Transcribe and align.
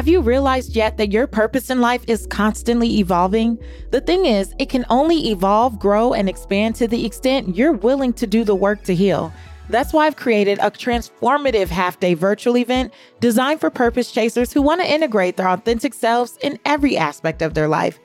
Have 0.00 0.08
you 0.08 0.22
realized 0.22 0.74
yet 0.74 0.96
that 0.96 1.12
your 1.12 1.26
purpose 1.26 1.68
in 1.68 1.82
life 1.82 2.02
is 2.06 2.26
constantly 2.28 3.00
evolving? 3.00 3.58
The 3.90 4.00
thing 4.00 4.24
is, 4.24 4.54
it 4.58 4.70
can 4.70 4.86
only 4.88 5.28
evolve, 5.28 5.78
grow, 5.78 6.14
and 6.14 6.26
expand 6.26 6.74
to 6.76 6.88
the 6.88 7.04
extent 7.04 7.54
you're 7.54 7.74
willing 7.74 8.14
to 8.14 8.26
do 8.26 8.42
the 8.42 8.54
work 8.54 8.82
to 8.84 8.94
heal. 8.94 9.30
That's 9.68 9.92
why 9.92 10.06
I've 10.06 10.16
created 10.16 10.58
a 10.62 10.70
transformative 10.70 11.68
half 11.68 12.00
day 12.00 12.14
virtual 12.14 12.56
event 12.56 12.94
designed 13.20 13.60
for 13.60 13.68
purpose 13.68 14.10
chasers 14.10 14.54
who 14.54 14.62
want 14.62 14.80
to 14.80 14.90
integrate 14.90 15.36
their 15.36 15.50
authentic 15.50 15.92
selves 15.92 16.38
in 16.40 16.58
every 16.64 16.96
aspect 16.96 17.42
of 17.42 17.52
their 17.52 17.68
life. 17.68 18.00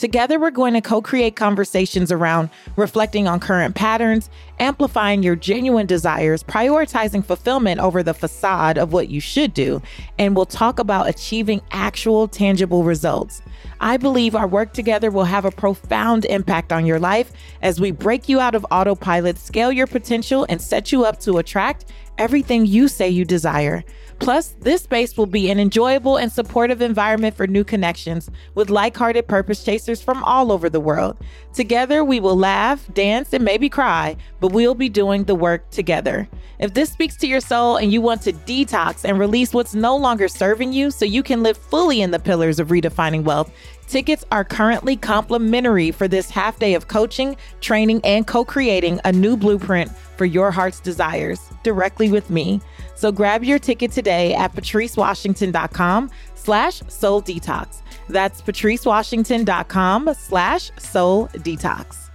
Together, 0.00 0.40
we're 0.40 0.50
going 0.50 0.72
to 0.72 0.80
co 0.80 1.02
create 1.02 1.36
conversations 1.36 2.10
around 2.10 2.48
reflecting 2.76 3.28
on 3.28 3.38
current 3.38 3.74
patterns, 3.74 4.30
amplifying 4.58 5.22
your 5.22 5.36
genuine 5.36 5.84
desires, 5.84 6.42
prioritizing 6.42 7.22
fulfillment 7.22 7.78
over 7.78 8.02
the 8.02 8.14
facade 8.14 8.78
of 8.78 8.94
what 8.94 9.10
you 9.10 9.20
should 9.20 9.52
do, 9.52 9.82
and 10.18 10.34
we'll 10.34 10.46
talk 10.46 10.78
about 10.78 11.06
achieving 11.06 11.60
actual 11.70 12.26
tangible 12.26 12.82
results. 12.82 13.42
I 13.78 13.98
believe 13.98 14.34
our 14.34 14.46
work 14.46 14.72
together 14.72 15.10
will 15.10 15.24
have 15.24 15.44
a 15.44 15.50
profound 15.50 16.24
impact 16.24 16.72
on 16.72 16.86
your 16.86 16.98
life 16.98 17.30
as 17.60 17.78
we 17.78 17.90
break 17.90 18.26
you 18.26 18.40
out 18.40 18.54
of 18.54 18.64
autopilot, 18.70 19.36
scale 19.36 19.70
your 19.70 19.86
potential, 19.86 20.46
and 20.48 20.62
set 20.62 20.92
you 20.92 21.04
up 21.04 21.20
to 21.20 21.36
attract 21.36 21.92
everything 22.16 22.64
you 22.64 22.88
say 22.88 23.10
you 23.10 23.26
desire. 23.26 23.84
Plus, 24.20 24.54
this 24.60 24.82
space 24.82 25.16
will 25.16 25.26
be 25.26 25.50
an 25.50 25.58
enjoyable 25.58 26.18
and 26.18 26.30
supportive 26.30 26.82
environment 26.82 27.34
for 27.34 27.46
new 27.46 27.64
connections 27.64 28.30
with 28.54 28.68
like 28.68 28.94
hearted 28.94 29.26
purpose 29.26 29.64
chasers 29.64 30.02
from 30.02 30.22
all 30.24 30.52
over 30.52 30.68
the 30.68 30.78
world. 30.78 31.16
Together, 31.54 32.04
we 32.04 32.20
will 32.20 32.36
laugh, 32.36 32.86
dance, 32.92 33.32
and 33.32 33.42
maybe 33.42 33.70
cry, 33.70 34.14
but 34.38 34.52
we'll 34.52 34.74
be 34.74 34.90
doing 34.90 35.24
the 35.24 35.34
work 35.34 35.68
together. 35.70 36.28
If 36.58 36.74
this 36.74 36.92
speaks 36.92 37.16
to 37.16 37.26
your 37.26 37.40
soul 37.40 37.78
and 37.78 37.92
you 37.92 38.02
want 38.02 38.20
to 38.22 38.32
detox 38.34 39.06
and 39.08 39.18
release 39.18 39.54
what's 39.54 39.74
no 39.74 39.96
longer 39.96 40.28
serving 40.28 40.74
you 40.74 40.90
so 40.90 41.06
you 41.06 41.22
can 41.22 41.42
live 41.42 41.56
fully 41.56 42.02
in 42.02 42.10
the 42.10 42.18
pillars 42.18 42.60
of 42.60 42.68
redefining 42.68 43.24
wealth, 43.24 43.50
Tickets 43.90 44.24
are 44.30 44.44
currently 44.44 44.96
complimentary 44.96 45.90
for 45.90 46.06
this 46.06 46.30
half 46.30 46.60
day 46.60 46.74
of 46.74 46.86
coaching, 46.86 47.36
training, 47.60 48.00
and 48.04 48.24
co 48.24 48.44
creating 48.44 49.00
a 49.04 49.10
new 49.10 49.36
blueprint 49.36 49.90
for 50.16 50.24
your 50.24 50.52
heart's 50.52 50.78
desires 50.78 51.40
directly 51.64 52.08
with 52.08 52.30
me. 52.30 52.60
So 53.00 53.10
grab 53.10 53.42
your 53.42 53.58
ticket 53.58 53.92
today 53.92 54.34
at 54.34 54.52
patricewashington.com 54.54 56.10
slash 56.34 56.82
soul 56.88 57.22
detox. 57.22 57.80
That's 58.10 58.42
patricewashington.com 58.42 60.14
slash 60.18 60.70
soul 60.78 61.28
detox. 61.28 62.10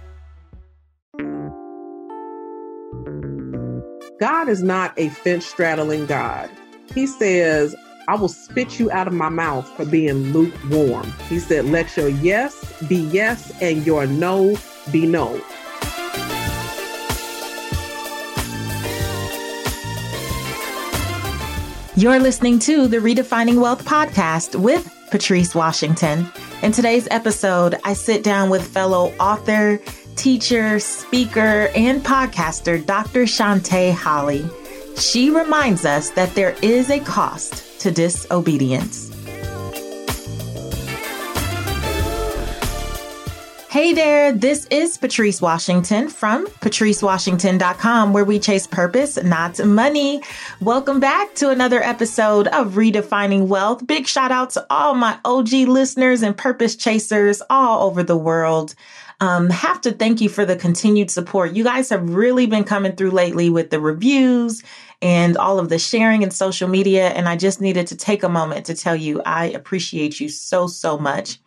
God 4.20 4.48
is 4.48 4.62
not 4.62 4.96
a 4.96 5.08
fence 5.08 5.44
straddling 5.44 6.06
God. 6.06 6.48
He 6.94 7.08
says, 7.08 7.74
I 8.06 8.14
will 8.14 8.28
spit 8.28 8.78
you 8.78 8.88
out 8.92 9.08
of 9.08 9.12
my 9.12 9.28
mouth 9.28 9.68
for 9.70 9.84
being 9.84 10.32
lukewarm. 10.32 11.12
He 11.28 11.40
said, 11.40 11.64
let 11.64 11.96
your 11.96 12.10
yes 12.10 12.80
be 12.82 12.98
yes 12.98 13.52
and 13.60 13.84
your 13.84 14.06
no 14.06 14.56
be 14.92 15.04
no. 15.04 15.42
You're 21.98 22.20
listening 22.20 22.58
to 22.58 22.88
the 22.88 22.98
Redefining 22.98 23.58
Wealth 23.58 23.82
podcast 23.86 24.54
with 24.54 24.94
Patrice 25.10 25.54
Washington. 25.54 26.30
In 26.62 26.70
today's 26.70 27.08
episode, 27.10 27.80
I 27.84 27.94
sit 27.94 28.22
down 28.22 28.50
with 28.50 28.68
fellow 28.68 29.14
author, 29.18 29.80
teacher, 30.14 30.78
speaker, 30.78 31.70
and 31.74 32.04
podcaster 32.04 32.84
Dr. 32.84 33.22
Shante 33.22 33.94
Holley. 33.94 34.44
She 34.98 35.30
reminds 35.30 35.86
us 35.86 36.10
that 36.10 36.34
there 36.34 36.54
is 36.60 36.90
a 36.90 37.00
cost 37.00 37.80
to 37.80 37.90
disobedience. 37.90 39.15
Hey 43.76 43.92
there, 43.92 44.32
this 44.32 44.64
is 44.70 44.96
Patrice 44.96 45.42
Washington 45.42 46.08
from 46.08 46.46
patricewashington.com, 46.46 48.14
where 48.14 48.24
we 48.24 48.38
chase 48.38 48.66
purpose, 48.66 49.22
not 49.22 49.62
money. 49.62 50.22
Welcome 50.62 50.98
back 50.98 51.34
to 51.34 51.50
another 51.50 51.82
episode 51.82 52.48
of 52.48 52.72
Redefining 52.72 53.48
Wealth. 53.48 53.86
Big 53.86 54.06
shout 54.06 54.32
out 54.32 54.48
to 54.52 54.66
all 54.70 54.94
my 54.94 55.18
OG 55.26 55.52
listeners 55.68 56.22
and 56.22 56.34
purpose 56.34 56.74
chasers 56.74 57.42
all 57.50 57.86
over 57.86 58.02
the 58.02 58.16
world. 58.16 58.74
Um, 59.20 59.50
have 59.50 59.82
to 59.82 59.92
thank 59.92 60.22
you 60.22 60.30
for 60.30 60.46
the 60.46 60.56
continued 60.56 61.10
support. 61.10 61.52
You 61.52 61.62
guys 61.62 61.90
have 61.90 62.14
really 62.14 62.46
been 62.46 62.64
coming 62.64 62.96
through 62.96 63.10
lately 63.10 63.50
with 63.50 63.68
the 63.68 63.78
reviews 63.78 64.62
and 65.02 65.36
all 65.36 65.58
of 65.58 65.68
the 65.68 65.78
sharing 65.78 66.22
in 66.22 66.30
social 66.30 66.66
media. 66.66 67.08
And 67.08 67.28
I 67.28 67.36
just 67.36 67.60
needed 67.60 67.88
to 67.88 67.96
take 67.96 68.22
a 68.22 68.30
moment 68.30 68.64
to 68.66 68.74
tell 68.74 68.96
you 68.96 69.20
I 69.26 69.48
appreciate 69.48 70.18
you 70.18 70.30
so, 70.30 70.66
so 70.66 70.96
much. 70.96 71.38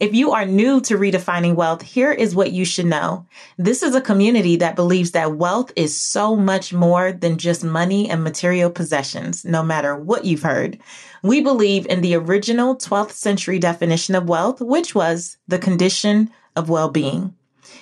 If 0.00 0.14
you 0.14 0.32
are 0.32 0.44
new 0.44 0.80
to 0.82 0.98
redefining 0.98 1.54
wealth, 1.54 1.82
here 1.82 2.12
is 2.12 2.34
what 2.34 2.52
you 2.52 2.64
should 2.64 2.86
know. 2.86 3.26
This 3.58 3.82
is 3.82 3.94
a 3.94 4.00
community 4.00 4.56
that 4.56 4.76
believes 4.76 5.12
that 5.12 5.36
wealth 5.36 5.72
is 5.76 6.00
so 6.00 6.36
much 6.36 6.72
more 6.72 7.12
than 7.12 7.38
just 7.38 7.64
money 7.64 8.08
and 8.08 8.22
material 8.22 8.70
possessions, 8.70 9.44
no 9.44 9.62
matter 9.62 9.96
what 9.96 10.24
you've 10.24 10.42
heard. 10.42 10.78
We 11.22 11.40
believe 11.40 11.86
in 11.86 12.00
the 12.00 12.14
original 12.14 12.76
12th 12.76 13.12
century 13.12 13.58
definition 13.58 14.14
of 14.14 14.28
wealth, 14.28 14.60
which 14.60 14.94
was 14.94 15.36
the 15.48 15.58
condition 15.58 16.30
of 16.54 16.68
well 16.68 16.88
being. 16.88 17.34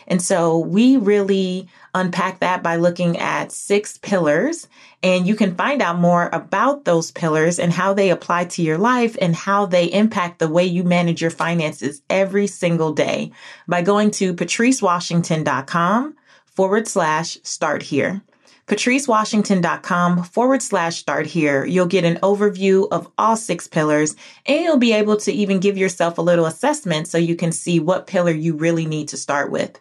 And 0.06 0.20
so 0.20 0.58
we 0.58 0.96
really 0.96 1.68
unpack 1.94 2.40
that 2.40 2.62
by 2.62 2.76
looking 2.76 3.18
at 3.18 3.52
six 3.52 3.98
pillars. 3.98 4.68
And 5.04 5.26
you 5.26 5.36
can 5.36 5.54
find 5.54 5.82
out 5.82 5.98
more 5.98 6.30
about 6.32 6.86
those 6.86 7.10
pillars 7.10 7.58
and 7.58 7.70
how 7.70 7.92
they 7.92 8.08
apply 8.08 8.46
to 8.46 8.62
your 8.62 8.78
life 8.78 9.18
and 9.20 9.36
how 9.36 9.66
they 9.66 9.84
impact 9.84 10.38
the 10.38 10.48
way 10.48 10.64
you 10.64 10.82
manage 10.82 11.20
your 11.20 11.30
finances 11.30 12.00
every 12.08 12.46
single 12.46 12.92
day 12.94 13.30
by 13.68 13.82
going 13.82 14.10
to 14.12 14.32
patricewashington.com 14.32 16.16
forward 16.46 16.88
slash 16.88 17.38
start 17.42 17.82
here 17.82 18.22
patricewashington.com 18.66 20.22
forward 20.24 20.62
slash 20.62 20.96
start 20.96 21.26
here. 21.26 21.66
You'll 21.66 21.86
get 21.86 22.04
an 22.04 22.16
overview 22.22 22.88
of 22.90 23.10
all 23.18 23.36
six 23.36 23.68
pillars 23.68 24.16
and 24.46 24.64
you'll 24.64 24.78
be 24.78 24.94
able 24.94 25.18
to 25.18 25.32
even 25.32 25.60
give 25.60 25.76
yourself 25.76 26.16
a 26.16 26.22
little 26.22 26.46
assessment 26.46 27.08
so 27.08 27.18
you 27.18 27.36
can 27.36 27.52
see 27.52 27.78
what 27.78 28.06
pillar 28.06 28.32
you 28.32 28.56
really 28.56 28.86
need 28.86 29.08
to 29.08 29.18
start 29.18 29.50
with. 29.50 29.78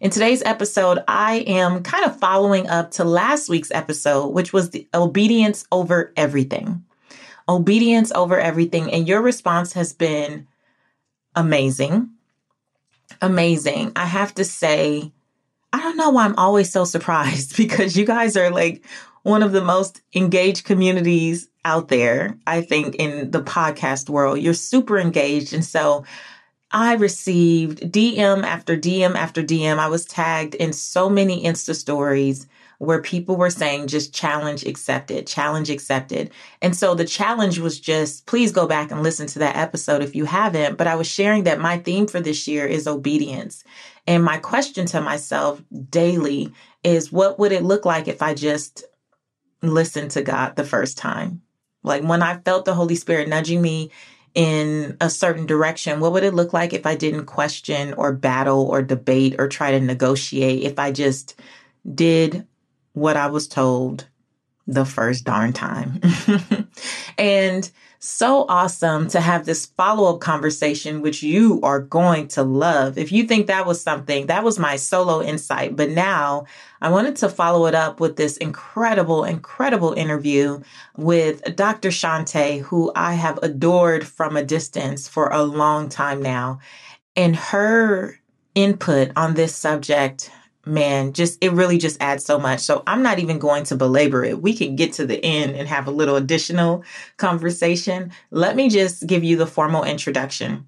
In 0.00 0.10
today's 0.10 0.42
episode, 0.42 1.02
I 1.06 1.44
am 1.46 1.82
kind 1.82 2.04
of 2.04 2.18
following 2.18 2.68
up 2.68 2.90
to 2.92 3.04
last 3.04 3.48
week's 3.48 3.70
episode, 3.70 4.28
which 4.28 4.52
was 4.52 4.70
the 4.70 4.88
obedience 4.92 5.64
over 5.70 6.12
everything. 6.16 6.84
Obedience 7.48 8.12
over 8.12 8.38
everything. 8.38 8.92
And 8.92 9.06
your 9.06 9.22
response 9.22 9.72
has 9.74 9.92
been 9.92 10.46
amazing. 11.34 12.10
Amazing. 13.20 13.92
I 13.96 14.06
have 14.06 14.34
to 14.34 14.44
say, 14.44 15.12
I 15.72 15.80
don't 15.80 15.96
know 15.96 16.10
why 16.10 16.24
I'm 16.24 16.36
always 16.36 16.70
so 16.70 16.84
surprised 16.84 17.56
because 17.56 17.96
you 17.96 18.04
guys 18.04 18.36
are 18.36 18.50
like 18.50 18.84
one 19.22 19.42
of 19.42 19.52
the 19.52 19.62
most 19.62 20.00
engaged 20.14 20.64
communities 20.64 21.48
out 21.64 21.88
there, 21.88 22.36
I 22.46 22.60
think, 22.60 22.96
in 22.96 23.30
the 23.30 23.42
podcast 23.42 24.08
world. 24.08 24.40
You're 24.40 24.54
super 24.54 24.98
engaged. 24.98 25.52
And 25.54 25.64
so 25.64 26.04
I 26.72 26.94
received 26.94 27.80
DM 27.92 28.44
after 28.44 28.76
DM 28.76 29.14
after 29.14 29.42
DM. 29.42 29.78
I 29.78 29.88
was 29.88 30.06
tagged 30.06 30.54
in 30.54 30.72
so 30.72 31.10
many 31.10 31.44
Insta 31.44 31.74
stories 31.74 32.46
where 32.78 33.00
people 33.00 33.36
were 33.36 33.50
saying 33.50 33.86
just 33.86 34.12
challenge 34.12 34.64
accepted, 34.64 35.26
challenge 35.26 35.70
accepted. 35.70 36.30
And 36.60 36.74
so 36.74 36.94
the 36.94 37.04
challenge 37.04 37.58
was 37.60 37.78
just 37.78 38.26
please 38.26 38.50
go 38.50 38.66
back 38.66 38.90
and 38.90 39.02
listen 39.02 39.28
to 39.28 39.38
that 39.38 39.56
episode 39.56 40.02
if 40.02 40.16
you 40.16 40.24
haven't. 40.24 40.78
But 40.78 40.88
I 40.88 40.96
was 40.96 41.06
sharing 41.06 41.44
that 41.44 41.60
my 41.60 41.78
theme 41.78 42.08
for 42.08 42.20
this 42.20 42.48
year 42.48 42.66
is 42.66 42.88
obedience. 42.88 43.62
And 44.06 44.24
my 44.24 44.38
question 44.38 44.86
to 44.86 45.00
myself 45.00 45.62
daily 45.90 46.52
is 46.82 47.12
what 47.12 47.38
would 47.38 47.52
it 47.52 47.62
look 47.62 47.84
like 47.84 48.08
if 48.08 48.20
I 48.20 48.34
just 48.34 48.84
listened 49.62 50.10
to 50.12 50.22
God 50.22 50.56
the 50.56 50.64
first 50.64 50.98
time? 50.98 51.42
Like 51.84 52.02
when 52.02 52.22
I 52.22 52.38
felt 52.38 52.64
the 52.64 52.74
Holy 52.74 52.96
Spirit 52.96 53.28
nudging 53.28 53.62
me 53.62 53.92
in 54.34 54.96
a 55.00 55.10
certain 55.10 55.46
direction, 55.46 56.00
what 56.00 56.12
would 56.12 56.24
it 56.24 56.34
look 56.34 56.52
like 56.52 56.72
if 56.72 56.86
I 56.86 56.94
didn't 56.94 57.26
question 57.26 57.92
or 57.94 58.12
battle 58.12 58.66
or 58.66 58.82
debate 58.82 59.36
or 59.38 59.48
try 59.48 59.72
to 59.72 59.80
negotiate? 59.80 60.62
If 60.62 60.78
I 60.78 60.92
just 60.92 61.40
did 61.94 62.46
what 62.92 63.16
I 63.16 63.26
was 63.26 63.48
told 63.48 64.06
the 64.66 64.84
first 64.84 65.24
darn 65.24 65.52
time. 65.52 66.00
and 67.18 67.70
so 68.04 68.46
awesome 68.48 69.06
to 69.06 69.20
have 69.20 69.46
this 69.46 69.66
follow 69.66 70.12
up 70.12 70.20
conversation, 70.20 71.02
which 71.02 71.22
you 71.22 71.60
are 71.62 71.78
going 71.78 72.26
to 72.26 72.42
love. 72.42 72.98
If 72.98 73.12
you 73.12 73.22
think 73.22 73.46
that 73.46 73.64
was 73.64 73.80
something, 73.80 74.26
that 74.26 74.42
was 74.42 74.58
my 74.58 74.74
solo 74.74 75.22
insight. 75.22 75.76
But 75.76 75.90
now 75.90 76.46
I 76.80 76.90
wanted 76.90 77.14
to 77.16 77.28
follow 77.28 77.66
it 77.66 77.76
up 77.76 78.00
with 78.00 78.16
this 78.16 78.36
incredible, 78.38 79.22
incredible 79.22 79.92
interview 79.92 80.60
with 80.96 81.54
Dr. 81.54 81.90
Shante, 81.90 82.62
who 82.62 82.90
I 82.96 83.14
have 83.14 83.38
adored 83.40 84.04
from 84.04 84.36
a 84.36 84.44
distance 84.44 85.06
for 85.06 85.28
a 85.28 85.44
long 85.44 85.88
time 85.88 86.20
now. 86.20 86.58
And 87.14 87.36
her 87.36 88.18
input 88.56 89.12
on 89.14 89.34
this 89.34 89.54
subject 89.54 90.28
man, 90.64 91.12
just 91.12 91.42
it 91.42 91.52
really 91.52 91.78
just 91.78 92.00
adds 92.00 92.24
so 92.24 92.38
much. 92.38 92.60
So 92.60 92.82
I'm 92.86 93.02
not 93.02 93.18
even 93.18 93.38
going 93.38 93.64
to 93.64 93.76
belabor 93.76 94.24
it. 94.24 94.40
We 94.40 94.54
can 94.54 94.76
get 94.76 94.92
to 94.94 95.06
the 95.06 95.22
end 95.24 95.56
and 95.56 95.68
have 95.68 95.86
a 95.86 95.92
little 95.92 96.16
additional 96.16 96.84
conversation. 97.16 98.12
Let 98.30 98.56
me 98.56 98.68
just 98.68 99.06
give 99.06 99.24
you 99.24 99.36
the 99.36 99.46
formal 99.46 99.84
introduction. 99.84 100.66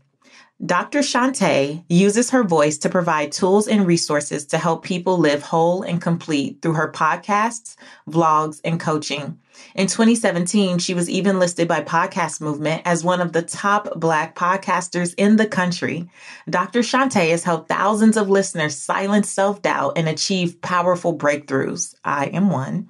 Dr. 0.65 1.01
Shante 1.01 1.85
uses 1.89 2.31
her 2.31 2.45
voice 2.45 2.79
to 2.79 2.89
provide 2.89 3.33
tools 3.33 3.67
and 3.67 3.85
resources 3.87 4.47
to 4.47 4.59
help 4.59 4.85
people 4.85 5.19
live 5.19 5.43
whole 5.43 5.83
and 5.83 6.01
complete 6.01 6.63
through 6.63 6.75
her 6.75 6.93
podcasts, 6.93 7.75
vlogs, 8.09 8.61
and 8.65 8.79
coaching. 8.79 9.39
In 9.75 9.89
2017, 9.89 10.79
she 10.79 10.95
was 10.95 11.11
even 11.11 11.41
listed 11.41 11.67
by 11.67 11.83
Podcast 11.83 12.41
Movement 12.41 12.83
as 12.85 13.03
one 13.03 13.21
of 13.21 13.33
the 13.33 13.43
top 13.43 13.99
Black 13.99 14.37
podcasters 14.37 15.13
in 15.19 15.37
the 15.37 15.47
country. 15.47 16.09
Dr. 16.49 16.81
Shante 16.81 17.31
has 17.31 17.43
helped 17.43 17.69
thousands 17.69 18.17
of 18.17 18.31
listeners 18.31 18.77
silence 18.77 19.29
self 19.29 19.61
doubt 19.61 19.95
and 19.97 20.09
achieve 20.09 20.61
powerful 20.61 21.19
breakthroughs. 21.19 21.97
I 22.05 22.27
am 22.27 22.51
one. 22.51 22.89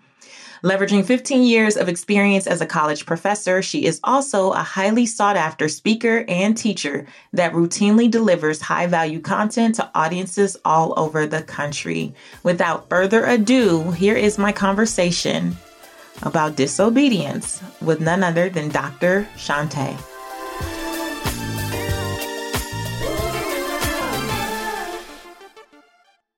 Leveraging 0.65 1.05
15 1.05 1.43
years 1.43 1.77
of 1.77 1.91
experience 1.91 2.47
as 2.47 2.63
a 2.63 2.67
college 2.67 3.05
professor, 3.05 3.61
she 3.61 3.85
is 3.85 4.01
also 4.03 4.53
a 4.53 4.61
highly 4.61 5.05
sought 5.05 5.37
after 5.37 5.69
speaker 5.69 6.25
and 6.27 6.57
teacher 6.57 7.07
that 7.35 7.53
routinely 7.53 8.11
delivers 8.11 8.63
high 8.63 8.87
value 8.87 9.21
content 9.21 9.75
to 9.75 9.91
audiences 9.95 10.57
all 10.65 10.99
over 10.99 11.27
the 11.27 11.43
country. 11.43 12.15
Without 12.45 12.89
further 12.89 13.27
ado, 13.27 13.91
here 13.91 14.17
is 14.17 14.39
my 14.39 14.53
conversation 14.53 15.55
about 16.23 16.57
disobedience 16.57 17.63
with 17.83 18.01
none 18.01 18.23
other 18.25 18.49
than 18.49 18.71
Dr. 18.71 19.29
Shante. 19.37 19.95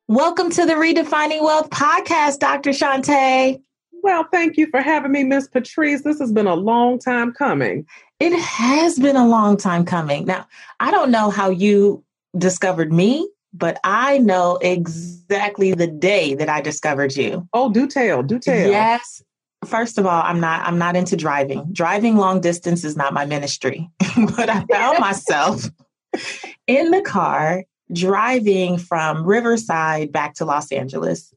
Welcome 0.08 0.50
to 0.50 0.66
the 0.66 0.72
Redefining 0.72 1.42
Wealth 1.42 1.70
podcast, 1.70 2.40
Dr. 2.40 2.70
Shante. 2.70 3.62
Well, 4.06 4.28
thank 4.30 4.56
you 4.56 4.68
for 4.70 4.80
having 4.80 5.10
me, 5.10 5.24
Miss 5.24 5.48
Patrice. 5.48 6.02
This 6.02 6.20
has 6.20 6.30
been 6.30 6.46
a 6.46 6.54
long 6.54 7.00
time 7.00 7.32
coming. 7.32 7.84
It 8.20 8.38
has 8.38 9.00
been 9.00 9.16
a 9.16 9.26
long 9.26 9.56
time 9.56 9.84
coming. 9.84 10.26
Now, 10.26 10.46
I 10.78 10.92
don't 10.92 11.10
know 11.10 11.28
how 11.28 11.50
you 11.50 12.04
discovered 12.38 12.92
me, 12.92 13.28
but 13.52 13.80
I 13.82 14.18
know 14.18 14.58
exactly 14.62 15.72
the 15.72 15.88
day 15.88 16.34
that 16.34 16.48
I 16.48 16.60
discovered 16.60 17.16
you. 17.16 17.48
Oh, 17.52 17.72
do 17.72 17.88
tell, 17.88 18.22
do 18.22 18.38
tell. 18.38 18.70
Yes. 18.70 19.24
First 19.64 19.98
of 19.98 20.06
all, 20.06 20.22
I'm 20.22 20.38
not 20.38 20.64
I'm 20.64 20.78
not 20.78 20.94
into 20.94 21.16
driving. 21.16 21.66
Driving 21.72 22.16
long 22.16 22.40
distance 22.40 22.84
is 22.84 22.96
not 22.96 23.12
my 23.12 23.26
ministry. 23.26 23.90
but 24.36 24.48
I 24.48 24.64
found 24.70 25.00
myself 25.00 25.68
in 26.68 26.92
the 26.92 27.02
car 27.02 27.64
driving 27.92 28.78
from 28.78 29.24
Riverside 29.24 30.12
back 30.12 30.34
to 30.34 30.44
Los 30.44 30.70
Angeles. 30.70 31.34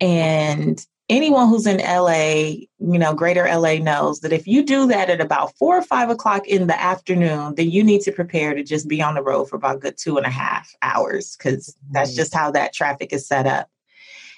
And 0.00 0.86
anyone 1.12 1.48
who's 1.48 1.66
in 1.66 1.78
LA, 1.78 2.64
you 2.78 2.98
know, 2.98 3.14
greater 3.14 3.44
LA 3.44 3.74
knows 3.74 4.20
that 4.20 4.32
if 4.32 4.46
you 4.46 4.64
do 4.64 4.86
that 4.86 5.10
at 5.10 5.20
about 5.20 5.54
four 5.56 5.76
or 5.76 5.82
five 5.82 6.10
o'clock 6.10 6.46
in 6.48 6.66
the 6.66 6.80
afternoon, 6.80 7.54
then 7.54 7.70
you 7.70 7.84
need 7.84 8.00
to 8.02 8.12
prepare 8.12 8.54
to 8.54 8.62
just 8.62 8.88
be 8.88 9.02
on 9.02 9.14
the 9.14 9.22
road 9.22 9.48
for 9.48 9.56
about 9.56 9.80
good 9.80 9.96
two 9.96 10.16
and 10.16 10.26
a 10.26 10.30
half 10.30 10.74
hours 10.82 11.36
because 11.36 11.76
that's 11.90 12.14
just 12.14 12.34
how 12.34 12.50
that 12.50 12.72
traffic 12.72 13.12
is 13.12 13.26
set 13.26 13.46
up. 13.46 13.68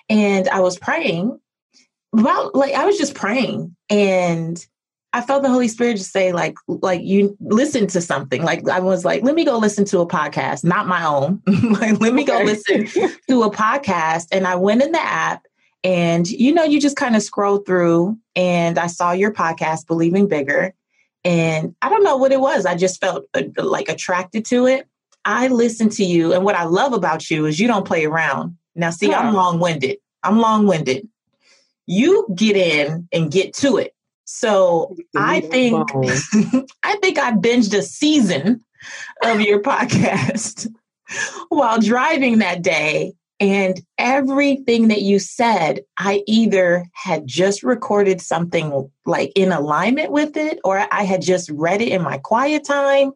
And 0.09 0.49
I 0.49 0.61
was 0.61 0.79
praying 0.79 1.38
about 2.12 2.55
like 2.55 2.75
I 2.75 2.85
was 2.85 2.99
just 2.99 3.15
praying 3.15 3.75
and 3.88 4.65
I 5.12 5.21
felt 5.21 5.44
the 5.44 5.49
Holy 5.49 5.69
Spirit 5.69 5.99
just 5.99 6.11
say, 6.11 6.32
like, 6.32 6.56
like 6.67 7.00
you 7.03 7.37
listen 7.41 7.87
to 7.87 8.00
something. 8.00 8.43
Like 8.43 8.69
I 8.69 8.81
was 8.81 9.05
like, 9.05 9.23
let 9.23 9.37
me 9.37 9.44
go 9.44 9.59
listen 9.59 9.85
to 9.87 10.00
a 10.00 10.09
podcast, 10.09 10.65
not 10.65 10.88
my 10.88 11.05
own. 11.05 11.41
like, 11.47 12.00
let 12.00 12.15
me 12.15 12.25
go 12.25 12.43
listen 12.43 12.87
to 13.29 13.43
a 13.44 13.50
podcast. 13.50 14.26
And 14.32 14.44
I 14.44 14.56
went 14.56 14.82
in 14.82 14.91
the 14.91 15.00
app 15.00 15.47
and, 15.84 16.26
you 16.26 16.52
know, 16.52 16.64
you 16.64 16.81
just 16.81 16.96
kind 16.96 17.14
of 17.14 17.22
scroll 17.22 17.58
through 17.58 18.19
and 18.34 18.78
I 18.78 18.86
saw 18.86 19.12
your 19.12 19.32
podcast, 19.32 19.86
Believing 19.86 20.26
Bigger. 20.26 20.75
And 21.25 21.75
I 21.82 21.90
don't 21.90 22.02
know 22.02 22.16
what 22.16 22.32
it 22.32 22.40
was. 22.40 22.64
I 22.64 22.75
just 22.75 23.00
felt 23.00 23.26
uh, 23.34 23.42
like 23.56 23.90
attracted 23.90 24.46
to 24.46 24.66
it. 24.66 24.88
I 25.26 25.48
listened 25.48 25.92
to 25.92 26.04
you. 26.04 26.32
And 26.32 26.44
what 26.44 26.54
I 26.54 26.64
love 26.64 26.94
about 26.94 27.31
you 27.31 27.44
is 27.46 27.60
you 27.60 27.69
don't 27.69 27.86
play 27.86 28.06
around. 28.06 28.56
Now, 28.75 28.90
see. 28.90 29.12
I'm 29.12 29.34
long 29.34 29.60
winded. 29.60 29.98
I'm 30.22 30.38
long 30.38 30.66
winded. 30.66 31.06
You 31.87 32.26
get 32.34 32.56
in 32.56 33.08
and 33.12 33.30
get 33.30 33.54
to 33.56 33.76
it. 33.76 33.94
So 34.25 34.96
I 35.14 35.40
think 35.40 35.90
I 36.82 36.96
think 36.96 37.19
I 37.19 37.32
binged 37.32 37.76
a 37.76 37.82
season 37.82 38.64
of 39.22 39.40
your 39.42 39.60
podcast 39.62 40.72
while 41.50 41.78
driving 41.78 42.38
that 42.38 42.62
day 42.62 43.12
and 43.40 43.81
everything 43.98 44.88
that 44.88 45.02
you 45.02 45.19
said, 45.19 45.81
I 45.98 46.22
either 46.26 46.86
had 46.92 47.26
just 47.26 47.62
recorded 47.62 48.20
something 48.20 48.88
like 49.06 49.32
in 49.34 49.52
alignment 49.52 50.12
with 50.12 50.36
it, 50.36 50.60
or 50.64 50.86
I 50.90 51.02
had 51.02 51.20
just 51.20 51.50
read 51.50 51.82
it 51.82 51.88
in 51.88 52.02
my 52.02 52.19
quiet 52.19 52.64
time, 52.64 53.12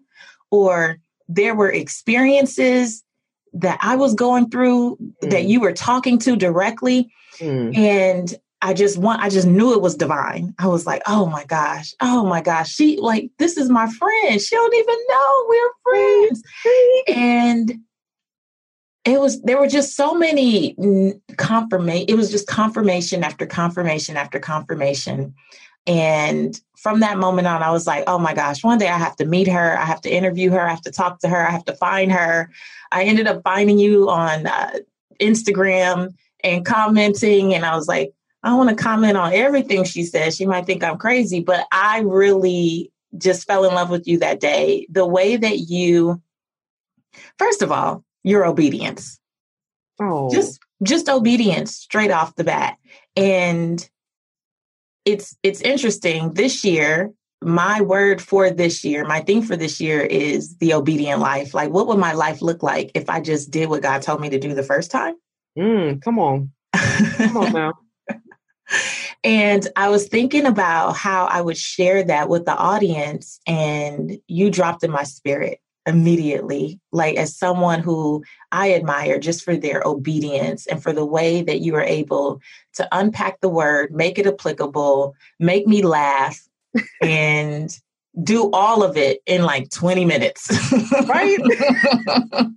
or 0.50 0.98
there 1.28 1.54
were 1.54 1.70
experiences 1.70 3.04
that 3.52 3.78
I 3.80 3.96
was 3.96 4.14
going 4.14 4.50
through 4.50 4.96
mm. 4.96 5.30
that 5.30 5.44
you 5.44 5.60
were 5.60 5.72
talking 5.72 6.18
to 6.20 6.36
directly. 6.36 7.10
Mm. 7.38 7.76
And 7.76 8.34
I 8.60 8.74
just 8.74 8.98
want, 8.98 9.22
I 9.22 9.28
just 9.28 9.46
knew 9.46 9.72
it 9.72 9.80
was 9.80 9.94
divine. 9.94 10.54
I 10.58 10.66
was 10.66 10.84
like, 10.84 11.02
oh 11.06 11.26
my 11.26 11.44
gosh, 11.44 11.94
oh 12.00 12.24
my 12.26 12.40
gosh, 12.40 12.74
she 12.74 12.96
like, 12.96 13.30
this 13.38 13.56
is 13.56 13.70
my 13.70 13.88
friend. 13.88 14.40
She 14.40 14.56
don't 14.56 14.74
even 14.74 14.96
know 15.08 15.46
we're 15.48 15.70
friends. 15.84 16.42
and 17.06 17.78
it 19.04 19.20
was 19.20 19.40
there 19.42 19.58
were 19.58 19.68
just 19.68 19.96
so 19.96 20.14
many 20.14 20.74
confirmation 21.36 22.06
it 22.08 22.16
was 22.16 22.30
just 22.30 22.46
confirmation 22.46 23.24
after 23.24 23.46
confirmation 23.46 24.16
after 24.16 24.38
confirmation. 24.38 25.34
And 25.86 26.60
from 26.76 27.00
that 27.00 27.18
moment 27.18 27.46
on 27.46 27.62
i 27.62 27.70
was 27.70 27.86
like 27.86 28.04
oh 28.06 28.18
my 28.18 28.34
gosh 28.34 28.62
one 28.62 28.78
day 28.78 28.88
i 28.88 28.98
have 28.98 29.16
to 29.16 29.24
meet 29.24 29.48
her 29.48 29.78
i 29.78 29.84
have 29.84 30.00
to 30.00 30.10
interview 30.10 30.50
her 30.50 30.60
i 30.60 30.70
have 30.70 30.82
to 30.82 30.90
talk 30.90 31.18
to 31.20 31.28
her 31.28 31.46
i 31.46 31.50
have 31.50 31.64
to 31.64 31.74
find 31.74 32.12
her. 32.12 32.50
I 32.92 33.04
ended 33.04 33.26
up 33.26 33.42
finding 33.42 33.78
you 33.78 34.08
on 34.08 34.46
uh, 34.46 34.78
instagram 35.20 36.14
and 36.44 36.64
commenting 36.64 37.54
and 37.54 37.64
i 37.64 37.74
was 37.74 37.88
like 37.88 38.12
i 38.42 38.54
want 38.54 38.68
to 38.70 38.76
comment 38.76 39.16
on 39.16 39.32
everything 39.32 39.84
she 39.84 40.04
says. 40.04 40.36
She 40.36 40.46
might 40.46 40.66
think 40.66 40.84
i'm 40.84 40.98
crazy 40.98 41.40
but 41.40 41.66
i 41.72 42.00
really 42.00 42.92
just 43.16 43.46
fell 43.46 43.64
in 43.64 43.74
love 43.74 43.90
with 43.90 44.06
you 44.06 44.18
that 44.18 44.40
day. 44.40 44.86
The 44.90 45.06
way 45.06 45.36
that 45.36 45.58
you 45.60 46.20
first 47.38 47.62
of 47.62 47.72
all 47.72 48.04
your 48.28 48.44
obedience. 48.44 49.18
Oh. 50.00 50.30
Just 50.30 50.60
just 50.82 51.08
obedience 51.08 51.74
straight 51.74 52.10
off 52.10 52.36
the 52.36 52.44
bat. 52.44 52.76
And 53.16 53.88
it's 55.04 55.36
it's 55.42 55.60
interesting 55.60 56.34
this 56.34 56.64
year 56.64 57.12
my 57.40 57.80
word 57.80 58.20
for 58.20 58.50
this 58.50 58.84
year, 58.84 59.04
my 59.04 59.20
thing 59.20 59.42
for 59.42 59.56
this 59.56 59.80
year 59.80 60.00
is 60.00 60.56
the 60.56 60.74
obedient 60.74 61.20
life. 61.20 61.54
Like, 61.54 61.70
what 61.70 61.86
would 61.86 61.98
my 61.98 62.12
life 62.12 62.42
look 62.42 62.62
like 62.62 62.90
if 62.94 63.08
I 63.08 63.20
just 63.20 63.50
did 63.50 63.68
what 63.68 63.82
God 63.82 64.02
told 64.02 64.20
me 64.20 64.30
to 64.30 64.40
do 64.40 64.54
the 64.54 64.62
first 64.62 64.90
time? 64.90 65.14
Mm, 65.56 66.02
come 66.02 66.18
on. 66.18 66.50
Come 66.74 67.36
on 67.36 67.52
now. 67.52 67.72
and 69.24 69.68
I 69.76 69.88
was 69.88 70.08
thinking 70.08 70.46
about 70.46 70.96
how 70.96 71.26
I 71.26 71.40
would 71.40 71.56
share 71.56 72.02
that 72.04 72.28
with 72.28 72.44
the 72.44 72.56
audience, 72.56 73.40
and 73.46 74.18
you 74.26 74.50
dropped 74.50 74.82
in 74.82 74.90
my 74.90 75.04
spirit 75.04 75.60
immediately, 75.88 76.78
like 76.92 77.16
as 77.16 77.34
someone 77.34 77.80
who 77.80 78.22
I 78.52 78.74
admire 78.74 79.18
just 79.18 79.42
for 79.42 79.56
their 79.56 79.82
obedience 79.84 80.66
and 80.66 80.82
for 80.82 80.92
the 80.92 81.06
way 81.06 81.42
that 81.42 81.60
you 81.60 81.74
are 81.74 81.82
able 81.82 82.40
to 82.74 82.86
unpack 82.92 83.40
the 83.40 83.48
word, 83.48 83.90
make 83.90 84.18
it 84.18 84.26
applicable, 84.26 85.16
make 85.40 85.66
me 85.66 85.82
laugh, 85.82 86.46
and 87.02 87.76
do 88.22 88.50
all 88.52 88.82
of 88.82 88.96
it 88.96 89.20
in 89.26 89.42
like 89.42 89.70
20 89.70 90.04
minutes. 90.04 90.50
right? 91.08 91.38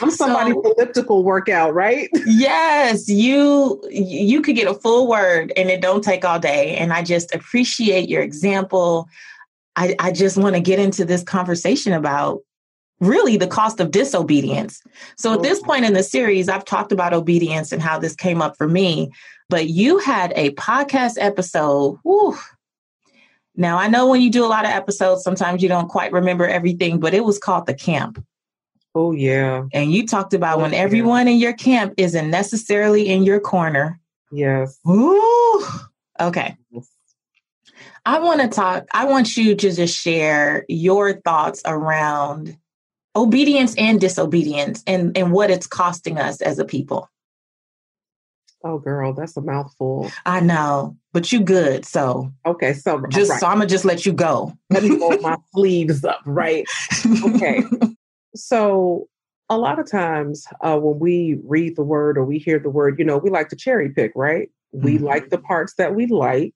I'm 0.00 0.10
somebody's 0.10 0.54
so, 0.54 0.72
elliptical 0.72 1.24
workout, 1.24 1.74
right? 1.74 2.08
yes, 2.26 3.08
you 3.08 3.82
you 3.90 4.42
could 4.42 4.56
get 4.56 4.68
a 4.68 4.74
full 4.74 5.08
word 5.08 5.52
and 5.56 5.70
it 5.70 5.80
don't 5.80 6.04
take 6.04 6.24
all 6.24 6.38
day. 6.38 6.76
And 6.76 6.92
I 6.92 7.02
just 7.02 7.34
appreciate 7.34 8.08
your 8.08 8.22
example. 8.22 9.08
I, 9.76 9.94
I 9.98 10.12
just 10.12 10.36
want 10.36 10.54
to 10.56 10.60
get 10.60 10.78
into 10.78 11.04
this 11.04 11.22
conversation 11.22 11.92
about 11.92 12.40
really 13.00 13.36
the 13.36 13.46
cost 13.46 13.80
of 13.80 13.90
disobedience. 13.90 14.82
So 15.16 15.32
at 15.32 15.42
this 15.42 15.58
mm-hmm. 15.58 15.66
point 15.66 15.84
in 15.86 15.94
the 15.94 16.02
series, 16.02 16.48
I've 16.48 16.64
talked 16.64 16.92
about 16.92 17.14
obedience 17.14 17.72
and 17.72 17.82
how 17.82 17.98
this 17.98 18.14
came 18.14 18.42
up 18.42 18.56
for 18.56 18.68
me, 18.68 19.10
but 19.48 19.68
you 19.68 19.98
had 19.98 20.32
a 20.36 20.50
podcast 20.50 21.14
episode. 21.18 21.98
Whew. 22.04 22.36
Now, 23.56 23.78
I 23.78 23.88
know 23.88 24.06
when 24.06 24.20
you 24.20 24.30
do 24.30 24.44
a 24.44 24.48
lot 24.48 24.64
of 24.64 24.70
episodes, 24.70 25.22
sometimes 25.22 25.62
you 25.62 25.68
don't 25.68 25.88
quite 25.88 26.12
remember 26.12 26.46
everything, 26.46 27.00
but 27.00 27.14
it 27.14 27.24
was 27.24 27.38
called 27.38 27.66
The 27.66 27.74
Camp. 27.74 28.24
Oh, 28.94 29.12
yeah. 29.12 29.64
And 29.72 29.92
you 29.92 30.06
talked 30.06 30.34
about 30.34 30.58
oh, 30.58 30.62
when 30.62 30.74
everyone 30.74 31.28
in 31.28 31.38
your 31.38 31.52
camp 31.52 31.94
isn't 31.96 32.30
necessarily 32.30 33.08
in 33.08 33.22
your 33.22 33.40
corner. 33.40 34.00
Yes. 34.32 34.78
Ooh. 34.88 35.66
Okay. 36.20 36.56
I 38.06 38.18
want 38.18 38.40
to 38.40 38.48
talk, 38.48 38.86
I 38.92 39.04
want 39.04 39.36
you 39.36 39.54
to 39.54 39.72
just 39.72 39.98
share 39.98 40.64
your 40.68 41.20
thoughts 41.20 41.62
around 41.66 42.56
obedience 43.16 43.74
and 43.76 44.00
disobedience 44.00 44.82
and, 44.86 45.16
and 45.16 45.32
what 45.32 45.50
it's 45.50 45.66
costing 45.66 46.18
us 46.18 46.40
as 46.40 46.58
a 46.58 46.64
people. 46.64 47.08
Oh, 48.62 48.78
girl, 48.78 49.14
that's 49.14 49.36
a 49.36 49.40
mouthful. 49.40 50.10
I 50.26 50.40
know, 50.40 50.96
but 51.14 51.32
you 51.32 51.40
good. 51.40 51.86
So 51.86 52.30
okay, 52.44 52.74
so 52.74 53.02
just 53.08 53.30
right. 53.30 53.40
so 53.40 53.46
I'm 53.46 53.56
gonna 53.56 53.66
just 53.66 53.86
let 53.86 54.04
you 54.04 54.12
go. 54.12 54.52
Let 54.68 54.82
me 54.82 54.98
roll 54.98 55.18
my 55.20 55.38
sleeves 55.54 56.04
up, 56.04 56.20
right? 56.26 56.66
Okay. 57.24 57.62
so 58.34 59.08
a 59.48 59.56
lot 59.56 59.78
of 59.78 59.90
times 59.90 60.46
uh, 60.60 60.78
when 60.78 60.98
we 60.98 61.38
read 61.44 61.76
the 61.76 61.82
word 61.82 62.18
or 62.18 62.24
we 62.24 62.38
hear 62.38 62.58
the 62.58 62.70
word, 62.70 62.98
you 62.98 63.04
know, 63.04 63.16
we 63.16 63.30
like 63.30 63.48
to 63.48 63.56
cherry 63.56 63.88
pick, 63.88 64.12
right? 64.14 64.50
Mm-hmm. 64.74 64.84
We 64.84 64.98
like 64.98 65.30
the 65.30 65.38
parts 65.38 65.74
that 65.78 65.94
we 65.94 66.06
like 66.06 66.54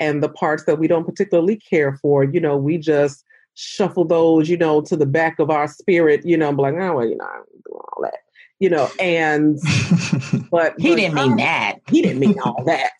and 0.00 0.22
the 0.22 0.28
parts 0.28 0.64
that 0.64 0.78
we 0.78 0.88
don't 0.88 1.06
particularly 1.06 1.56
care 1.56 1.96
for. 1.96 2.24
You 2.24 2.40
know, 2.40 2.56
we 2.56 2.78
just 2.78 3.23
shuffle 3.54 4.04
those, 4.04 4.48
you 4.48 4.56
know, 4.56 4.80
to 4.82 4.96
the 4.96 5.06
back 5.06 5.38
of 5.38 5.50
our 5.50 5.68
spirit, 5.68 6.24
you 6.24 6.36
know, 6.36 6.48
I'm 6.48 6.56
like, 6.56 6.74
oh, 6.74 6.96
well, 6.96 7.06
you 7.06 7.16
know, 7.16 7.24
I'm 7.24 7.44
doing 7.64 7.80
all 7.92 8.02
that 8.02 8.18
you 8.60 8.70
know, 8.70 8.90
and 8.98 9.58
but 10.50 10.74
he 10.78 10.90
but 10.90 10.96
didn't 10.96 11.14
God, 11.14 11.28
mean 11.28 11.36
that. 11.36 11.74
He 11.90 12.02
didn't 12.02 12.20
mean 12.20 12.38
all 12.40 12.64
that. 12.66 12.92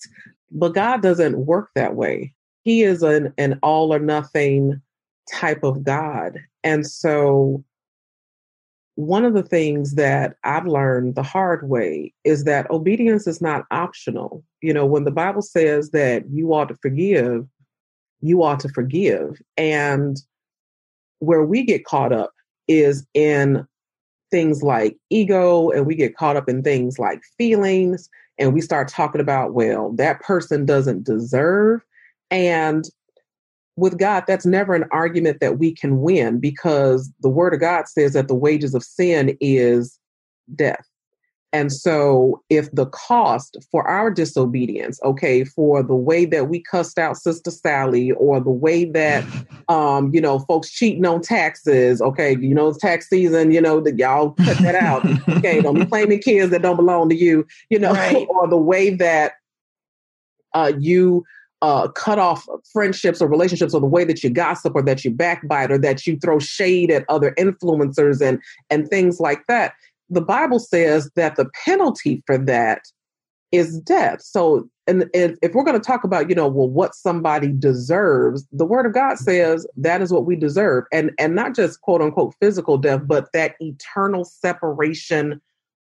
But 0.50 0.74
God 0.74 1.02
doesn't 1.02 1.46
work 1.46 1.70
that 1.74 1.94
way. 1.94 2.34
He 2.62 2.82
is 2.82 3.02
an, 3.02 3.32
an 3.38 3.58
all 3.62 3.92
or 3.92 3.98
nothing 3.98 4.80
type 5.32 5.62
of 5.62 5.82
God. 5.82 6.38
And 6.62 6.86
so 6.86 7.64
one 8.96 9.24
of 9.24 9.34
the 9.34 9.42
things 9.42 9.94
that 9.94 10.36
I've 10.44 10.66
learned 10.66 11.14
the 11.14 11.22
hard 11.22 11.68
way 11.68 12.12
is 12.24 12.44
that 12.44 12.70
obedience 12.70 13.26
is 13.26 13.40
not 13.40 13.64
optional. 13.70 14.44
You 14.60 14.72
know, 14.72 14.86
when 14.86 15.04
the 15.04 15.10
Bible 15.10 15.42
says 15.42 15.90
that 15.90 16.24
you 16.30 16.52
ought 16.54 16.68
to 16.68 16.76
forgive, 16.76 17.46
you 18.20 18.42
ought 18.42 18.60
to 18.60 18.68
forgive. 18.68 19.40
And 19.56 20.18
where 21.24 21.44
we 21.44 21.62
get 21.62 21.84
caught 21.84 22.12
up 22.12 22.32
is 22.68 23.06
in 23.14 23.66
things 24.30 24.62
like 24.62 24.96
ego 25.10 25.70
and 25.70 25.86
we 25.86 25.94
get 25.94 26.16
caught 26.16 26.36
up 26.36 26.48
in 26.48 26.62
things 26.62 26.98
like 26.98 27.22
feelings 27.38 28.08
and 28.38 28.52
we 28.52 28.60
start 28.60 28.88
talking 28.88 29.20
about, 29.20 29.54
well, 29.54 29.92
that 29.92 30.20
person 30.20 30.64
doesn't 30.64 31.04
deserve. 31.04 31.82
And 32.30 32.84
with 33.76 33.98
God, 33.98 34.24
that's 34.26 34.46
never 34.46 34.74
an 34.74 34.84
argument 34.90 35.40
that 35.40 35.58
we 35.58 35.74
can 35.74 36.00
win 36.00 36.40
because 36.40 37.12
the 37.20 37.28
word 37.28 37.54
of 37.54 37.60
God 37.60 37.88
says 37.88 38.12
that 38.12 38.28
the 38.28 38.34
wages 38.34 38.74
of 38.74 38.82
sin 38.82 39.36
is 39.40 39.98
death. 40.54 40.84
And 41.54 41.72
so, 41.72 42.42
if 42.50 42.68
the 42.72 42.86
cost 42.86 43.56
for 43.70 43.86
our 43.86 44.10
disobedience, 44.10 44.98
okay, 45.04 45.44
for 45.44 45.84
the 45.84 45.94
way 45.94 46.24
that 46.24 46.48
we 46.48 46.58
cussed 46.60 46.98
out 46.98 47.16
Sister 47.16 47.52
Sally, 47.52 48.10
or 48.10 48.40
the 48.40 48.50
way 48.50 48.86
that, 48.86 49.24
um, 49.68 50.12
you 50.12 50.20
know, 50.20 50.40
folks 50.40 50.68
cheating 50.72 51.06
on 51.06 51.20
taxes, 51.20 52.02
okay, 52.02 52.36
you 52.40 52.56
know, 52.56 52.66
it's 52.66 52.78
tax 52.78 53.08
season, 53.08 53.52
you 53.52 53.60
know, 53.60 53.80
that 53.80 53.96
y'all 53.96 54.32
cut 54.32 54.58
that 54.58 54.74
out, 54.74 55.06
okay, 55.28 55.60
don't 55.60 55.78
be 55.78 55.86
claiming 55.86 56.18
kids 56.18 56.50
that 56.50 56.62
don't 56.62 56.74
belong 56.74 57.08
to 57.08 57.14
you, 57.14 57.46
you 57.70 57.78
know, 57.78 57.92
right. 57.92 58.26
or 58.30 58.48
the 58.48 58.56
way 58.56 58.90
that 58.90 59.34
uh, 60.54 60.72
you 60.80 61.24
uh, 61.62 61.86
cut 61.86 62.18
off 62.18 62.44
friendships 62.72 63.22
or 63.22 63.28
relationships 63.28 63.74
or 63.74 63.80
the 63.80 63.86
way 63.86 64.02
that 64.02 64.24
you 64.24 64.28
gossip 64.28 64.74
or 64.74 64.82
that 64.82 65.04
you 65.04 65.10
backbite 65.12 65.70
or 65.70 65.78
that 65.78 66.04
you 66.04 66.18
throw 66.18 66.40
shade 66.40 66.90
at 66.90 67.04
other 67.08 67.32
influencers 67.38 68.20
and 68.20 68.40
and 68.70 68.88
things 68.88 69.20
like 69.20 69.46
that 69.46 69.72
the 70.10 70.20
Bible 70.20 70.58
says 70.58 71.10
that 71.16 71.36
the 71.36 71.48
penalty 71.64 72.22
for 72.26 72.38
that 72.38 72.82
is 73.52 73.78
death. 73.80 74.20
So, 74.20 74.68
and, 74.86 75.08
and 75.14 75.38
if 75.40 75.54
we're 75.54 75.64
going 75.64 75.80
to 75.80 75.86
talk 75.86 76.04
about, 76.04 76.28
you 76.28 76.34
know, 76.34 76.48
well, 76.48 76.68
what 76.68 76.94
somebody 76.94 77.52
deserves, 77.52 78.46
the 78.52 78.66
Word 78.66 78.84
of 78.84 78.92
God 78.92 79.14
mm-hmm. 79.14 79.24
says 79.24 79.66
that 79.76 80.02
is 80.02 80.12
what 80.12 80.26
we 80.26 80.36
deserve, 80.36 80.84
and 80.92 81.12
and 81.18 81.34
not 81.34 81.54
just 81.54 81.80
quote 81.80 82.02
unquote 82.02 82.34
physical 82.40 82.78
death, 82.78 83.02
but 83.06 83.28
that 83.32 83.54
eternal 83.60 84.24
separation 84.24 85.40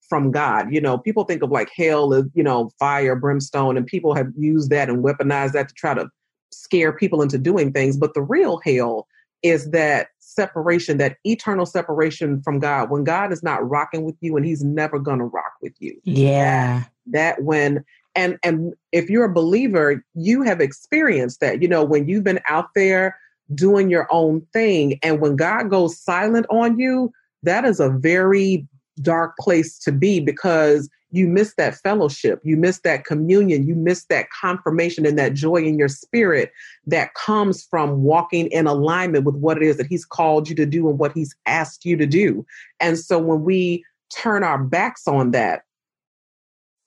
from 0.09 0.33
God. 0.33 0.73
You 0.73 0.81
know, 0.81 0.99
people 0.99 1.25
think 1.25 1.43
of 1.43 1.51
like 1.51 1.71
hell 1.75 2.13
as 2.13 2.25
you 2.35 2.43
know 2.43 2.71
fire, 2.79 3.17
brimstone, 3.17 3.77
and 3.77 3.87
people 3.87 4.15
have 4.15 4.33
used 4.37 4.71
that 4.71 4.91
and 4.91 5.05
weaponized 5.05 5.53
that 5.53 5.69
to 5.69 5.75
try 5.75 5.95
to 5.95 6.11
scare 6.53 6.93
people 6.93 7.23
into 7.23 7.39
doing 7.39 7.73
things. 7.73 7.97
But 7.97 8.15
the 8.15 8.23
real 8.23 8.61
hell 8.65 9.07
is 9.43 9.71
that 9.71 10.09
separation, 10.19 10.99
that 10.99 11.17
eternal 11.25 11.67
separation 11.67 12.41
from 12.43 12.59
God, 12.59 12.91
when 12.91 13.05
God 13.05 13.33
is 13.33 13.43
not 13.43 13.69
rocking 13.69 14.05
with 14.05 14.17
you 14.21 14.37
and 14.37 14.47
he's 14.47 14.63
never 14.63 14.99
going 14.99 15.19
to 15.19 15.25
rock 15.25 15.53
with 15.61 15.75
you. 15.79 16.01
Yeah. 16.05 16.85
That, 17.07 17.37
that 17.37 17.43
when 17.45 17.85
and 18.15 18.39
and 18.43 18.75
if 18.93 19.09
you're 19.09 19.25
a 19.25 19.33
believer, 19.33 20.05
you 20.15 20.43
have 20.43 20.61
experienced 20.61 21.41
that. 21.41 21.63
You 21.63 21.69
know, 21.69 21.85
when 21.85 22.09
you've 22.09 22.25
been 22.25 22.41
out 22.49 22.69
there 22.75 23.17
doing 23.55 23.91
your 23.91 24.07
own 24.11 24.47
thing 24.53 24.99
and 25.03 25.21
when 25.21 25.37
God 25.37 25.71
goes 25.71 25.99
silent 25.99 26.47
on 26.51 26.79
you, 26.79 27.13
that 27.43 27.65
is 27.65 27.81
a 27.81 27.91
very 27.91 28.67
dark 29.01 29.37
place 29.39 29.79
to 29.81 29.93
be 29.93 30.21
because 30.21 30.89
you 31.13 31.27
miss 31.27 31.55
that 31.55 31.75
fellowship, 31.75 32.41
you 32.45 32.57
miss 32.57 32.81
that 32.81 33.05
communion, 33.05 33.67
you 33.67 33.75
miss 33.75 34.05
that 34.07 34.27
confirmation 34.31 35.05
and 35.05 35.19
that 35.19 35.35
joy 35.35 35.57
in 35.57 35.79
your 35.79 35.89
spirit 35.89 36.53
that 36.87 37.15
comes 37.15 37.65
from 37.65 38.03
walking 38.03 38.47
in 38.49 38.67
alignment 38.67 39.25
with 39.25 39.35
what 39.37 39.57
it 39.57 39.63
is 39.63 39.77
that 39.77 39.87
He's 39.87 40.05
called 40.05 40.49
you 40.49 40.55
to 40.57 40.67
do 40.67 40.89
and 40.89 40.99
what 40.99 41.13
He's 41.13 41.35
asked 41.47 41.85
you 41.85 41.97
to 41.97 42.07
do. 42.07 42.47
And 42.79 42.99
so 42.99 43.19
when 43.19 43.43
we 43.43 43.85
turn 44.15 44.45
our 44.45 44.59
backs 44.59 45.09
on 45.09 45.33
that, 45.33 45.63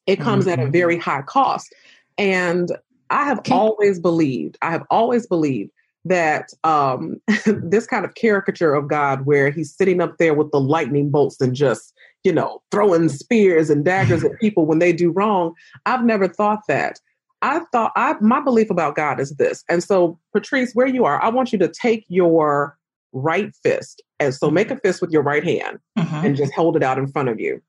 it 0.05 0.19
comes 0.19 0.45
mm-hmm. 0.45 0.53
at 0.53 0.59
a 0.59 0.63
mm-hmm. 0.63 0.71
very 0.71 0.97
high 0.97 1.21
cost. 1.21 1.73
And 2.17 2.69
I 3.09 3.25
have 3.25 3.39
okay. 3.39 3.53
always 3.53 3.99
believed, 3.99 4.57
I 4.61 4.71
have 4.71 4.83
always 4.89 5.27
believed 5.27 5.71
that 6.05 6.49
um, 6.63 7.17
this 7.45 7.87
kind 7.87 8.05
of 8.05 8.15
caricature 8.15 8.73
of 8.73 8.87
God, 8.87 9.25
where 9.25 9.49
he's 9.49 9.75
sitting 9.75 10.01
up 10.01 10.17
there 10.17 10.33
with 10.33 10.51
the 10.51 10.59
lightning 10.59 11.09
bolts 11.09 11.39
and 11.39 11.55
just, 11.55 11.93
you 12.23 12.33
know, 12.33 12.61
throwing 12.71 13.09
spears 13.09 13.69
and 13.69 13.85
daggers 13.85 14.23
at 14.23 14.31
people 14.41 14.65
when 14.65 14.79
they 14.79 14.93
do 14.93 15.11
wrong, 15.11 15.53
I've 15.85 16.03
never 16.03 16.27
thought 16.27 16.61
that. 16.67 16.99
I 17.41 17.59
thought 17.73 17.91
I 17.97 18.15
my 18.21 18.39
belief 18.39 18.69
about 18.69 18.95
God 18.95 19.19
is 19.19 19.31
this. 19.31 19.65
And 19.69 19.83
so, 19.83 20.17
Patrice, 20.31 20.71
where 20.73 20.87
you 20.87 21.03
are, 21.03 21.21
I 21.21 21.27
want 21.29 21.51
you 21.51 21.59
to 21.59 21.67
take 21.67 22.05
your 22.07 22.77
right 23.11 23.53
fist. 23.63 24.01
And 24.19 24.33
so 24.33 24.49
make 24.49 24.71
a 24.71 24.77
fist 24.77 25.01
with 25.01 25.11
your 25.11 25.23
right 25.23 25.43
hand 25.43 25.79
mm-hmm. 25.97 26.25
and 26.25 26.35
just 26.35 26.53
hold 26.53 26.75
it 26.75 26.83
out 26.83 26.97
in 26.97 27.07
front 27.07 27.29
of 27.29 27.39
you. 27.39 27.61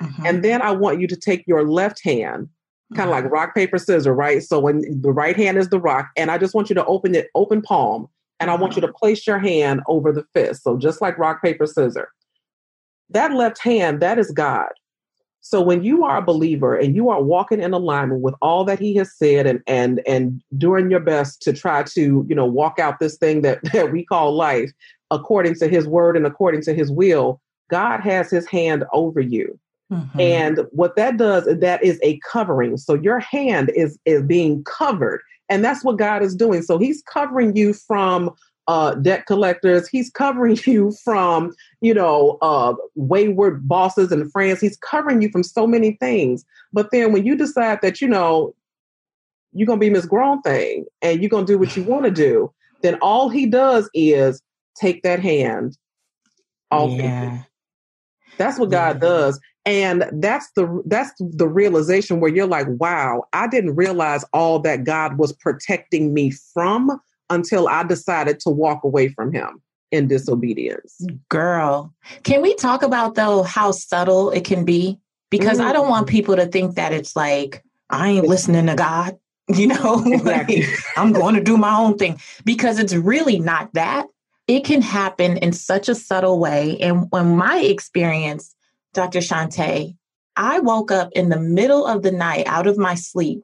Mm-hmm. 0.00 0.26
And 0.26 0.44
then 0.44 0.62
I 0.62 0.70
want 0.72 1.00
you 1.00 1.06
to 1.06 1.16
take 1.16 1.46
your 1.46 1.66
left 1.66 2.02
hand 2.02 2.48
kind 2.94 3.08
of 3.08 3.14
like 3.14 3.24
mm-hmm. 3.24 3.34
rock 3.34 3.54
paper 3.54 3.78
scissors 3.78 4.06
right? 4.08 4.42
So 4.42 4.60
when 4.60 4.82
the 5.00 5.12
right 5.12 5.36
hand 5.36 5.58
is 5.58 5.68
the 5.70 5.80
rock 5.80 6.08
and 6.16 6.30
i 6.30 6.38
just 6.38 6.54
want 6.54 6.68
you 6.68 6.74
to 6.74 6.84
open 6.84 7.14
it 7.14 7.28
open 7.34 7.62
palm 7.62 8.08
and 8.38 8.50
i 8.50 8.54
want 8.54 8.76
you 8.76 8.80
to 8.80 8.88
mm-hmm. 8.88 8.96
place 8.96 9.26
your 9.26 9.38
hand 9.38 9.80
over 9.88 10.12
the 10.12 10.24
fist. 10.34 10.62
So 10.62 10.76
just 10.76 11.00
like 11.00 11.18
rock 11.18 11.42
paper 11.42 11.66
scissors. 11.66 12.08
That 13.10 13.32
left 13.32 13.62
hand 13.62 14.00
that 14.00 14.18
is 14.18 14.30
god. 14.30 14.70
So 15.46 15.62
when 15.62 15.84
you 15.84 16.02
are 16.02 16.16
a 16.16 16.22
believer 16.22 16.74
and 16.74 16.96
you 16.96 17.08
are 17.08 17.22
walking 17.22 17.62
in 17.62 17.72
alignment 17.72 18.20
with 18.20 18.34
all 18.42 18.64
that 18.64 18.80
he 18.80 18.96
has 18.96 19.16
said 19.16 19.46
and 19.46 19.62
and 19.68 20.00
and 20.04 20.42
doing 20.58 20.90
your 20.90 20.98
best 20.98 21.40
to 21.42 21.52
try 21.52 21.84
to 21.84 22.26
you 22.28 22.34
know 22.34 22.46
walk 22.46 22.80
out 22.80 22.98
this 22.98 23.16
thing 23.16 23.42
that, 23.42 23.60
that 23.72 23.92
we 23.92 24.04
call 24.04 24.34
life 24.34 24.72
according 25.12 25.54
to 25.54 25.68
his 25.68 25.86
word 25.86 26.16
and 26.16 26.26
according 26.26 26.62
to 26.62 26.74
his 26.74 26.90
will 26.90 27.40
god 27.70 28.00
has 28.00 28.28
his 28.28 28.44
hand 28.48 28.84
over 28.92 29.20
you 29.20 29.56
Mm-hmm. 29.92 30.20
And 30.20 30.60
what 30.72 30.96
that 30.96 31.16
does, 31.16 31.44
that 31.44 31.82
is 31.82 32.00
a 32.02 32.18
covering. 32.20 32.76
So 32.76 32.94
your 32.94 33.20
hand 33.20 33.70
is 33.74 33.98
is 34.04 34.22
being 34.22 34.64
covered, 34.64 35.22
and 35.48 35.64
that's 35.64 35.84
what 35.84 35.96
God 35.96 36.22
is 36.22 36.34
doing. 36.34 36.62
So 36.62 36.78
He's 36.78 37.02
covering 37.02 37.54
you 37.54 37.72
from 37.72 38.32
uh, 38.66 38.96
debt 38.96 39.26
collectors. 39.26 39.86
He's 39.86 40.10
covering 40.10 40.58
you 40.66 40.92
from 41.04 41.54
you 41.80 41.94
know 41.94 42.36
uh, 42.42 42.74
wayward 42.96 43.68
bosses 43.68 44.10
and 44.10 44.30
friends. 44.32 44.60
He's 44.60 44.76
covering 44.78 45.22
you 45.22 45.30
from 45.30 45.44
so 45.44 45.66
many 45.68 45.92
things. 45.92 46.44
But 46.72 46.90
then 46.90 47.12
when 47.12 47.24
you 47.24 47.36
decide 47.36 47.80
that 47.82 48.00
you 48.00 48.08
know 48.08 48.54
you're 49.52 49.66
gonna 49.66 49.78
be 49.78 49.90
Miss 49.90 50.06
Grown 50.06 50.42
Thing 50.42 50.84
and 51.00 51.20
you're 51.20 51.30
gonna 51.30 51.46
do 51.46 51.58
what 51.58 51.76
you 51.76 51.82
want 51.84 52.06
to 52.06 52.10
do, 52.10 52.52
then 52.82 52.96
all 52.96 53.28
He 53.28 53.46
does 53.46 53.88
is 53.94 54.42
take 54.76 55.04
that 55.04 55.20
hand 55.20 55.78
off. 56.72 56.90
Yeah. 56.90 57.42
That's 58.36 58.58
what 58.58 58.70
God 58.70 59.00
does 59.00 59.40
and 59.66 60.08
that's 60.12 60.50
the 60.52 60.82
that's 60.86 61.12
the 61.18 61.48
realization 61.48 62.20
where 62.20 62.32
you're 62.32 62.46
like 62.46 62.66
wow 62.68 63.24
i 63.32 63.46
didn't 63.46 63.74
realize 63.74 64.24
all 64.32 64.58
that 64.58 64.84
god 64.84 65.18
was 65.18 65.32
protecting 65.32 66.14
me 66.14 66.30
from 66.30 66.98
until 67.28 67.68
i 67.68 67.82
decided 67.82 68.40
to 68.40 68.48
walk 68.48 68.82
away 68.84 69.08
from 69.08 69.32
him 69.32 69.60
in 69.90 70.06
disobedience 70.06 71.04
girl 71.28 71.92
can 72.22 72.40
we 72.40 72.54
talk 72.54 72.82
about 72.82 73.14
though 73.16 73.42
how 73.42 73.70
subtle 73.70 74.30
it 74.30 74.44
can 74.44 74.64
be 74.64 74.98
because 75.30 75.58
mm-hmm. 75.58 75.68
i 75.68 75.72
don't 75.72 75.88
want 75.88 76.06
mm-hmm. 76.06 76.16
people 76.16 76.36
to 76.36 76.46
think 76.46 76.76
that 76.76 76.92
it's 76.92 77.14
like 77.14 77.62
i 77.90 78.08
ain't 78.08 78.26
listening 78.26 78.66
to 78.66 78.74
god 78.74 79.18
you 79.48 79.66
know 79.66 80.02
exactly. 80.06 80.62
like, 80.62 80.70
i'm 80.96 81.12
going 81.12 81.34
to 81.34 81.42
do 81.42 81.56
my 81.56 81.76
own 81.76 81.96
thing 81.98 82.18
because 82.44 82.78
it's 82.78 82.94
really 82.94 83.38
not 83.38 83.72
that 83.74 84.06
it 84.48 84.64
can 84.64 84.80
happen 84.80 85.36
in 85.38 85.52
such 85.52 85.88
a 85.88 85.94
subtle 85.94 86.38
way 86.38 86.78
and 86.78 87.06
when 87.10 87.36
my 87.36 87.58
experience 87.58 88.55
Dr. 88.96 89.20
Shante, 89.20 89.94
I 90.36 90.60
woke 90.60 90.90
up 90.90 91.10
in 91.12 91.28
the 91.28 91.38
middle 91.38 91.86
of 91.86 92.02
the 92.02 92.10
night 92.10 92.46
out 92.46 92.66
of 92.66 92.78
my 92.78 92.94
sleep. 92.94 93.42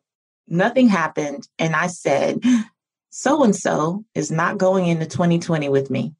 Nothing 0.48 0.88
happened. 0.88 1.46
And 1.58 1.76
I 1.76 1.86
said, 1.86 2.40
so 3.10 3.44
and 3.44 3.54
so 3.54 4.04
is 4.14 4.30
not 4.30 4.58
going 4.58 4.86
into 4.86 5.06
2020 5.06 5.68
with 5.68 5.90
me. 5.90 6.14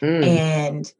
Mm. 0.00 0.24
And 0.24 0.92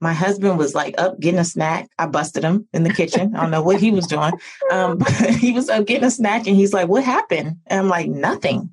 my 0.00 0.12
husband 0.12 0.58
was 0.58 0.74
like 0.74 0.94
up 0.98 1.18
getting 1.18 1.40
a 1.40 1.44
snack. 1.44 1.88
I 1.98 2.06
busted 2.06 2.42
him 2.42 2.68
in 2.72 2.82
the 2.82 2.92
kitchen. 2.92 3.34
I 3.34 3.42
don't 3.42 3.50
know 3.50 3.62
what 3.62 3.80
he 3.80 3.92
was 3.92 4.06
doing. 4.06 4.32
Um, 4.70 4.98
but 4.98 5.10
he 5.12 5.52
was 5.52 5.68
up 5.68 5.86
getting 5.86 6.04
a 6.04 6.10
snack 6.10 6.46
and 6.46 6.56
he's 6.56 6.72
like, 6.72 6.88
What 6.88 7.04
happened? 7.04 7.56
And 7.66 7.80
I'm 7.80 7.88
like, 7.88 8.08
Nothing. 8.08 8.70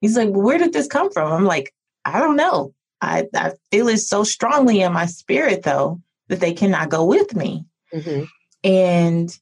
He's 0.00 0.16
like, 0.16 0.28
well, 0.28 0.42
Where 0.42 0.58
did 0.58 0.72
this 0.72 0.86
come 0.86 1.10
from? 1.10 1.32
I'm 1.32 1.44
like, 1.44 1.74
I 2.04 2.20
don't 2.20 2.36
know. 2.36 2.74
I, 3.00 3.26
I 3.34 3.52
feel 3.70 3.88
it 3.88 3.98
so 3.98 4.24
strongly 4.24 4.80
in 4.80 4.92
my 4.92 5.06
spirit, 5.06 5.62
though, 5.62 6.00
that 6.28 6.40
they 6.40 6.52
cannot 6.52 6.88
go 6.88 7.04
with 7.04 7.34
me. 7.34 7.64
Mm-hmm. 7.92 8.24
And 8.64 9.38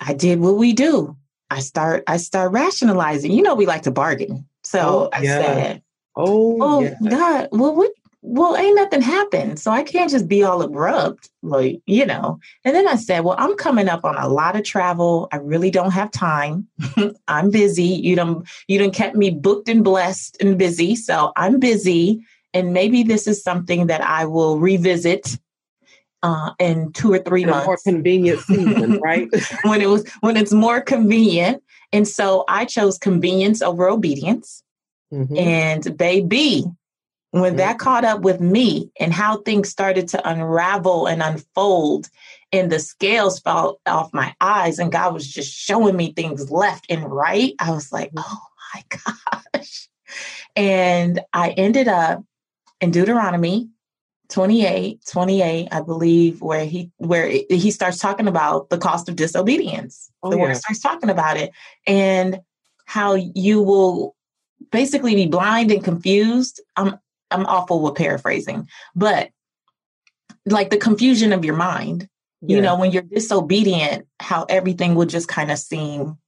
I 0.00 0.14
did 0.14 0.40
what 0.40 0.56
we 0.56 0.72
do. 0.72 1.16
I 1.50 1.60
start 1.60 2.04
I 2.06 2.16
start 2.16 2.52
rationalizing. 2.52 3.32
You 3.32 3.42
know, 3.42 3.54
we 3.54 3.66
like 3.66 3.82
to 3.82 3.90
bargain. 3.90 4.46
So 4.62 4.80
oh, 4.80 5.08
I 5.12 5.22
yeah. 5.22 5.42
said, 5.42 5.82
Oh, 6.16 6.58
oh 6.60 6.80
yeah. 6.82 6.94
God, 7.08 7.48
well, 7.52 7.74
what 7.74 7.92
well, 8.22 8.56
ain't 8.56 8.76
nothing 8.76 9.00
happened. 9.00 9.58
So 9.58 9.70
I 9.70 9.82
can't 9.82 10.10
just 10.10 10.28
be 10.28 10.42
all 10.42 10.60
abrupt, 10.60 11.30
like, 11.42 11.80
you 11.86 12.04
know. 12.04 12.38
And 12.64 12.76
then 12.76 12.86
I 12.86 12.96
said, 12.96 13.20
Well, 13.20 13.36
I'm 13.38 13.56
coming 13.56 13.88
up 13.88 14.04
on 14.04 14.16
a 14.16 14.28
lot 14.28 14.56
of 14.56 14.64
travel. 14.64 15.28
I 15.32 15.36
really 15.36 15.70
don't 15.70 15.92
have 15.92 16.10
time. 16.10 16.68
I'm 17.28 17.50
busy. 17.50 17.84
You 17.84 18.16
don't 18.16 18.48
you 18.68 18.78
don't 18.78 18.94
kept 18.94 19.16
me 19.16 19.30
booked 19.30 19.68
and 19.68 19.82
blessed 19.82 20.36
and 20.40 20.58
busy. 20.58 20.96
So 20.96 21.32
I'm 21.36 21.58
busy. 21.58 22.24
And 22.52 22.72
maybe 22.72 23.02
this 23.02 23.26
is 23.26 23.42
something 23.42 23.86
that 23.86 24.02
I 24.02 24.26
will 24.26 24.58
revisit 24.58 25.38
uh, 26.22 26.52
in 26.58 26.92
two 26.92 27.12
or 27.12 27.18
three 27.18 27.44
months. 27.44 27.66
more 27.66 27.78
convenient 27.84 28.40
season, 28.46 29.00
right? 29.00 29.28
when 29.64 29.80
it 29.80 29.88
was 29.88 30.08
when 30.20 30.36
it's 30.36 30.52
more 30.52 30.80
convenient. 30.80 31.62
And 31.92 32.06
so 32.06 32.44
I 32.48 32.64
chose 32.64 32.98
convenience 32.98 33.62
over 33.62 33.88
obedience. 33.88 34.62
Mm-hmm. 35.12 35.36
And 35.36 35.96
baby, 35.98 36.64
when 37.32 37.56
that 37.56 37.76
mm-hmm. 37.76 37.84
caught 37.84 38.04
up 38.04 38.20
with 38.20 38.40
me 38.40 38.90
and 38.98 39.12
how 39.12 39.38
things 39.38 39.68
started 39.68 40.08
to 40.08 40.28
unravel 40.28 41.06
and 41.06 41.22
unfold 41.22 42.08
and 42.52 42.70
the 42.70 42.78
scales 42.78 43.40
fell 43.40 43.80
off 43.86 44.12
my 44.12 44.34
eyes 44.40 44.78
and 44.78 44.92
God 44.92 45.14
was 45.14 45.26
just 45.26 45.52
showing 45.52 45.96
me 45.96 46.12
things 46.12 46.50
left 46.50 46.86
and 46.88 47.10
right, 47.10 47.54
I 47.60 47.70
was 47.70 47.92
like, 47.92 48.12
mm-hmm. 48.12 48.24
oh 48.24 48.46
my 48.74 48.84
gosh. 49.54 49.88
And 50.56 51.20
I 51.32 51.50
ended 51.50 51.88
up 51.88 52.24
in 52.80 52.90
Deuteronomy 52.90 53.68
28, 54.30 55.00
28, 55.06 55.68
I 55.70 55.80
believe, 55.80 56.40
where 56.40 56.64
he 56.64 56.90
where 56.98 57.28
he 57.28 57.70
starts 57.70 57.98
talking 57.98 58.28
about 58.28 58.70
the 58.70 58.78
cost 58.78 59.08
of 59.08 59.16
disobedience. 59.16 60.10
Oh, 60.22 60.30
the 60.30 60.36
yeah. 60.36 60.42
word 60.42 60.56
starts 60.56 60.80
talking 60.80 61.10
about 61.10 61.36
it 61.36 61.52
and 61.86 62.40
how 62.86 63.14
you 63.14 63.62
will 63.62 64.14
basically 64.70 65.14
be 65.14 65.26
blind 65.26 65.70
and 65.70 65.84
confused. 65.84 66.60
I'm 66.76 66.98
I'm 67.30 67.46
awful 67.46 67.82
with 67.82 67.96
paraphrasing, 67.96 68.68
but 68.94 69.30
like 70.46 70.70
the 70.70 70.78
confusion 70.78 71.32
of 71.32 71.44
your 71.44 71.56
mind, 71.56 72.08
yeah. 72.40 72.56
you 72.56 72.62
know, 72.62 72.76
when 72.76 72.92
you're 72.92 73.02
disobedient, 73.02 74.06
how 74.18 74.44
everything 74.48 74.94
would 74.94 75.08
just 75.08 75.28
kind 75.28 75.50
of 75.50 75.58
seem 75.58 76.18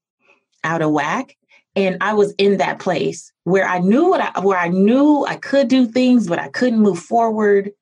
out 0.64 0.82
of 0.82 0.90
whack. 0.90 1.36
And 1.74 1.98
I 2.00 2.14
was 2.14 2.34
in 2.36 2.58
that 2.58 2.78
place 2.78 3.32
where 3.44 3.66
I 3.66 3.78
knew 3.78 4.10
what 4.10 4.20
I 4.20 4.40
where 4.40 4.58
I 4.58 4.68
knew 4.68 5.24
I 5.26 5.36
could 5.36 5.68
do 5.68 5.86
things, 5.86 6.28
but 6.28 6.38
I 6.38 6.48
couldn't 6.48 6.80
move 6.80 6.98
forward. 6.98 7.72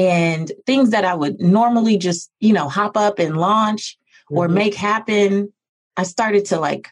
And 0.00 0.50
things 0.64 0.90
that 0.90 1.04
I 1.04 1.14
would 1.14 1.40
normally 1.40 1.98
just, 1.98 2.30
you 2.40 2.54
know, 2.54 2.70
hop 2.70 2.96
up 2.96 3.18
and 3.18 3.36
launch 3.36 3.98
mm-hmm. 4.24 4.38
or 4.38 4.48
make 4.48 4.74
happen, 4.74 5.52
I 5.98 6.04
started 6.04 6.46
to 6.46 6.58
like 6.58 6.88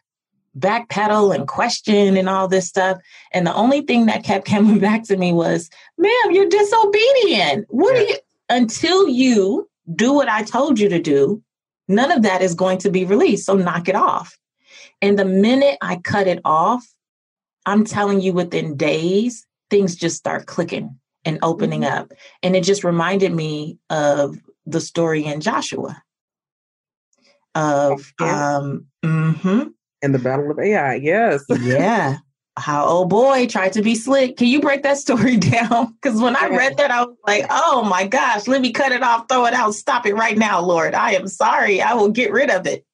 backpedal 0.59 1.35
and 1.35 1.49
question 1.49 2.19
and 2.19 2.29
all 2.29 2.49
this 2.49 2.69
stuff. 2.69 2.99
And 3.33 3.47
the 3.47 3.55
only 3.55 3.81
thing 3.81 4.07
that 4.07 4.25
kept 4.25 4.47
coming 4.55 4.79
back 4.79 5.05
to 5.05 5.17
me 5.17 5.33
was, 5.33 5.71
ma'am, 5.97 6.33
you're 6.33 6.51
disobedient. 6.51 7.65
What 7.71 7.95
yeah. 7.95 8.03
are 8.03 8.07
you 8.09 8.17
until 8.51 9.09
you 9.09 9.71
do 9.95 10.13
what 10.13 10.29
I 10.29 10.43
told 10.43 10.79
you 10.79 10.91
to 10.91 11.01
do, 11.01 11.43
none 11.89 12.13
of 12.13 12.23
that 12.25 12.43
is 12.43 12.55
going 12.55 12.77
to 12.79 12.91
be 12.91 13.07
released. 13.07 13.47
So 13.47 13.55
knock 13.55 13.89
it 13.89 13.95
off. 13.95 14.39
And 15.01 15.19
the 15.19 15.25
minute 15.25 15.79
I 15.81 15.97
cut 15.97 16.27
it 16.27 16.41
off, 16.45 16.87
I'm 17.65 17.85
telling 17.85 18.21
you 18.21 18.35
within 18.35 18.77
days, 18.77 19.47
things 19.71 19.97
just 19.97 20.17
start 20.17 20.45
clicking 20.45 20.99
and 21.29 21.39
opening 21.43 21.83
mm-hmm. 21.83 21.99
up. 21.99 22.13
And 22.43 22.57
it 22.57 22.65
just 22.65 22.83
reminded 22.83 23.33
me 23.33 23.79
of 23.91 24.39
the 24.67 24.81
story 24.81 25.25
in 25.25 25.41
Joshua 25.41 26.03
of 27.55 28.13
um 28.21 28.87
mm-hmm, 29.05 29.69
and 30.03 30.15
the 30.15 30.19
Battle 30.19 30.51
of 30.51 30.59
Ai. 30.59 30.95
Yes. 30.97 31.45
yeah. 31.61 32.19
How 32.57 32.87
oh 32.87 33.05
boy 33.05 33.47
tried 33.47 33.75
to 33.75 33.83
be 33.83 33.95
slick. 33.95 34.37
Can 34.37 34.49
you 34.49 34.61
break 34.61 34.83
that 34.83 34.97
story 34.97 35.37
down? 35.53 35.95
Because 36.01 36.21
when 36.21 36.35
I 36.35 36.49
read 36.49 36.77
that, 36.79 36.91
I 36.91 37.05
was 37.05 37.17
like, 37.27 37.45
oh 37.51 37.85
my 37.85 38.07
gosh, 38.07 38.49
let 38.49 38.61
me 38.61 38.73
cut 38.73 38.93
it 38.93 39.03
off, 39.03 39.27
throw 39.29 39.45
it 39.47 39.55
out, 39.55 39.75
stop 39.75 40.07
it 40.07 40.15
right 40.15 40.37
now, 40.37 40.61
Lord. 40.61 40.95
I 40.95 41.13
am 41.13 41.29
sorry. 41.29 41.83
I 41.83 41.95
will 41.95 42.11
get 42.11 42.33
rid 42.33 42.51
of 42.51 42.67
it. 42.67 42.85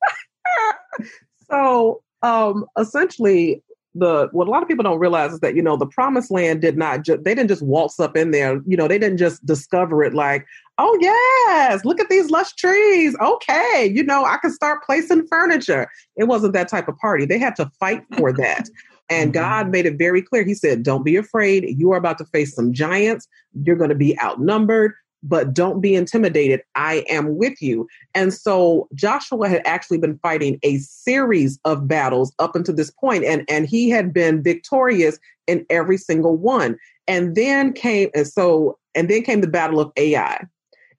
so 1.51 2.03
um 2.23 2.66
essentially 2.79 3.62
the 3.94 4.28
what 4.33 4.48
a 4.48 4.50
lot 4.50 4.62
of 4.62 4.68
people 4.68 4.83
don't 4.83 4.98
realize 4.98 5.33
is 5.33 5.40
that 5.40 5.54
you 5.54 5.62
know 5.62 5.76
the 5.76 5.87
promised 5.87 6.30
land 6.30 6.61
did 6.61 6.76
not 6.76 7.04
just 7.04 7.24
they 7.24 7.35
didn't 7.35 7.48
just 7.48 7.62
waltz 7.62 8.00
up 8.00 8.16
in 8.16 8.30
there. 8.30 8.61
You 8.66 8.76
know 8.76 8.88
they 8.88 8.98
didn't 8.98 9.18
just 9.18 9.44
discover 9.46 10.02
it 10.02 10.14
like 10.14 10.46
oh 10.78 10.98
yes 11.00 11.85
look 11.85 12.00
at 12.00 12.09
these 12.09 12.30
lush 12.30 12.52
trees. 12.54 13.16
Okay 13.20 13.90
you 13.94 14.02
know 14.02 14.24
i 14.24 14.37
can 14.38 14.52
start 14.52 14.83
placing 14.85 15.26
furniture. 15.26 15.88
It 16.16 16.24
wasn't 16.24 16.54
that 16.54 16.68
type 16.68 16.88
of 16.88 16.96
party. 16.98 17.24
They 17.24 17.38
had 17.38 17.57
to 17.57 17.70
fight 17.78 18.02
for 18.18 18.33
that. 18.33 18.68
And 19.11 19.33
mm-hmm. 19.33 19.40
god 19.40 19.70
made 19.70 19.87
it 19.87 19.98
very 19.98 20.22
clear. 20.22 20.44
He 20.44 20.54
said 20.54 20.83
don't 20.83 21.04
be 21.04 21.16
afraid. 21.16 21.64
You 21.78 21.92
are 21.92 21.98
about 21.98 22.18
to 22.18 22.24
face 22.26 22.54
some 22.54 22.72
giants. 22.72 23.28
You're 23.62 23.76
going 23.76 23.90
to 23.90 23.96
be 23.96 24.18
outnumbered 24.20 24.94
but 25.25 25.53
don't 25.53 25.81
be 25.81 25.95
intimidated. 25.95 26.63
I 26.75 27.05
am 27.09 27.37
with 27.37 27.61
you. 27.61 27.89
And 28.15 28.33
so 28.33 28.89
Joshua 28.95 29.49
had 29.49 29.63
actually 29.65 29.99
been 29.99 30.19
fighting 30.19 30.61
a 30.63 30.79
series 30.79 31.59
of 31.65 31.89
battles 31.89 32.33
up 32.39 32.55
until 32.55 32.75
this 32.75 32.91
point, 32.91 33.25
and, 33.25 33.45
and 33.49 33.67
he 33.67 33.91
had 33.91 34.13
been 34.13 34.43
victorious 34.43 35.19
in 35.47 35.67
every 35.71 35.97
single 35.97 36.37
one. 36.37 36.77
And 37.09 37.35
then 37.35 37.73
came, 37.73 38.11
and 38.15 38.27
so, 38.27 38.79
and 38.95 39.09
then 39.09 39.23
came 39.23 39.41
the 39.41 39.49
battle 39.49 39.81
of 39.81 39.91
Ai. 39.97 40.47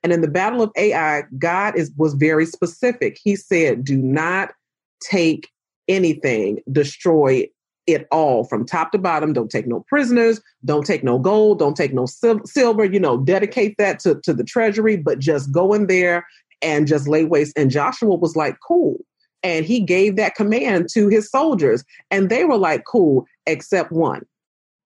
And 0.03 0.11
in 0.11 0.21
the 0.21 0.27
battle 0.27 0.61
of 0.61 0.71
Ai, 0.75 1.23
God 1.39 1.75
is 1.75 1.91
was 1.97 2.13
very 2.13 2.45
specific. 2.45 3.17
He 3.23 3.35
said, 3.35 3.83
do 3.83 3.97
not 3.97 4.53
take 5.01 5.49
anything, 5.87 6.59
destroy 6.71 7.47
it 7.87 8.07
all 8.11 8.43
from 8.43 8.65
top 8.65 8.91
to 8.91 8.97
bottom. 8.97 9.33
Don't 9.33 9.51
take 9.51 9.67
no 9.67 9.81
prisoners. 9.87 10.41
Don't 10.63 10.85
take 10.85 11.03
no 11.03 11.19
gold. 11.19 11.59
Don't 11.59 11.77
take 11.77 11.93
no 11.93 12.05
sil- 12.09 12.45
silver. 12.45 12.85
You 12.85 12.99
know, 12.99 13.17
dedicate 13.17 13.75
that 13.77 13.99
to, 13.99 14.19
to 14.23 14.33
the 14.33 14.43
treasury, 14.43 14.97
but 14.97 15.19
just 15.19 15.51
go 15.51 15.73
in 15.73 15.87
there 15.87 16.25
and 16.61 16.87
just 16.87 17.07
lay 17.07 17.25
waste. 17.25 17.57
And 17.57 17.69
Joshua 17.69 18.15
was 18.15 18.35
like, 18.35 18.57
cool. 18.65 18.97
And 19.43 19.65
he 19.65 19.79
gave 19.79 20.15
that 20.15 20.35
command 20.35 20.89
to 20.93 21.07
his 21.07 21.29
soldiers. 21.29 21.83
And 22.09 22.29
they 22.29 22.45
were 22.45 22.57
like, 22.57 22.83
cool, 22.85 23.25
except 23.45 23.91
one. 23.91 24.25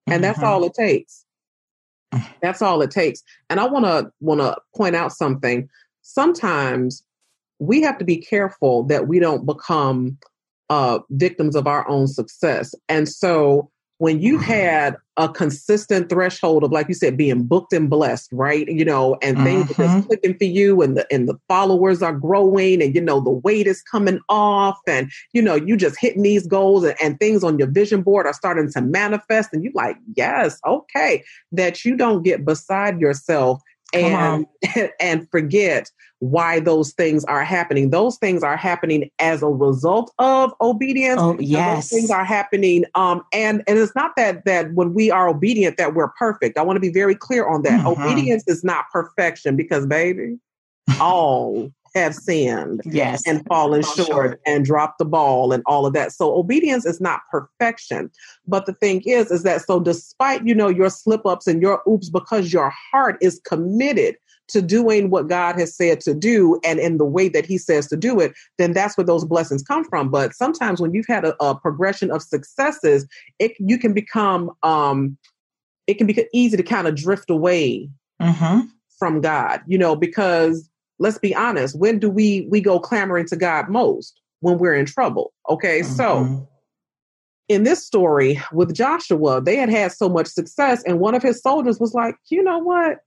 And 0.08 0.16
mm-hmm. 0.16 0.22
that's 0.24 0.44
all 0.44 0.66
it 0.66 0.74
takes. 0.74 1.26
That's 2.42 2.62
all 2.62 2.82
it 2.82 2.92
takes. 2.92 3.24
And 3.50 3.60
I 3.60 3.68
want 3.68 3.86
to 3.86 4.12
want 4.20 4.42
to 4.42 4.58
point 4.76 4.96
out 4.96 5.14
something. 5.14 5.70
Sometimes 6.02 7.04
we 7.60 7.82
have 7.82 7.98
to 8.00 8.06
be 8.06 8.18
careful 8.18 8.84
that 8.84 9.08
we 9.08 9.20
don't 9.20 9.46
become 9.46 10.18
uh, 10.70 11.00
victims 11.12 11.56
of 11.56 11.68
our 11.68 11.88
own 11.88 12.08
success. 12.08 12.74
And 12.88 13.08
so 13.08 13.70
when 14.00 14.22
you 14.22 14.38
had 14.38 14.96
a 15.18 15.28
consistent 15.28 16.08
threshold 16.08 16.64
of, 16.64 16.72
like 16.72 16.88
you 16.88 16.94
said, 16.94 17.18
being 17.18 17.44
booked 17.44 17.74
and 17.74 17.90
blessed, 17.90 18.30
right? 18.32 18.66
You 18.70 18.86
know, 18.86 19.18
and 19.22 19.38
things 19.44 19.66
mm-hmm. 19.66 19.82
are 19.82 19.86
just 19.86 19.98
mm-hmm. 19.98 20.08
clicking 20.08 20.38
for 20.38 20.46
you 20.46 20.82
and 20.82 20.96
the 20.96 21.06
and 21.14 21.28
the 21.28 21.38
followers 21.50 22.02
are 22.02 22.14
growing 22.14 22.82
and 22.82 22.96
you 22.96 23.02
know 23.02 23.20
the 23.20 23.30
weight 23.30 23.68
is 23.68 23.82
coming 23.82 24.22
off 24.30 24.80
and 24.88 25.12
you 25.34 25.42
know, 25.42 25.56
you 25.56 25.76
just 25.76 26.00
hitting 26.00 26.22
these 26.22 26.48
goals 26.48 26.86
and, 26.86 26.96
and 27.04 27.20
things 27.20 27.44
on 27.44 27.60
your 27.60 27.68
vision 27.68 28.02
board 28.02 28.26
are 28.26 28.34
starting 28.34 28.72
to 28.72 28.82
manifest 28.82 29.50
and 29.52 29.66
you're 29.66 29.74
like, 29.76 29.98
yes, 30.16 30.62
okay, 30.66 31.22
that 31.52 31.84
you 31.84 31.98
don't 31.98 32.24
get 32.24 32.46
beside 32.46 33.02
yourself 33.02 33.62
and 33.94 34.46
and 35.00 35.30
forget 35.30 35.92
why 36.20 36.60
those 36.60 36.92
things 36.92 37.24
are 37.26 37.44
happening. 37.44 37.90
Those 37.92 38.18
things 38.18 38.44
are 38.44 38.58
happening 38.58 39.10
as 39.20 39.42
a 39.42 39.48
result 39.48 40.12
of 40.20 40.54
obedience. 40.60 41.20
Oh, 41.22 41.38
yes. 41.40 41.90
Those 41.90 42.00
things 42.00 42.12
are 42.12 42.26
happening. 42.26 42.84
Um, 42.96 43.24
and, 43.32 43.64
and 43.68 43.80
it's 43.80 43.96
not 43.96 44.16
that 44.18 44.44
that 44.46 44.74
when 44.74 44.94
we 44.94 45.10
are 45.12 45.30
obedient 45.30 45.78
that 45.78 45.96
we're 45.96 46.10
perfect. 46.10 46.58
I 46.58 46.62
want 46.62 46.76
to 46.76 46.82
be 46.82 46.92
very 46.92 47.16
clear 47.16 47.48
on 47.48 47.62
that. 47.64 47.86
Mm-hmm. 47.86 48.04
Obedience 48.04 48.44
is 48.48 48.64
not 48.64 48.86
perfection 48.92 49.56
because 49.56 49.86
baby, 49.86 50.38
all 51.00 51.72
have 51.96 52.14
sinned 52.14 52.82
yes 52.86 53.26
and 53.28 53.46
fallen 53.46 53.82
short, 53.82 54.08
short, 54.08 54.42
and 54.46 54.66
dropped 54.66 55.00
the 55.00 55.06
ball 55.06 55.52
and 55.52 55.64
all 55.66 55.86
of 55.86 55.94
that 55.94 56.12
so 56.12 56.36
obedience 56.36 56.86
is 56.86 57.00
not 57.02 57.22
perfection 57.32 58.10
but 58.48 58.66
the 58.66 58.74
thing 58.74 59.02
is 59.06 59.32
is 59.32 59.44
that 59.44 59.62
so 59.62 59.80
despite 59.80 60.46
you 60.46 60.56
know 60.56 60.70
your 60.70 60.90
slip 60.90 61.26
ups 61.26 61.48
and 61.48 61.62
your 61.62 61.82
oops 61.88 62.10
because 62.10 62.54
your 62.54 62.72
heart 62.92 63.18
is 63.22 63.42
committed 63.46 64.16
to 64.50 64.62
doing 64.62 65.10
what 65.10 65.28
God 65.28 65.58
has 65.58 65.76
said 65.76 66.02
to 66.02 66.14
do 66.14 66.60
and 66.64 66.80
in 66.80 66.98
the 66.98 67.06
way 67.06 67.30
that 67.30 67.46
He 67.46 67.58
says 67.58 67.88
to 67.88 67.98
do 67.98 68.20
it, 68.20 68.34
then 68.58 68.74
that's 68.74 68.98
where 68.98 69.06
those 69.06 69.24
blessings 69.24 69.64
come 69.64 69.86
from. 69.86 70.10
But 70.10 70.34
sometimes 70.34 70.82
when 70.82 70.94
you've 70.94 71.08
had 71.08 71.24
a, 71.24 71.36
a 71.44 71.56
progression 71.56 72.12
of 72.12 72.22
successes, 72.22 73.08
it 73.38 73.54
you 73.60 73.78
can 73.78 73.94
become 73.94 74.52
um, 74.64 75.18
it 75.88 75.98
can 75.98 76.08
be 76.08 76.26
easy 76.34 76.58
to 76.58 76.64
kind 76.64 76.88
of 76.88 76.96
drift 76.96 77.30
away. 77.30 77.90
Mm-hmm. 78.22 78.66
from 78.98 79.22
God, 79.22 79.62
you 79.66 79.78
know, 79.78 79.96
because 79.96 80.69
let's 81.00 81.18
be 81.18 81.36
honest, 81.36 81.78
when 81.80 82.00
do 82.00 82.10
we 82.10 82.48
we 82.50 82.62
go 82.62 82.80
clamoring 82.80 83.26
to 83.28 83.36
God 83.36 83.70
most? 83.70 84.20
When 84.42 84.58
we're 84.58 84.76
in 84.76 84.86
trouble. 84.86 85.34
Okay. 85.50 85.82
Mm-hmm. 85.82 85.94
So 85.96 86.48
in 87.50 87.64
this 87.64 87.86
story 87.86 88.40
with 88.54 88.74
Joshua, 88.74 89.42
they 89.42 89.58
had 89.58 89.70
had 89.70 89.92
so 89.92 90.08
much 90.08 90.28
success, 90.28 90.84
and 90.86 91.00
one 91.00 91.16
of 91.16 91.24
his 91.24 91.42
soldiers 91.42 91.80
was 91.80 91.94
like, 91.94 92.16
"You 92.30 92.44
know 92.44 92.60
what? 92.60 93.00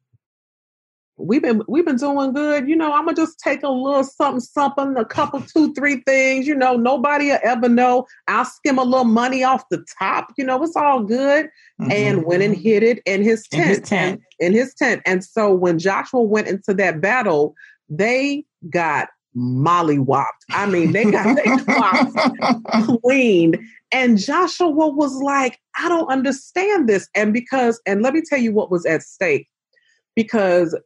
We've 1.16 1.40
been 1.40 1.62
we've 1.68 1.86
been 1.86 1.96
doing 1.96 2.32
good. 2.32 2.68
You 2.68 2.74
know, 2.74 2.92
I'm 2.92 3.04
gonna 3.04 3.16
just 3.16 3.38
take 3.38 3.62
a 3.62 3.68
little 3.68 4.02
something, 4.02 4.40
something, 4.40 4.96
a 4.96 5.04
couple, 5.04 5.40
two, 5.40 5.72
three 5.74 6.02
things. 6.04 6.46
You 6.46 6.54
know, 6.54 6.76
nobody 6.76 7.28
will 7.28 7.38
ever 7.44 7.68
know. 7.68 8.06
I'll 8.28 8.44
skim 8.44 8.78
a 8.78 8.84
little 8.84 9.04
money 9.04 9.44
off 9.44 9.62
the 9.70 9.84
top. 9.98 10.32
You 10.36 10.44
know, 10.44 10.62
it's 10.62 10.76
all 10.76 11.02
good." 11.02 11.46
Mm-hmm. 11.80 11.92
And 11.92 12.24
went 12.24 12.42
and 12.42 12.56
hid 12.56 12.82
it 12.82 13.00
in 13.06 13.22
his 13.22 13.46
tent. 13.48 13.62
In 13.62 13.68
his 13.68 13.88
tent. 13.88 14.20
In 14.40 14.52
his 14.52 14.74
tent. 14.74 15.02
And 15.06 15.24
so 15.24 15.52
when 15.52 15.78
Joshua 15.78 16.20
went 16.22 16.48
into 16.48 16.74
that 16.74 17.00
battle, 17.00 17.54
they 17.88 18.44
got 18.70 19.08
mollywopped. 19.36 20.26
I 20.50 20.66
mean, 20.66 20.92
they 20.92 21.10
got 21.10 21.36
they 21.36 22.98
cleaned. 23.02 23.58
And 23.90 24.18
Joshua 24.18 24.70
was 24.70 25.14
like, 25.22 25.58
I 25.78 25.88
don't 25.88 26.10
understand 26.10 26.88
this. 26.88 27.08
And 27.14 27.32
because, 27.32 27.80
and 27.86 28.02
let 28.02 28.14
me 28.14 28.22
tell 28.26 28.38
you 28.38 28.52
what 28.52 28.70
was 28.70 28.86
at 28.86 29.02
stake. 29.02 29.48
Because 30.14 30.78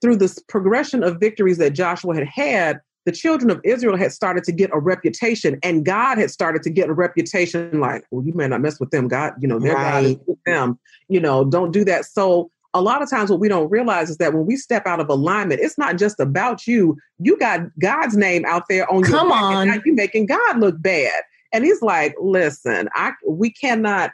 through 0.00 0.16
this 0.16 0.38
progression 0.48 1.02
of 1.02 1.20
victories 1.20 1.58
that 1.58 1.70
Joshua 1.70 2.14
had 2.14 2.26
had, 2.26 2.80
the 3.06 3.12
children 3.12 3.50
of 3.50 3.60
Israel 3.64 3.96
had 3.96 4.12
started 4.12 4.44
to 4.44 4.52
get 4.52 4.70
a 4.74 4.78
reputation, 4.78 5.58
and 5.62 5.86
God 5.86 6.18
had 6.18 6.30
started 6.30 6.62
to 6.64 6.70
get 6.70 6.90
a 6.90 6.92
reputation 6.92 7.80
like, 7.80 8.04
well, 8.10 8.24
you 8.24 8.34
may 8.34 8.46
not 8.46 8.60
mess 8.60 8.78
with 8.78 8.90
them. 8.90 9.08
God, 9.08 9.32
you 9.40 9.48
know, 9.48 9.58
their 9.58 9.74
right. 9.74 10.02
God 10.02 10.04
is 10.04 10.16
with 10.26 10.38
them. 10.44 10.78
You 11.08 11.20
know, 11.20 11.44
don't 11.44 11.72
do 11.72 11.82
that. 11.86 12.04
So 12.04 12.50
a 12.74 12.80
lot 12.80 13.02
of 13.02 13.10
times 13.10 13.30
what 13.30 13.40
we 13.40 13.48
don't 13.48 13.70
realize 13.70 14.10
is 14.10 14.18
that 14.18 14.32
when 14.32 14.46
we 14.46 14.56
step 14.56 14.86
out 14.86 15.00
of 15.00 15.08
alignment, 15.08 15.60
it's 15.60 15.76
not 15.76 15.98
just 15.98 16.20
about 16.20 16.66
you. 16.66 16.96
You 17.18 17.36
got 17.36 17.60
God's 17.80 18.16
name 18.16 18.44
out 18.46 18.64
there 18.68 18.90
on 18.92 19.02
Come 19.02 19.28
your 19.28 19.36
on. 19.36 19.68
and 19.68 19.82
you 19.84 19.94
making 19.94 20.26
God 20.26 20.60
look 20.60 20.80
bad. 20.80 21.22
And 21.52 21.64
he's 21.64 21.82
like, 21.82 22.14
listen, 22.20 22.88
I 22.94 23.12
we 23.26 23.50
cannot, 23.50 24.12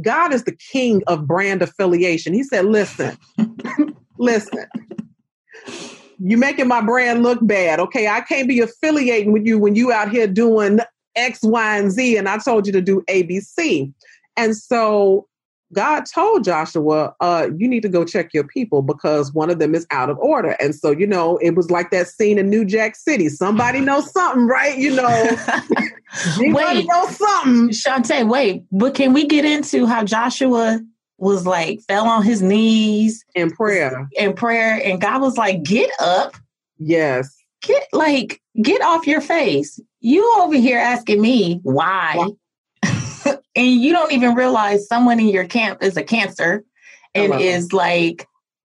God 0.00 0.32
is 0.32 0.44
the 0.44 0.56
king 0.72 1.02
of 1.06 1.26
brand 1.26 1.60
affiliation. 1.60 2.32
He 2.32 2.42
said, 2.42 2.64
listen, 2.64 3.16
listen. 4.18 4.66
You're 6.20 6.38
making 6.38 6.66
my 6.66 6.80
brand 6.80 7.22
look 7.22 7.38
bad. 7.42 7.78
Okay. 7.78 8.08
I 8.08 8.22
can't 8.22 8.48
be 8.48 8.60
affiliating 8.60 9.32
with 9.32 9.46
you 9.46 9.58
when 9.58 9.76
you 9.76 9.92
out 9.92 10.10
here 10.10 10.26
doing 10.26 10.80
X, 11.14 11.40
Y, 11.42 11.78
and 11.78 11.92
Z. 11.92 12.16
And 12.16 12.28
I 12.28 12.38
told 12.38 12.66
you 12.66 12.72
to 12.72 12.80
do 12.80 13.02
ABC. 13.08 13.92
And 14.36 14.56
so 14.56 15.27
God 15.74 16.04
told 16.12 16.44
Joshua, 16.44 17.14
uh, 17.20 17.48
you 17.56 17.68
need 17.68 17.82
to 17.82 17.88
go 17.88 18.04
check 18.04 18.32
your 18.32 18.44
people 18.44 18.82
because 18.82 19.32
one 19.32 19.50
of 19.50 19.58
them 19.58 19.74
is 19.74 19.86
out 19.90 20.08
of 20.08 20.18
order. 20.18 20.56
And 20.60 20.74
so, 20.74 20.90
you 20.90 21.06
know, 21.06 21.36
it 21.38 21.50
was 21.50 21.70
like 21.70 21.90
that 21.90 22.08
scene 22.08 22.38
in 22.38 22.48
New 22.48 22.64
Jack 22.64 22.96
City. 22.96 23.28
Somebody 23.28 23.80
knows 23.80 24.10
something, 24.12 24.46
right? 24.46 24.76
You 24.78 24.96
know, 24.96 25.36
wait, 26.38 26.86
knows 26.86 27.16
something. 27.16 27.68
Shante, 27.70 28.28
wait, 28.28 28.64
but 28.72 28.94
can 28.94 29.12
we 29.12 29.26
get 29.26 29.44
into 29.44 29.84
how 29.86 30.04
Joshua 30.04 30.80
was 31.18 31.44
like 31.46 31.80
fell 31.82 32.06
on 32.06 32.22
his 32.22 32.40
knees 32.40 33.24
in 33.34 33.50
prayer. 33.50 34.08
In 34.16 34.32
prayer. 34.32 34.80
And 34.82 35.00
God 35.00 35.20
was 35.20 35.36
like, 35.36 35.62
get 35.62 35.90
up. 36.00 36.34
Yes. 36.78 37.36
Get 37.60 37.88
like, 37.92 38.40
get 38.62 38.80
off 38.82 39.06
your 39.06 39.20
face. 39.20 39.80
You 40.00 40.32
over 40.38 40.56
here 40.56 40.78
asking 40.78 41.20
me 41.20 41.60
why. 41.64 42.14
why? 42.14 42.28
And 43.54 43.66
you 43.66 43.92
don't 43.92 44.12
even 44.12 44.34
realize 44.34 44.86
someone 44.86 45.20
in 45.20 45.28
your 45.28 45.46
camp 45.46 45.82
is 45.82 45.96
a 45.96 46.02
cancer 46.02 46.64
and 47.14 47.40
is 47.40 47.72
like 47.72 48.26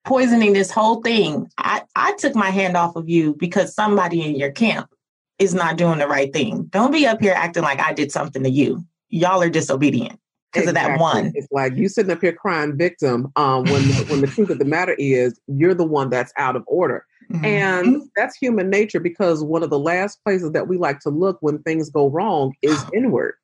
poisoning 0.04 0.52
this 0.52 0.70
whole 0.70 1.02
thing. 1.02 1.48
I, 1.58 1.82
I 1.96 2.14
took 2.16 2.34
my 2.34 2.50
hand 2.50 2.76
off 2.76 2.96
of 2.96 3.08
you 3.08 3.34
because 3.38 3.74
somebody 3.74 4.22
in 4.22 4.36
your 4.36 4.52
camp 4.52 4.90
is 5.38 5.54
not 5.54 5.76
doing 5.76 5.98
the 5.98 6.06
right 6.06 6.32
thing. 6.32 6.64
Don't 6.64 6.92
be 6.92 7.06
up 7.06 7.20
here 7.20 7.34
acting 7.34 7.62
like 7.62 7.80
I 7.80 7.92
did 7.92 8.12
something 8.12 8.42
to 8.42 8.50
you. 8.50 8.84
Y'all 9.08 9.42
are 9.42 9.50
disobedient 9.50 10.18
because 10.52 10.68
exactly. 10.68 10.92
of 10.92 10.98
that 10.98 11.02
one. 11.02 11.32
It's 11.34 11.48
like 11.50 11.76
you 11.76 11.88
sitting 11.88 12.10
up 12.10 12.20
here 12.20 12.32
crying 12.32 12.76
victim 12.76 13.32
um, 13.36 13.64
when 13.64 13.82
the, 13.88 14.06
when 14.08 14.20
the 14.20 14.26
truth 14.26 14.50
of 14.50 14.58
the 14.58 14.64
matter 14.64 14.94
is 14.98 15.38
you're 15.46 15.74
the 15.74 15.84
one 15.84 16.10
that's 16.10 16.32
out 16.36 16.56
of 16.56 16.64
order. 16.66 17.06
Mm-hmm. 17.32 17.44
And 17.44 18.02
that's 18.16 18.36
human 18.36 18.70
nature 18.70 19.00
because 19.00 19.44
one 19.44 19.62
of 19.62 19.70
the 19.70 19.78
last 19.78 20.18
places 20.24 20.52
that 20.52 20.68
we 20.68 20.76
like 20.76 20.98
to 21.00 21.10
look 21.10 21.38
when 21.40 21.62
things 21.62 21.88
go 21.88 22.08
wrong 22.08 22.54
is 22.62 22.84
inward 22.94 23.34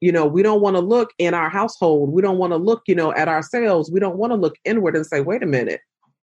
you 0.00 0.12
know 0.12 0.26
we 0.26 0.42
don't 0.42 0.60
want 0.60 0.76
to 0.76 0.80
look 0.80 1.10
in 1.18 1.34
our 1.34 1.48
household 1.48 2.12
we 2.12 2.22
don't 2.22 2.38
want 2.38 2.52
to 2.52 2.56
look 2.56 2.82
you 2.86 2.94
know 2.94 3.12
at 3.14 3.28
ourselves 3.28 3.90
we 3.90 4.00
don't 4.00 4.16
want 4.16 4.32
to 4.32 4.36
look 4.36 4.56
inward 4.64 4.96
and 4.96 5.06
say 5.06 5.20
wait 5.20 5.42
a 5.42 5.46
minute 5.46 5.80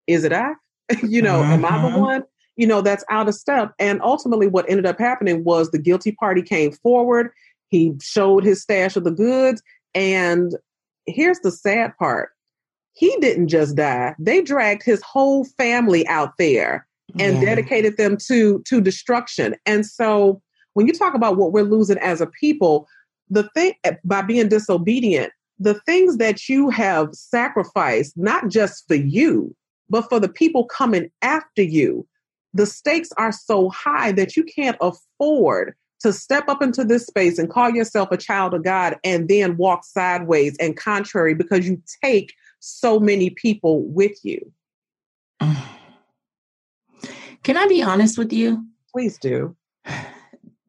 is 0.06 0.24
it 0.24 0.32
i 0.32 0.52
you 1.02 1.22
know 1.22 1.40
mm-hmm. 1.40 1.52
am 1.52 1.64
i 1.64 1.82
the 1.82 1.88
mm-hmm. 1.88 2.00
one 2.00 2.22
you 2.56 2.66
know 2.66 2.80
that's 2.80 3.04
out 3.10 3.28
of 3.28 3.34
step 3.34 3.72
and 3.78 4.00
ultimately 4.02 4.46
what 4.46 4.68
ended 4.68 4.86
up 4.86 4.98
happening 4.98 5.44
was 5.44 5.70
the 5.70 5.78
guilty 5.78 6.12
party 6.12 6.42
came 6.42 6.72
forward 6.72 7.30
he 7.68 7.94
showed 8.00 8.44
his 8.44 8.62
stash 8.62 8.96
of 8.96 9.04
the 9.04 9.10
goods 9.10 9.62
and 9.94 10.56
here's 11.06 11.40
the 11.40 11.50
sad 11.50 11.92
part 11.98 12.30
he 12.92 13.14
didn't 13.20 13.48
just 13.48 13.76
die 13.76 14.14
they 14.18 14.42
dragged 14.42 14.82
his 14.82 15.02
whole 15.02 15.44
family 15.44 16.06
out 16.08 16.32
there 16.38 16.86
and 17.18 17.38
yeah. 17.38 17.44
dedicated 17.44 17.96
them 17.96 18.16
to 18.16 18.62
to 18.66 18.80
destruction 18.80 19.54
and 19.66 19.86
so 19.86 20.40
when 20.74 20.86
you 20.86 20.92
talk 20.92 21.14
about 21.14 21.36
what 21.36 21.52
we're 21.52 21.62
losing 21.62 21.98
as 21.98 22.20
a 22.20 22.26
people 22.26 22.86
the 23.30 23.48
thing 23.54 23.72
eh, 23.84 23.94
by 24.04 24.22
being 24.22 24.48
disobedient, 24.48 25.32
the 25.58 25.74
things 25.86 26.16
that 26.18 26.48
you 26.48 26.68
have 26.70 27.14
sacrificed, 27.14 28.16
not 28.16 28.48
just 28.48 28.86
for 28.88 28.94
you, 28.96 29.54
but 29.88 30.08
for 30.08 30.20
the 30.20 30.28
people 30.28 30.64
coming 30.64 31.10
after 31.22 31.62
you, 31.62 32.06
the 32.52 32.66
stakes 32.66 33.10
are 33.16 33.32
so 33.32 33.68
high 33.70 34.12
that 34.12 34.36
you 34.36 34.44
can't 34.44 34.76
afford 34.80 35.74
to 36.00 36.12
step 36.12 36.48
up 36.48 36.62
into 36.62 36.84
this 36.84 37.06
space 37.06 37.38
and 37.38 37.50
call 37.50 37.70
yourself 37.70 38.10
a 38.10 38.16
child 38.16 38.54
of 38.54 38.64
God 38.64 38.96
and 39.04 39.28
then 39.28 39.56
walk 39.56 39.84
sideways 39.84 40.56
and 40.58 40.76
contrary 40.76 41.34
because 41.34 41.68
you 41.68 41.80
take 42.02 42.32
so 42.58 42.98
many 42.98 43.30
people 43.30 43.82
with 43.84 44.18
you. 44.24 44.52
Can 47.42 47.56
I 47.56 47.66
be 47.66 47.82
honest 47.82 48.18
with 48.18 48.32
you? 48.32 48.64
Please 48.92 49.18
do 49.18 49.56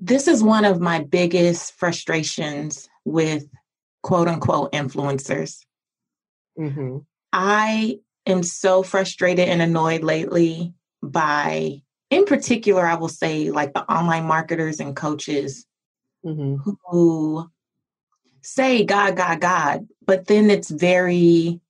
this 0.02 0.28
is 0.28 0.44
one 0.44 0.66
of 0.66 0.82
my 0.82 1.00
biggest 1.00 1.74
frustrations 1.74 2.90
with 3.06 3.46
quote 4.02 4.28
unquote 4.28 4.72
influencers. 4.74 5.60
Mm-hmm. 6.60 6.98
I 7.32 8.00
am 8.26 8.42
so 8.42 8.82
frustrated 8.82 9.48
and 9.48 9.62
annoyed 9.62 10.04
lately 10.04 10.74
by, 11.04 11.84
in 12.10 12.26
particular, 12.26 12.86
I 12.86 12.96
will 12.96 13.10
say, 13.10 13.52
like 13.52 13.74
the 13.74 13.90
online 13.90 14.26
marketers 14.26 14.80
and 14.80 14.96
coaches 14.96 15.68
mm-hmm. 16.26 16.56
who 16.90 17.50
say 18.42 18.84
God, 18.84 19.16
God, 19.16 19.40
God, 19.40 19.88
but 20.06 20.26
then 20.26 20.50
it's 20.50 20.72
very 20.72 21.62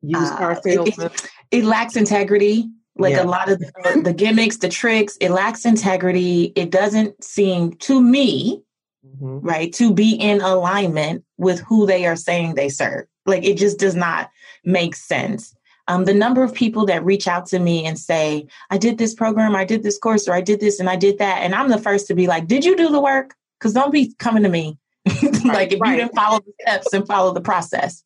used 0.00 0.32
car 0.32 0.52
uh, 0.52 0.60
It, 0.64 0.98
it, 0.98 1.30
it 1.50 1.64
lacks 1.64 1.96
integrity 1.96 2.70
like 2.96 3.14
yeah. 3.14 3.22
a 3.22 3.24
lot 3.24 3.50
of 3.50 3.58
the, 3.58 4.02
the, 4.04 4.12
gimmicks, 4.12 4.58
the 4.58 4.68
tricks, 4.68 5.16
it 5.20 5.30
lacks 5.30 5.64
integrity. 5.64 6.52
It 6.56 6.70
doesn't 6.70 7.22
seem 7.22 7.72
to 7.74 8.00
me, 8.00 8.62
mm-hmm. 9.06 9.38
right, 9.40 9.72
to 9.74 9.92
be 9.92 10.14
in 10.14 10.40
alignment 10.40 11.24
with 11.38 11.60
who 11.60 11.86
they 11.86 12.06
are 12.06 12.16
saying 12.16 12.54
they 12.54 12.68
serve. 12.68 13.06
Like 13.26 13.44
it 13.44 13.56
just 13.56 13.78
does 13.78 13.94
not 13.94 14.30
make 14.64 14.94
sense. 14.94 15.54
Um, 15.88 16.04
the 16.04 16.14
number 16.14 16.42
of 16.42 16.54
people 16.54 16.86
that 16.86 17.04
reach 17.04 17.26
out 17.26 17.46
to 17.46 17.58
me 17.58 17.84
and 17.84 17.98
say, 17.98 18.46
I 18.70 18.78
did 18.78 18.98
this 18.98 19.14
program, 19.14 19.56
I 19.56 19.64
did 19.64 19.82
this 19.82 19.98
course, 19.98 20.28
or 20.28 20.34
I 20.34 20.40
did 20.40 20.60
this 20.60 20.78
and 20.78 20.88
I 20.88 20.96
did 20.96 21.18
that. 21.18 21.38
And 21.38 21.54
I'm 21.54 21.68
the 21.68 21.78
first 21.78 22.06
to 22.08 22.14
be 22.14 22.26
like, 22.26 22.46
Did 22.46 22.64
you 22.64 22.76
do 22.76 22.90
the 22.90 23.00
work? 23.00 23.34
Because 23.58 23.72
don't 23.72 23.90
be 23.90 24.14
coming 24.18 24.42
to 24.44 24.48
me 24.48 24.78
like 25.44 25.72
if 25.72 25.80
right. 25.80 25.90
you 25.90 25.96
didn't 25.96 26.14
follow 26.14 26.40
the 26.40 26.52
steps 26.60 26.92
and 26.92 27.06
follow 27.06 27.32
the 27.32 27.40
process. 27.40 28.04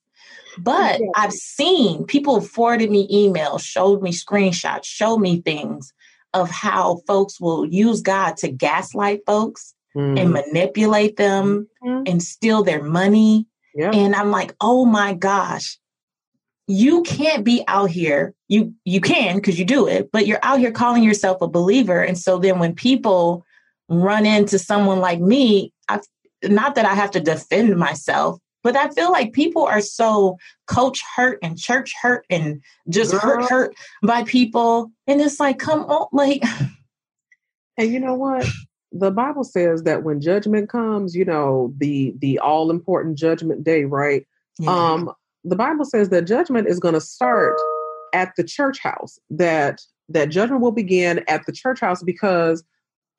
But 0.59 1.01
yeah. 1.01 1.07
I've 1.17 1.33
seen 1.33 2.05
people 2.05 2.41
forwarded 2.41 2.91
me 2.91 3.09
emails, 3.09 3.61
showed 3.63 4.03
me 4.03 4.13
screenshots, 4.13 4.85
showed 4.85 5.19
me 5.19 5.41
things 5.41 5.93
of 6.33 6.51
how 6.51 7.01
folks 7.07 7.41
will 7.41 7.65
use 7.67 8.01
God 8.01 8.37
to 8.39 8.49
gaslight 8.49 9.21
folks 9.27 9.75
mm. 9.97 10.21
and 10.21 10.33
manipulate 10.33 11.17
them 11.17 11.69
mm. 11.83 12.09
and 12.09 12.23
steal 12.23 12.63
their 12.63 12.83
money. 12.83 13.47
Yeah. 13.75 13.91
And 13.93 14.15
I'm 14.15 14.31
like, 14.31 14.55
oh 14.61 14.85
my 14.85 15.15
gosh, 15.15 15.79
you 16.67 17.03
can't 17.03 17.45
be 17.45 17.65
out 17.69 17.91
here. 17.91 18.35
You 18.49 18.75
you 18.85 19.01
can 19.01 19.37
because 19.37 19.59
you 19.59 19.65
do 19.65 19.87
it, 19.87 20.11
but 20.13 20.27
you're 20.27 20.39
out 20.43 20.59
here 20.59 20.73
calling 20.73 21.03
yourself 21.03 21.41
a 21.41 21.49
believer. 21.49 22.03
And 22.03 22.19
so 22.19 22.39
then 22.39 22.59
when 22.59 22.75
people 22.75 23.45
run 23.89 24.27
into 24.27 24.59
someone 24.59 25.01
like 25.01 25.21
me, 25.21 25.73
I 25.89 26.01
not 26.43 26.75
that 26.75 26.85
I 26.85 26.95
have 26.95 27.11
to 27.13 27.21
defend 27.21 27.77
myself, 27.77 28.39
but 28.65 28.77
I 28.77 28.89
feel 28.89 29.13
like 29.13 29.33
people 29.33 29.65
are 29.65 29.81
so 29.81 30.39
coach 30.67 31.01
hurt 31.15 31.39
and 31.43 31.57
church 31.57 31.93
hurt 32.03 32.27
and 32.31 32.61
just 32.89 33.13
Girl. 33.13 33.21
hurt 33.21 33.49
hurt 33.49 33.75
by 34.03 34.25
people. 34.25 34.91
And 35.07 35.21
it's 35.21 35.39
like, 35.39 35.59
come 35.61 35.83
on, 35.83 36.09
like 36.13 36.43
And 37.77 37.93
you 37.93 38.01
know 38.01 38.15
what? 38.15 38.47
The 38.93 39.11
Bible 39.11 39.45
says 39.45 39.83
that 39.83 40.03
when 40.03 40.21
judgment 40.21 40.69
comes, 40.69 41.15
you 41.15 41.25
know, 41.25 41.73
the 41.79 42.15
the 42.19 42.39
all 42.39 42.71
important 42.71 43.19
judgment 43.19 43.65
day, 43.65 43.85
right? 43.85 44.27
Yeah. 44.59 44.71
Um, 44.71 45.13
the 45.43 45.57
Bible 45.57 45.85
says 45.85 46.09
that 46.11 46.27
judgment 46.27 46.69
is 46.69 46.79
going 46.79 46.95
to 46.95 47.01
start 47.01 47.57
at 48.13 48.33
the 48.37 48.45
church 48.45 48.79
house. 48.79 49.19
That 49.31 49.81
that 50.09 50.27
judgment 50.27 50.63
will 50.63 50.73
begin 50.73 51.25
at 51.29 51.45
the 51.47 51.53
church 51.53 51.81
house 51.81 52.03
because 52.03 52.63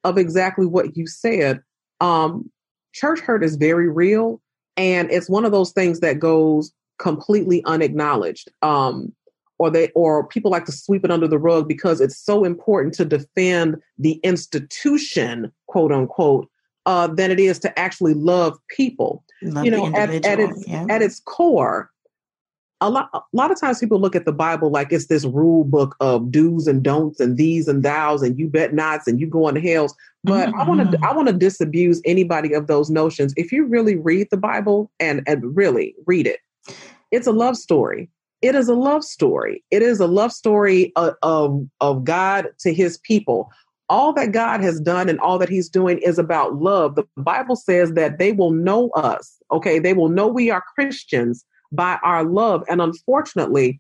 of 0.03 0.17
exactly 0.17 0.65
what 0.65 0.95
you 0.95 1.07
said. 1.07 1.61
Um, 1.99 2.49
church 2.93 3.19
hurt 3.19 3.43
is 3.43 3.57
very 3.57 3.89
real, 3.89 4.41
and 4.77 5.11
it's 5.11 5.29
one 5.29 5.45
of 5.45 5.51
those 5.51 5.71
things 5.71 5.99
that 5.99 6.19
goes 6.19 6.71
completely 6.97 7.63
unacknowledged. 7.65 8.49
Um, 8.61 9.13
or 9.57 9.69
they 9.69 9.89
or 9.95 10.27
people 10.27 10.51
like 10.51 10.65
to 10.65 10.71
sweep 10.71 11.05
it 11.05 11.11
under 11.11 11.27
the 11.27 11.37
rug 11.37 11.67
because 11.67 12.01
it's 12.01 12.17
so 12.17 12.43
important 12.43 12.93
to 12.95 13.05
defend 13.05 13.77
the 13.97 14.13
institution, 14.23 15.51
quote 15.67 15.91
unquote, 15.91 16.49
uh, 16.85 17.07
than 17.07 17.31
it 17.31 17.39
is 17.39 17.59
to 17.59 17.79
actually 17.79 18.13
love 18.13 18.57
people. 18.67 19.23
Love 19.41 19.65
you 19.65 19.71
know, 19.71 19.87
at, 19.95 20.09
at, 20.25 20.39
its 20.39 20.67
yeah. 20.67 20.85
at 20.89 21.01
its 21.01 21.21
core, 21.21 21.89
a 22.81 22.89
lot 22.89 23.09
a 23.13 23.21
lot 23.33 23.51
of 23.51 23.59
times 23.59 23.79
people 23.79 23.99
look 23.99 24.15
at 24.15 24.25
the 24.25 24.31
Bible 24.31 24.69
like 24.69 24.91
it's 24.91 25.07
this 25.07 25.25
rule 25.25 25.63
book 25.63 25.95
of 25.99 26.31
do's 26.31 26.67
and 26.67 26.83
don'ts 26.83 27.19
and 27.19 27.37
these 27.37 27.67
and 27.67 27.83
thous 27.83 28.21
and 28.21 28.37
you 28.37 28.47
bet 28.47 28.73
nots 28.73 29.07
and 29.07 29.19
you 29.19 29.27
go 29.27 29.45
on 29.45 29.53
the 29.53 29.61
hells. 29.61 29.95
But 30.23 30.49
mm-hmm. 30.49 30.59
I 30.59 30.67
want 30.67 30.91
to 30.91 30.99
I 31.03 31.13
want 31.13 31.27
to 31.27 31.33
disabuse 31.33 32.01
anybody 32.05 32.53
of 32.53 32.67
those 32.67 32.89
notions. 32.89 33.33
If 33.37 33.51
you 33.51 33.65
really 33.65 33.95
read 33.95 34.27
the 34.29 34.37
Bible 34.37 34.91
and 34.99 35.21
and 35.25 35.55
really 35.55 35.95
read 36.05 36.27
it, 36.27 36.39
it's 37.11 37.27
a 37.27 37.31
love 37.31 37.57
story. 37.57 38.09
It 38.41 38.55
is 38.55 38.67
a 38.67 38.75
love 38.75 39.03
story. 39.03 39.63
It 39.71 39.81
is 39.81 39.99
a 39.99 40.07
love 40.07 40.31
story 40.31 40.91
of, 40.95 41.15
of, 41.23 41.67
of 41.81 42.03
God 42.03 42.49
to 42.59 42.73
his 42.73 42.97
people 42.99 43.49
all 43.89 44.13
that 44.13 44.31
God 44.31 44.61
has 44.61 44.79
done 44.79 45.09
and 45.09 45.19
all 45.19 45.37
that 45.37 45.49
He's 45.49 45.69
doing 45.69 45.99
is 45.99 46.17
about 46.17 46.55
love. 46.55 46.95
The 46.95 47.05
Bible 47.17 47.55
says 47.55 47.93
that 47.93 48.17
they 48.17 48.31
will 48.31 48.51
know 48.51 48.89
us, 48.95 49.37
okay? 49.51 49.79
They 49.79 49.93
will 49.93 50.09
know 50.09 50.27
we 50.27 50.49
are 50.49 50.63
Christians 50.73 51.45
by 51.75 51.97
our 52.03 52.23
love. 52.23 52.63
And 52.69 52.81
unfortunately, 52.81 53.79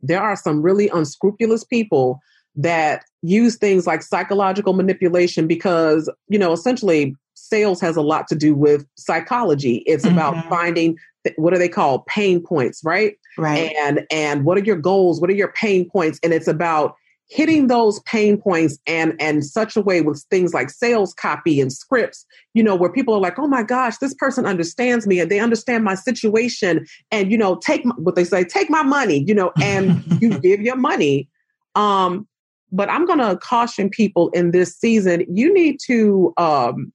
there 0.00 0.22
are 0.22 0.36
some 0.36 0.62
really 0.62 0.88
unscrupulous 0.88 1.64
people 1.64 2.20
that 2.54 3.04
use 3.22 3.56
things 3.56 3.86
like 3.86 4.02
psychological 4.02 4.72
manipulation 4.72 5.46
because, 5.46 6.10
you 6.28 6.38
know, 6.38 6.52
essentially 6.52 7.14
sales 7.34 7.80
has 7.80 7.96
a 7.96 8.02
lot 8.02 8.26
to 8.28 8.34
do 8.34 8.54
with 8.54 8.86
psychology. 8.96 9.76
It's 9.86 10.04
mm-hmm. 10.04 10.18
about 10.18 10.48
finding 10.48 10.96
what 11.36 11.52
do 11.52 11.58
they 11.58 11.68
call 11.68 12.00
pain 12.00 12.42
points, 12.42 12.80
right? 12.84 13.14
Right. 13.36 13.74
And 13.84 14.06
and 14.10 14.44
what 14.44 14.56
are 14.58 14.64
your 14.64 14.76
goals? 14.76 15.20
What 15.20 15.30
are 15.30 15.34
your 15.34 15.52
pain 15.52 15.88
points? 15.88 16.18
And 16.22 16.32
it's 16.32 16.48
about 16.48 16.94
hitting 17.28 17.66
those 17.66 18.00
pain 18.00 18.38
points 18.38 18.78
and 18.86 19.14
and 19.20 19.44
such 19.44 19.76
a 19.76 19.82
way 19.82 20.00
with 20.00 20.24
things 20.30 20.54
like 20.54 20.70
sales 20.70 21.12
copy 21.14 21.60
and 21.60 21.72
scripts 21.72 22.24
you 22.54 22.62
know 22.62 22.74
where 22.74 22.90
people 22.90 23.14
are 23.14 23.20
like 23.20 23.38
oh 23.38 23.46
my 23.46 23.62
gosh 23.62 23.98
this 23.98 24.14
person 24.14 24.46
understands 24.46 25.06
me 25.06 25.20
and 25.20 25.30
they 25.30 25.38
understand 25.38 25.84
my 25.84 25.94
situation 25.94 26.86
and 27.10 27.30
you 27.30 27.36
know 27.36 27.56
take 27.56 27.84
my, 27.84 27.94
what 27.98 28.14
they 28.16 28.24
say 28.24 28.44
take 28.44 28.70
my 28.70 28.82
money 28.82 29.24
you 29.26 29.34
know 29.34 29.52
and 29.62 30.02
you 30.22 30.38
give 30.38 30.60
your 30.60 30.76
money 30.76 31.28
um 31.74 32.26
but 32.72 32.88
i'm 32.88 33.04
going 33.04 33.18
to 33.18 33.36
caution 33.36 33.90
people 33.90 34.30
in 34.30 34.50
this 34.50 34.74
season 34.74 35.24
you 35.28 35.52
need 35.52 35.78
to 35.84 36.32
um 36.38 36.90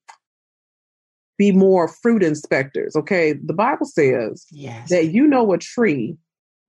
be 1.37 1.51
more 1.51 1.87
fruit 1.87 2.23
inspectors 2.23 2.95
okay 2.95 3.33
the 3.33 3.53
bible 3.53 3.85
says 3.85 4.47
yes. 4.51 4.89
that 4.89 5.11
you 5.11 5.27
know 5.27 5.53
a 5.53 5.59
tree 5.59 6.17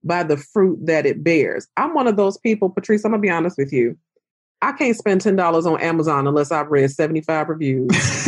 by 0.05 0.23
the 0.23 0.37
fruit 0.37 0.79
that 0.85 1.05
it 1.05 1.23
bears. 1.23 1.67
I'm 1.75 1.93
one 1.93 2.07
of 2.07 2.15
those 2.15 2.37
people, 2.37 2.69
Patrice, 2.69 3.03
I'm 3.03 3.11
gonna 3.11 3.21
be 3.21 3.29
honest 3.29 3.57
with 3.57 3.73
you. 3.73 3.97
I 4.61 4.71
can't 4.71 4.95
spend 4.95 5.21
$10 5.21 5.65
on 5.65 5.81
Amazon 5.81 6.27
unless 6.27 6.51
I've 6.51 6.71
read 6.71 6.89
75 6.89 7.49
reviews. 7.49 7.89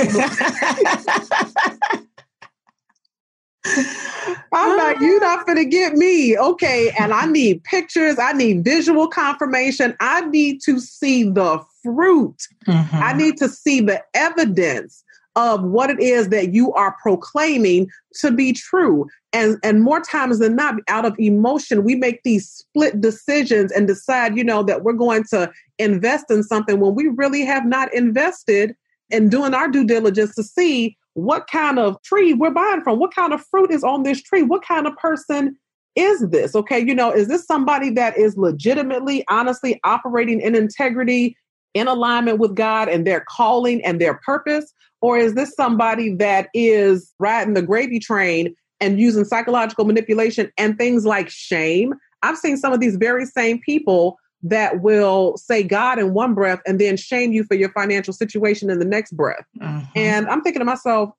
I'm 4.53 4.77
like, 4.77 4.99
you're 4.99 5.19
not 5.19 5.45
gonna 5.45 5.65
get 5.65 5.93
me. 5.93 6.37
Okay. 6.37 6.91
And 6.99 7.13
I 7.13 7.25
need 7.25 7.63
pictures, 7.63 8.17
I 8.19 8.33
need 8.33 8.63
visual 8.63 9.07
confirmation. 9.07 9.95
I 9.99 10.21
need 10.27 10.61
to 10.61 10.79
see 10.79 11.23
the 11.23 11.63
fruit. 11.83 12.47
Mm-hmm. 12.67 12.95
I 12.95 13.13
need 13.13 13.37
to 13.37 13.47
see 13.47 13.81
the 13.81 14.03
evidence 14.13 15.03
of 15.35 15.63
what 15.63 15.89
it 15.89 15.99
is 15.99 16.29
that 16.29 16.53
you 16.53 16.73
are 16.73 16.95
proclaiming 17.01 17.89
to 18.21 18.31
be 18.31 18.53
true. 18.53 19.07
And, 19.37 19.59
and 19.61 19.83
more 19.83 20.01
times 20.01 20.39
than 20.39 20.55
not, 20.55 20.77
out 20.87 21.05
of 21.05 21.13
emotion, 21.19 21.83
we 21.83 21.93
make 21.93 22.23
these 22.23 22.49
split 22.49 22.99
decisions 22.99 23.71
and 23.71 23.85
decide, 23.85 24.35
you 24.35 24.43
know, 24.43 24.63
that 24.63 24.83
we're 24.83 24.93
going 24.93 25.25
to 25.25 25.51
invest 25.77 26.31
in 26.31 26.41
something 26.41 26.79
when 26.79 26.95
we 26.95 27.07
really 27.09 27.45
have 27.45 27.63
not 27.63 27.93
invested 27.93 28.75
in 29.11 29.29
doing 29.29 29.53
our 29.53 29.67
due 29.67 29.85
diligence 29.85 30.33
to 30.33 30.43
see 30.43 30.97
what 31.13 31.45
kind 31.45 31.77
of 31.77 32.01
tree 32.01 32.33
we're 32.33 32.49
buying 32.49 32.81
from, 32.81 32.97
what 32.97 33.13
kind 33.13 33.31
of 33.31 33.45
fruit 33.45 33.71
is 33.71 33.83
on 33.83 34.01
this 34.01 34.23
tree, 34.23 34.41
what 34.41 34.65
kind 34.65 34.87
of 34.87 34.97
person 34.97 35.55
is 35.95 36.27
this? 36.29 36.55
Okay, 36.55 36.79
you 36.79 36.95
know, 36.95 37.11
is 37.11 37.27
this 37.27 37.45
somebody 37.45 37.91
that 37.91 38.17
is 38.17 38.37
legitimately, 38.37 39.23
honestly 39.29 39.79
operating 39.83 40.41
in 40.41 40.55
integrity, 40.55 41.37
in 41.75 41.87
alignment 41.87 42.39
with 42.39 42.55
God 42.55 42.89
and 42.89 43.05
their 43.05 43.23
calling 43.29 43.85
and 43.85 44.01
their 44.01 44.15
purpose? 44.15 44.73
Or 45.01 45.19
is 45.19 45.35
this 45.35 45.53
somebody 45.53 46.15
that 46.15 46.49
is 46.55 47.13
riding 47.19 47.53
the 47.53 47.61
gravy 47.61 47.99
train 47.99 48.55
and 48.79 48.99
using 48.99 49.25
psychological 49.25 49.85
manipulation 49.85 50.51
and 50.57 50.77
things 50.77 51.05
like 51.05 51.29
shame? 51.29 51.93
I've 52.23 52.37
seen 52.37 52.57
some 52.57 52.73
of 52.73 52.79
these 52.79 52.95
very 52.95 53.25
same 53.25 53.59
people 53.59 54.17
that 54.43 54.81
will 54.81 55.35
say 55.37 55.63
God 55.63 55.99
in 55.99 56.13
one 56.13 56.33
breath 56.33 56.61
and 56.65 56.79
then 56.79 56.95
shame 56.97 57.31
you 57.31 57.43
for 57.43 57.55
your 57.55 57.71
financial 57.71 58.13
situation 58.13 58.69
in 58.69 58.79
the 58.79 58.85
next 58.85 59.13
breath. 59.13 59.45
Mm-hmm. 59.59 59.85
And 59.95 60.27
I'm 60.27 60.41
thinking 60.41 60.59
to 60.59 60.65
myself, 60.65 61.09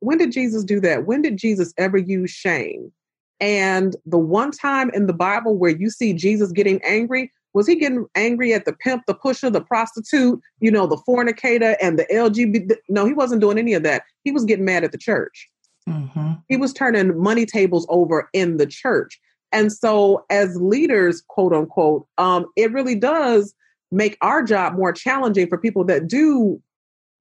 when 0.00 0.18
did 0.18 0.32
Jesus 0.32 0.64
do 0.64 0.80
that? 0.80 1.06
When 1.06 1.22
did 1.22 1.36
Jesus 1.36 1.72
ever 1.78 1.96
use 1.96 2.30
shame? 2.30 2.92
And 3.40 3.96
the 4.04 4.18
one 4.18 4.50
time 4.50 4.90
in 4.94 5.06
the 5.06 5.12
Bible 5.12 5.56
where 5.56 5.70
you 5.70 5.90
see 5.90 6.12
Jesus 6.12 6.52
getting 6.52 6.80
angry 6.84 7.32
was 7.54 7.66
he 7.66 7.76
getting 7.76 8.04
angry 8.14 8.52
at 8.52 8.66
the 8.66 8.74
pimp, 8.74 9.04
the 9.06 9.14
pusher, 9.14 9.48
the 9.48 9.62
prostitute, 9.62 10.38
you 10.60 10.70
know, 10.70 10.86
the 10.86 10.98
fornicator, 11.06 11.74
and 11.80 11.98
the 11.98 12.04
LGBT? 12.12 12.76
No, 12.90 13.06
he 13.06 13.14
wasn't 13.14 13.40
doing 13.40 13.56
any 13.56 13.72
of 13.72 13.82
that. 13.82 14.02
He 14.24 14.30
was 14.30 14.44
getting 14.44 14.66
mad 14.66 14.84
at 14.84 14.92
the 14.92 14.98
church. 14.98 15.48
Mm-hmm. 15.88 16.32
He 16.48 16.56
was 16.56 16.72
turning 16.72 17.20
money 17.20 17.46
tables 17.46 17.86
over 17.88 18.28
in 18.32 18.56
the 18.56 18.66
church. 18.66 19.20
And 19.52 19.72
so, 19.72 20.24
as 20.30 20.56
leaders, 20.56 21.22
quote 21.28 21.52
unquote, 21.52 22.06
um, 22.18 22.46
it 22.56 22.72
really 22.72 22.96
does 22.96 23.54
make 23.92 24.18
our 24.20 24.42
job 24.42 24.74
more 24.74 24.92
challenging 24.92 25.48
for 25.48 25.58
people 25.58 25.84
that 25.84 26.08
do 26.08 26.60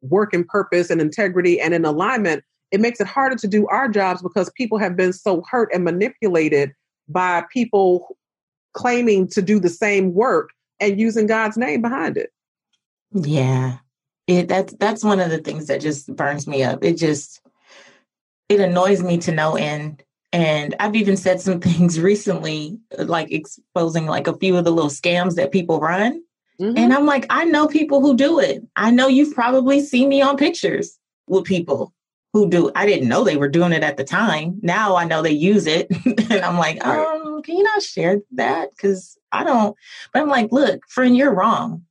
work 0.01 0.33
in 0.33 0.43
purpose 0.43 0.89
and 0.89 0.99
integrity 0.99 1.59
and 1.59 1.73
in 1.73 1.85
alignment. 1.85 2.43
It 2.71 2.81
makes 2.81 2.99
it 2.99 3.07
harder 3.07 3.35
to 3.35 3.47
do 3.47 3.67
our 3.67 3.87
jobs 3.87 4.21
because 4.21 4.49
people 4.57 4.77
have 4.79 4.95
been 4.95 5.13
so 5.13 5.43
hurt 5.49 5.69
and 5.73 5.83
manipulated 5.83 6.73
by 7.07 7.43
people 7.53 8.17
claiming 8.73 9.27
to 9.29 9.41
do 9.41 9.59
the 9.59 9.69
same 9.69 10.13
work 10.13 10.49
and 10.79 10.99
using 10.99 11.27
God's 11.27 11.57
name 11.57 11.81
behind 11.81 12.17
it. 12.17 12.31
Yeah. 13.11 13.77
It 14.27 14.47
that's 14.47 14.73
that's 14.73 15.03
one 15.03 15.19
of 15.19 15.29
the 15.29 15.37
things 15.37 15.67
that 15.67 15.81
just 15.81 16.13
burns 16.15 16.47
me 16.47 16.63
up. 16.63 16.83
It 16.83 16.97
just 16.97 17.41
it 18.49 18.59
annoys 18.59 19.01
me 19.01 19.17
to 19.19 19.31
no 19.31 19.55
end. 19.55 20.03
And 20.31 20.75
I've 20.79 20.95
even 20.95 21.17
said 21.17 21.41
some 21.41 21.59
things 21.61 21.99
recently, 21.99 22.79
like 22.97 23.31
exposing 23.31 24.05
like 24.05 24.27
a 24.27 24.37
few 24.37 24.57
of 24.57 24.65
the 24.65 24.71
little 24.71 24.89
scams 24.89 25.35
that 25.35 25.51
people 25.51 25.79
run. 25.79 26.21
Mm-hmm. 26.59 26.77
And 26.77 26.93
I'm 26.93 27.05
like, 27.05 27.25
I 27.29 27.45
know 27.45 27.67
people 27.67 28.01
who 28.01 28.15
do 28.15 28.39
it. 28.39 28.63
I 28.75 28.91
know 28.91 29.07
you've 29.07 29.35
probably 29.35 29.81
seen 29.81 30.09
me 30.09 30.21
on 30.21 30.37
pictures 30.37 30.97
with 31.27 31.43
people 31.43 31.93
who 32.33 32.49
do. 32.49 32.71
I 32.75 32.85
didn't 32.85 33.09
know 33.09 33.23
they 33.23 33.37
were 33.37 33.49
doing 33.49 33.71
it 33.71 33.83
at 33.83 33.97
the 33.97 34.03
time. 34.03 34.59
Now 34.61 34.95
I 34.95 35.05
know 35.05 35.21
they 35.21 35.31
use 35.31 35.67
it. 35.67 35.87
and 36.05 36.45
I'm 36.45 36.57
like, 36.57 36.85
um, 36.85 37.41
can 37.43 37.57
you 37.57 37.63
not 37.63 37.81
share 37.81 38.21
that? 38.33 38.71
Because 38.71 39.17
I 39.31 39.43
don't, 39.43 39.75
but 40.13 40.21
I'm 40.21 40.29
like, 40.29 40.51
look, 40.51 40.81
friend, 40.87 41.15
you're 41.15 41.33
wrong. 41.33 41.83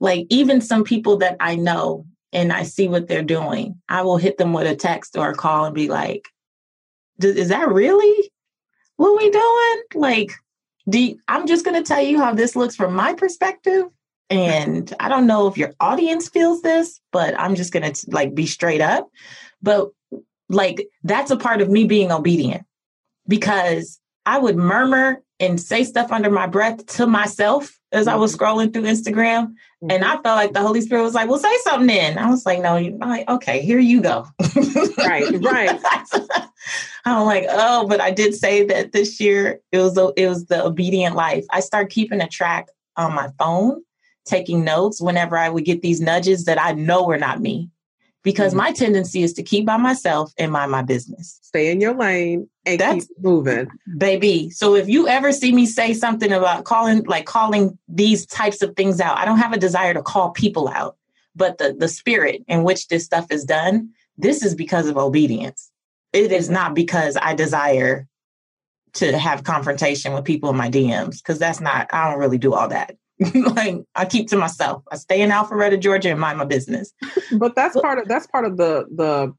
Like, 0.00 0.26
even 0.30 0.60
some 0.60 0.84
people 0.84 1.18
that 1.18 1.36
I 1.38 1.54
know 1.54 2.06
and 2.32 2.52
I 2.52 2.62
see 2.62 2.88
what 2.88 3.08
they're 3.08 3.22
doing, 3.22 3.80
I 3.88 4.02
will 4.02 4.16
hit 4.16 4.38
them 4.38 4.52
with 4.52 4.66
a 4.66 4.76
text 4.76 5.16
or 5.16 5.30
a 5.30 5.34
call 5.34 5.66
and 5.66 5.74
be 5.74 5.88
like, 5.88 6.28
is 7.22 7.48
that 7.48 7.68
really 7.68 8.30
what 8.96 9.16
we 9.16 9.30
doing? 9.30 9.82
Like, 9.94 10.32
do 10.88 10.98
you, 10.98 11.18
I'm 11.28 11.46
just 11.46 11.64
going 11.64 11.80
to 11.80 11.86
tell 11.86 12.02
you 12.02 12.18
how 12.18 12.34
this 12.34 12.56
looks 12.56 12.74
from 12.74 12.94
my 12.94 13.14
perspective. 13.14 13.84
And 14.30 14.92
I 14.98 15.08
don't 15.08 15.26
know 15.26 15.46
if 15.46 15.58
your 15.58 15.74
audience 15.78 16.28
feels 16.28 16.62
this, 16.62 17.00
but 17.12 17.38
I'm 17.38 17.54
just 17.54 17.72
going 17.72 17.92
to 17.92 18.06
like 18.10 18.34
be 18.34 18.46
straight 18.46 18.80
up. 18.80 19.08
But 19.62 19.90
like, 20.48 20.88
that's 21.04 21.30
a 21.30 21.36
part 21.36 21.60
of 21.60 21.68
me 21.70 21.84
being 21.84 22.10
obedient 22.10 22.64
because 23.28 24.00
I 24.24 24.38
would 24.38 24.56
murmur 24.56 25.22
and 25.42 25.60
say 25.60 25.82
stuff 25.82 26.12
under 26.12 26.30
my 26.30 26.46
breath 26.46 26.86
to 26.86 27.06
myself 27.06 27.78
as 27.90 28.06
I 28.06 28.14
was 28.14 28.34
mm-hmm. 28.34 28.44
scrolling 28.44 28.72
through 28.72 28.84
Instagram. 28.84 29.54
And 29.90 30.04
I 30.04 30.12
felt 30.12 30.24
like 30.24 30.52
the 30.52 30.60
Holy 30.60 30.80
Spirit 30.80 31.02
was 31.02 31.14
like, 31.14 31.28
well, 31.28 31.40
say 31.40 31.54
something 31.64 31.88
then. 31.88 32.16
I 32.16 32.30
was 32.30 32.46
like, 32.46 32.62
no, 32.62 32.76
you 32.76 32.96
like, 32.98 33.28
okay, 33.28 33.60
here 33.60 33.80
you 33.80 34.00
go. 34.00 34.26
right, 34.98 35.24
right. 35.42 35.80
I'm 37.04 37.26
like, 37.26 37.46
oh, 37.50 37.88
but 37.88 38.00
I 38.00 38.12
did 38.12 38.36
say 38.36 38.64
that 38.66 38.92
this 38.92 39.18
year 39.18 39.60
it 39.72 39.78
was 39.78 39.94
the, 39.94 40.12
it 40.16 40.28
was 40.28 40.46
the 40.46 40.64
obedient 40.64 41.16
life. 41.16 41.44
I 41.50 41.58
start 41.58 41.90
keeping 41.90 42.20
a 42.20 42.28
track 42.28 42.68
on 42.96 43.12
my 43.12 43.30
phone, 43.36 43.82
taking 44.24 44.62
notes 44.62 45.02
whenever 45.02 45.36
I 45.36 45.48
would 45.48 45.64
get 45.64 45.82
these 45.82 46.00
nudges 46.00 46.44
that 46.44 46.62
I 46.62 46.72
know 46.72 47.04
were 47.04 47.18
not 47.18 47.40
me. 47.40 47.68
Because 48.22 48.52
mm-hmm. 48.52 48.58
my 48.58 48.72
tendency 48.72 49.22
is 49.22 49.32
to 49.34 49.42
keep 49.42 49.66
by 49.66 49.76
myself 49.76 50.32
and 50.38 50.52
mind 50.52 50.70
my 50.70 50.82
business. 50.82 51.38
Stay 51.42 51.70
in 51.70 51.80
your 51.80 51.94
lane 51.94 52.48
and 52.64 52.80
That's, 52.80 53.06
keep 53.06 53.18
moving. 53.20 53.68
Baby. 53.98 54.50
So 54.50 54.74
if 54.74 54.88
you 54.88 55.08
ever 55.08 55.32
see 55.32 55.52
me 55.52 55.66
say 55.66 55.92
something 55.94 56.32
about 56.32 56.64
calling 56.64 57.04
like 57.04 57.26
calling 57.26 57.78
these 57.88 58.26
types 58.26 58.62
of 58.62 58.76
things 58.76 59.00
out, 59.00 59.18
I 59.18 59.24
don't 59.24 59.38
have 59.38 59.52
a 59.52 59.58
desire 59.58 59.94
to 59.94 60.02
call 60.02 60.30
people 60.30 60.68
out, 60.68 60.96
but 61.34 61.58
the 61.58 61.74
the 61.78 61.88
spirit 61.88 62.42
in 62.48 62.62
which 62.62 62.88
this 62.88 63.04
stuff 63.04 63.30
is 63.30 63.44
done, 63.44 63.90
this 64.16 64.44
is 64.44 64.54
because 64.54 64.86
of 64.86 64.96
obedience. 64.96 65.70
It 66.12 66.30
is 66.32 66.50
not 66.50 66.74
because 66.74 67.16
I 67.20 67.34
desire 67.34 68.06
to 68.94 69.16
have 69.16 69.44
confrontation 69.44 70.12
with 70.12 70.24
people 70.24 70.50
in 70.50 70.56
my 70.56 70.68
DMs 70.70 71.18
because 71.18 71.38
that's 71.38 71.60
not 71.60 71.88
I 71.92 72.10
don't 72.10 72.20
really 72.20 72.38
do 72.38 72.54
all 72.54 72.68
that. 72.68 72.96
like 73.54 73.76
I 73.94 74.04
keep 74.04 74.28
to 74.28 74.36
myself. 74.36 74.82
I 74.90 74.96
stay 74.96 75.20
in 75.20 75.30
Alpharetta, 75.30 75.80
Georgia, 75.80 76.10
and 76.10 76.20
mind 76.20 76.38
my 76.38 76.44
business. 76.44 76.92
but 77.38 77.54
that's 77.54 77.78
part 77.80 77.98
of 77.98 78.08
that's 78.08 78.26
part 78.26 78.44
of 78.44 78.56
the 78.56 78.86
the 78.94 79.34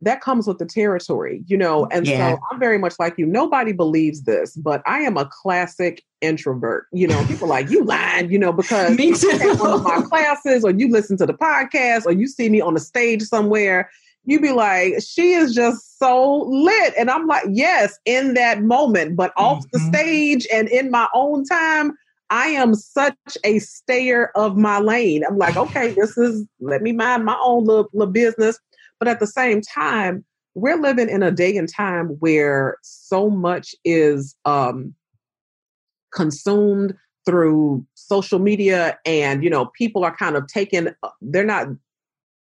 that 0.00 0.20
comes 0.20 0.46
with 0.46 0.58
the 0.58 0.66
territory, 0.66 1.42
you 1.46 1.56
know. 1.56 1.86
And 1.90 2.06
yeah. 2.06 2.34
so 2.34 2.40
I'm 2.50 2.60
very 2.60 2.78
much 2.78 2.94
like 2.98 3.14
you. 3.18 3.26
Nobody 3.26 3.72
believes 3.72 4.22
this, 4.22 4.54
but 4.56 4.82
I 4.86 5.00
am 5.00 5.16
a 5.16 5.26
classic 5.26 6.02
introvert. 6.20 6.86
You 6.92 7.08
know, 7.08 7.24
people 7.26 7.48
like 7.48 7.70
you 7.70 7.84
lying, 7.84 8.30
you 8.30 8.38
know, 8.38 8.52
because 8.52 8.90
me 8.96 9.12
too. 9.12 9.26
You 9.36 9.56
one 9.56 9.72
of 9.72 9.82
my 9.82 10.00
classes, 10.02 10.64
or 10.64 10.70
you 10.70 10.88
listen 10.88 11.16
to 11.18 11.26
the 11.26 11.34
podcast, 11.34 12.06
or 12.06 12.12
you 12.12 12.26
see 12.26 12.48
me 12.48 12.60
on 12.60 12.74
the 12.74 12.80
stage 12.80 13.22
somewhere. 13.22 13.90
You 14.24 14.40
be 14.40 14.52
like, 14.52 14.94
she 15.02 15.32
is 15.32 15.54
just 15.54 15.98
so 15.98 16.42
lit, 16.48 16.94
and 16.98 17.10
I'm 17.10 17.26
like, 17.26 17.46
yes, 17.50 17.98
in 18.04 18.34
that 18.34 18.62
moment, 18.62 19.16
but 19.16 19.32
off 19.36 19.64
mm-hmm. 19.64 19.68
the 19.72 19.96
stage 19.96 20.46
and 20.52 20.68
in 20.68 20.90
my 20.90 21.08
own 21.14 21.44
time, 21.44 21.96
I 22.30 22.48
am 22.48 22.74
such 22.74 23.38
a 23.44 23.58
stayer 23.58 24.30
of 24.34 24.56
my 24.56 24.78
lane. 24.78 25.24
I'm 25.24 25.38
like, 25.38 25.56
okay, 25.56 25.92
this 25.92 26.16
is 26.18 26.46
let 26.60 26.82
me 26.82 26.92
mind 26.92 27.24
my 27.24 27.38
own 27.42 27.64
little, 27.64 27.88
little 27.92 28.12
business. 28.12 28.58
But 28.98 29.08
at 29.08 29.20
the 29.20 29.26
same 29.26 29.60
time, 29.60 30.24
we're 30.54 30.76
living 30.76 31.08
in 31.08 31.22
a 31.22 31.30
day 31.30 31.56
and 31.56 31.68
time 31.72 32.08
where 32.20 32.76
so 32.82 33.30
much 33.30 33.74
is 33.84 34.34
um, 34.44 34.94
consumed 36.12 36.94
through 37.24 37.86
social 37.94 38.38
media, 38.38 38.98
and 39.04 39.44
you 39.44 39.50
know, 39.50 39.66
people 39.66 40.04
are 40.04 40.14
kind 40.14 40.36
of 40.36 40.46
taking. 40.48 40.88
Uh, 41.02 41.10
they're 41.20 41.44
not 41.44 41.68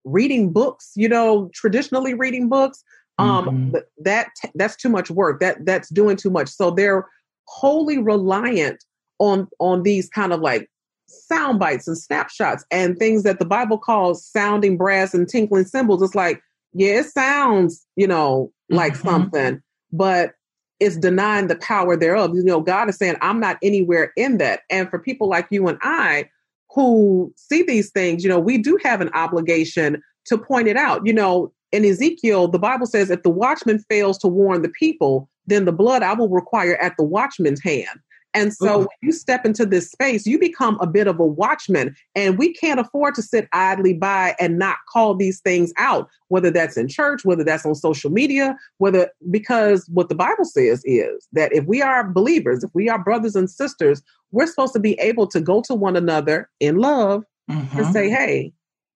reading 0.04 0.52
books, 0.52 0.92
you 0.94 1.08
know, 1.08 1.50
traditionally 1.52 2.14
reading 2.14 2.48
books. 2.48 2.82
Um, 3.18 3.46
mm-hmm. 3.46 3.76
that 4.04 4.28
that's 4.54 4.76
too 4.76 4.88
much 4.88 5.10
work. 5.10 5.40
That 5.40 5.66
that's 5.66 5.88
doing 5.88 6.16
too 6.16 6.30
much. 6.30 6.48
So 6.48 6.70
they're 6.70 7.06
wholly 7.48 7.98
reliant 7.98 8.84
on 9.18 9.48
on 9.58 9.82
these 9.82 10.08
kind 10.08 10.32
of 10.32 10.40
like 10.40 10.68
sound 11.08 11.58
bites 11.58 11.88
and 11.88 11.96
snapshots 11.96 12.64
and 12.70 12.98
things 12.98 13.22
that 13.22 13.38
the 13.38 13.44
Bible 13.44 13.78
calls 13.78 14.24
sounding 14.26 14.76
brass 14.76 15.14
and 15.14 15.28
tinkling 15.28 15.64
cymbals. 15.64 16.02
It's 16.02 16.14
like, 16.14 16.40
yeah, 16.72 17.00
it 17.00 17.06
sounds, 17.06 17.86
you 17.96 18.06
know, 18.06 18.52
like 18.70 18.92
mm-hmm. 18.94 19.08
something, 19.08 19.62
but 19.92 20.32
it's 20.80 20.96
denying 20.96 21.48
the 21.48 21.56
power 21.56 21.96
thereof. 21.96 22.32
You 22.34 22.44
know, 22.44 22.60
God 22.60 22.88
is 22.88 22.96
saying, 22.96 23.16
I'm 23.20 23.40
not 23.40 23.58
anywhere 23.62 24.12
in 24.16 24.38
that. 24.38 24.60
And 24.70 24.88
for 24.88 24.98
people 24.98 25.28
like 25.28 25.48
you 25.50 25.66
and 25.66 25.78
I 25.82 26.28
who 26.70 27.32
see 27.36 27.62
these 27.62 27.90
things, 27.90 28.22
you 28.22 28.28
know, 28.28 28.38
we 28.38 28.58
do 28.58 28.78
have 28.84 29.00
an 29.00 29.10
obligation 29.14 30.02
to 30.26 30.38
point 30.38 30.68
it 30.68 30.76
out. 30.76 31.06
You 31.06 31.12
know, 31.12 31.52
in 31.72 31.84
Ezekiel, 31.84 32.48
the 32.48 32.58
Bible 32.58 32.86
says, 32.86 33.10
if 33.10 33.22
the 33.22 33.30
watchman 33.30 33.78
fails 33.90 34.18
to 34.18 34.28
warn 34.28 34.62
the 34.62 34.68
people, 34.68 35.28
then 35.46 35.64
the 35.64 35.72
blood 35.72 36.02
I 36.02 36.12
will 36.12 36.28
require 36.28 36.76
at 36.76 36.94
the 36.96 37.04
watchman's 37.04 37.62
hand. 37.62 37.98
And 38.38 38.54
so 38.54 38.66
mm-hmm. 38.66 38.78
when 38.80 38.88
you 39.02 39.12
step 39.12 39.44
into 39.44 39.66
this 39.66 39.90
space, 39.90 40.26
you 40.26 40.38
become 40.38 40.78
a 40.80 40.86
bit 40.86 41.08
of 41.08 41.18
a 41.18 41.26
watchman. 41.26 41.94
And 42.14 42.38
we 42.38 42.52
can't 42.52 42.78
afford 42.78 43.14
to 43.16 43.22
sit 43.22 43.48
idly 43.52 43.94
by 43.94 44.36
and 44.38 44.58
not 44.58 44.76
call 44.88 45.14
these 45.14 45.40
things 45.40 45.72
out, 45.76 46.08
whether 46.28 46.50
that's 46.50 46.76
in 46.76 46.86
church, 46.86 47.24
whether 47.24 47.42
that's 47.42 47.66
on 47.66 47.74
social 47.74 48.10
media, 48.10 48.56
whether 48.78 49.10
because 49.30 49.88
what 49.88 50.08
the 50.08 50.14
Bible 50.14 50.44
says 50.44 50.82
is 50.84 51.26
that 51.32 51.52
if 51.52 51.64
we 51.64 51.82
are 51.82 52.08
believers, 52.08 52.62
if 52.62 52.70
we 52.74 52.88
are 52.88 53.02
brothers 53.02 53.34
and 53.34 53.50
sisters, 53.50 54.02
we're 54.30 54.46
supposed 54.46 54.74
to 54.74 54.80
be 54.80 54.94
able 54.94 55.26
to 55.26 55.40
go 55.40 55.60
to 55.62 55.74
one 55.74 55.96
another 55.96 56.48
in 56.60 56.76
love 56.76 57.24
mm-hmm. 57.50 57.78
and 57.78 57.92
say, 57.92 58.08
hey, 58.08 58.52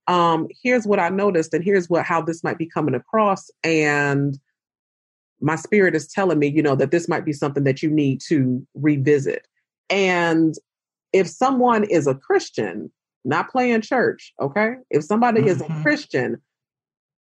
um, 0.06 0.46
here's 0.62 0.86
what 0.86 0.98
I 0.98 1.08
noticed, 1.08 1.54
and 1.54 1.64
here's 1.64 1.88
what 1.88 2.04
how 2.04 2.22
this 2.22 2.44
might 2.44 2.58
be 2.58 2.66
coming 2.66 2.94
across. 2.94 3.50
And 3.64 4.38
my 5.42 5.56
spirit 5.56 5.94
is 5.94 6.06
telling 6.06 6.38
me, 6.38 6.46
you 6.46 6.62
know, 6.62 6.76
that 6.76 6.92
this 6.92 7.08
might 7.08 7.24
be 7.24 7.32
something 7.32 7.64
that 7.64 7.82
you 7.82 7.90
need 7.90 8.20
to 8.28 8.64
revisit. 8.74 9.46
And 9.90 10.54
if 11.12 11.28
someone 11.28 11.84
is 11.84 12.06
a 12.06 12.14
Christian, 12.14 12.90
not 13.24 13.50
playing 13.50 13.82
church, 13.82 14.32
okay? 14.40 14.76
If 14.90 15.04
somebody 15.04 15.40
mm-hmm. 15.40 15.48
is 15.48 15.60
a 15.60 15.64
mm-hmm. 15.64 15.82
Christian, 15.82 16.40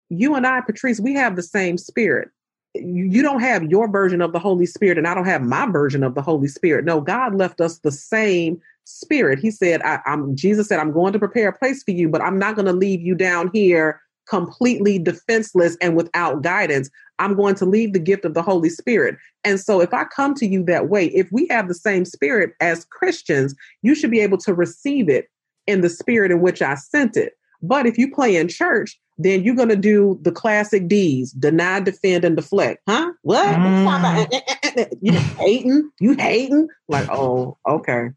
you 0.09 0.35
and 0.35 0.45
I, 0.45 0.61
Patrice, 0.61 0.99
we 0.99 1.13
have 1.15 1.35
the 1.35 1.43
same 1.43 1.77
spirit. 1.77 2.29
You 2.75 3.21
don't 3.21 3.39
have 3.39 3.63
your 3.63 3.89
version 3.89 4.21
of 4.21 4.33
the 4.33 4.39
Holy 4.39 4.65
Spirit, 4.65 4.97
and 4.97 5.07
I 5.07 5.15
don't 5.15 5.25
have 5.25 5.41
my 5.41 5.65
version 5.65 6.03
of 6.03 6.13
the 6.13 6.21
Holy 6.21 6.47
Spirit. 6.47 6.85
No, 6.85 7.01
God 7.01 7.35
left 7.35 7.61
us 7.61 7.79
the 7.79 7.91
same 7.91 8.61
spirit. 8.83 9.39
He 9.39 9.49
said, 9.49 9.81
I, 9.81 9.99
am 10.05 10.35
Jesus 10.35 10.67
said, 10.67 10.79
I'm 10.79 10.91
going 10.91 11.13
to 11.13 11.19
prepare 11.19 11.49
a 11.49 11.57
place 11.57 11.83
for 11.83 11.91
you, 11.91 12.09
but 12.09 12.21
I'm 12.21 12.37
not 12.37 12.55
going 12.55 12.67
to 12.67 12.73
leave 12.73 13.01
you 13.01 13.15
down 13.15 13.49
here 13.53 14.01
completely 14.27 14.99
defenseless 14.99 15.77
and 15.81 15.95
without 15.95 16.41
guidance. 16.41 16.89
I'm 17.19 17.35
going 17.35 17.55
to 17.55 17.65
leave 17.65 17.93
the 17.93 17.99
gift 17.99 18.25
of 18.25 18.33
the 18.33 18.41
Holy 18.41 18.69
Spirit. 18.69 19.15
And 19.43 19.59
so, 19.59 19.79
if 19.81 19.93
I 19.93 20.05
come 20.05 20.33
to 20.35 20.45
you 20.45 20.63
that 20.65 20.89
way, 20.89 21.07
if 21.07 21.31
we 21.31 21.47
have 21.47 21.67
the 21.67 21.73
same 21.73 22.05
spirit 22.05 22.53
as 22.59 22.85
Christians, 22.85 23.55
you 23.81 23.95
should 23.95 24.11
be 24.11 24.19
able 24.19 24.37
to 24.39 24.53
receive 24.53 25.09
it 25.09 25.27
in 25.67 25.81
the 25.81 25.89
spirit 25.89 26.31
in 26.31 26.41
which 26.41 26.61
I 26.61 26.75
sent 26.75 27.15
it. 27.17 27.33
But 27.61 27.85
if 27.85 27.97
you 27.97 28.13
play 28.13 28.35
in 28.35 28.47
church, 28.47 28.99
then 29.17 29.43
you're 29.43 29.55
going 29.55 29.69
to 29.69 29.75
do 29.75 30.19
the 30.21 30.31
classic 30.31 30.87
D's 30.87 31.31
deny, 31.31 31.79
defend, 31.79 32.25
and 32.25 32.35
deflect. 32.35 32.81
Huh? 32.87 33.11
What? 33.21 33.55
Mm. 33.55 34.27
Eh, 34.31 34.41
eh, 34.47 34.71
eh, 34.77 34.85
you 35.01 35.13
hating? 35.13 35.89
You 35.99 36.13
hating? 36.13 36.67
Like, 36.89 37.09
oh, 37.09 37.57
okay. 37.67 38.09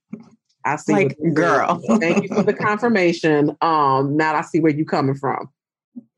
I 0.64 0.76
see. 0.76 0.92
Like, 0.92 1.16
girl. 1.34 1.80
Thank 2.00 2.24
you 2.24 2.28
for 2.34 2.42
the 2.42 2.52
confirmation. 2.52 3.56
Um, 3.60 4.16
now 4.16 4.34
I 4.34 4.42
see 4.42 4.60
where 4.60 4.72
you're 4.72 4.86
coming 4.86 5.14
from. 5.14 5.48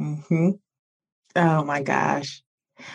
Mm-hmm. 0.01 0.51
Oh 1.37 1.65
my 1.65 1.83
gosh. 1.83 2.43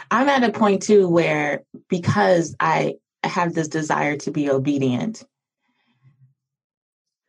I'm 0.10 0.30
at 0.30 0.43
a 0.43 0.52
point 0.52 0.84
too 0.84 1.08
where 1.08 1.63
because 1.89 2.56
I 2.60 2.95
have 3.24 3.54
this 3.54 3.67
desire 3.67 4.17
to 4.17 4.32
be 4.32 4.50
obedient, 4.50 5.24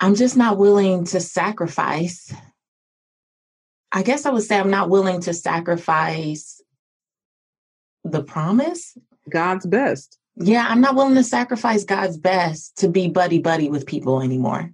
I'm 0.00 0.14
just 0.14 0.36
not 0.36 0.58
willing 0.58 1.04
to 1.06 1.20
sacrifice. 1.20 2.32
I 3.92 4.02
guess 4.02 4.26
I 4.26 4.30
would 4.30 4.42
say 4.42 4.58
I'm 4.58 4.70
not 4.70 4.90
willing 4.90 5.20
to 5.22 5.32
sacrifice 5.32 6.60
the 8.04 8.22
promise. 8.22 8.96
God's 9.28 9.66
best. 9.66 10.18
Yeah, 10.36 10.66
I'm 10.68 10.80
not 10.80 10.94
willing 10.94 11.14
to 11.14 11.24
sacrifice 11.24 11.84
God's 11.84 12.18
best 12.18 12.76
to 12.78 12.88
be 12.88 13.08
buddy 13.08 13.38
buddy 13.38 13.70
with 13.70 13.86
people 13.86 14.20
anymore. 14.20 14.72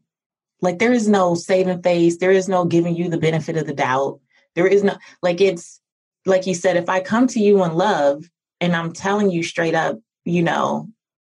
Like 0.60 0.78
there 0.78 0.92
is 0.92 1.08
no 1.08 1.34
saving 1.34 1.82
face, 1.82 2.18
there 2.18 2.32
is 2.32 2.48
no 2.48 2.64
giving 2.64 2.96
you 2.96 3.08
the 3.08 3.18
benefit 3.18 3.56
of 3.56 3.66
the 3.66 3.74
doubt. 3.74 4.20
There 4.54 4.66
is 4.66 4.82
no 4.82 4.96
like 5.22 5.40
it's 5.40 5.80
like 6.26 6.46
you 6.46 6.54
said, 6.54 6.76
if 6.76 6.88
I 6.88 7.00
come 7.00 7.26
to 7.28 7.40
you 7.40 7.64
in 7.64 7.74
love 7.74 8.24
and 8.60 8.76
I'm 8.76 8.92
telling 8.92 9.30
you 9.30 9.42
straight 9.42 9.74
up, 9.74 9.98
you 10.24 10.42
know, 10.42 10.88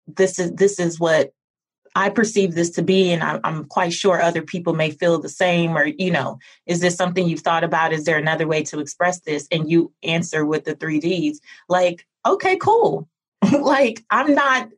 this 0.06 0.38
is 0.38 0.52
this 0.52 0.78
is 0.78 0.98
what 0.98 1.32
I 1.96 2.08
perceive 2.08 2.54
this 2.54 2.70
to 2.70 2.82
be, 2.82 3.10
and 3.10 3.22
I'm, 3.22 3.40
I'm 3.42 3.64
quite 3.64 3.92
sure 3.92 4.20
other 4.20 4.42
people 4.42 4.74
may 4.74 4.90
feel 4.90 5.18
the 5.18 5.28
same. 5.28 5.76
Or 5.76 5.84
you 5.84 6.10
know, 6.10 6.38
is 6.66 6.80
this 6.80 6.96
something 6.96 7.28
you've 7.28 7.40
thought 7.40 7.64
about? 7.64 7.92
Is 7.92 8.04
there 8.04 8.18
another 8.18 8.46
way 8.46 8.62
to 8.64 8.80
express 8.80 9.20
this? 9.20 9.46
And 9.50 9.70
you 9.70 9.92
answer 10.02 10.44
with 10.44 10.64
the 10.64 10.74
three 10.74 11.00
Ds, 11.00 11.40
like, 11.68 12.06
okay, 12.26 12.56
cool. 12.56 13.08
like 13.60 14.04
I'm 14.10 14.34
not, 14.34 14.68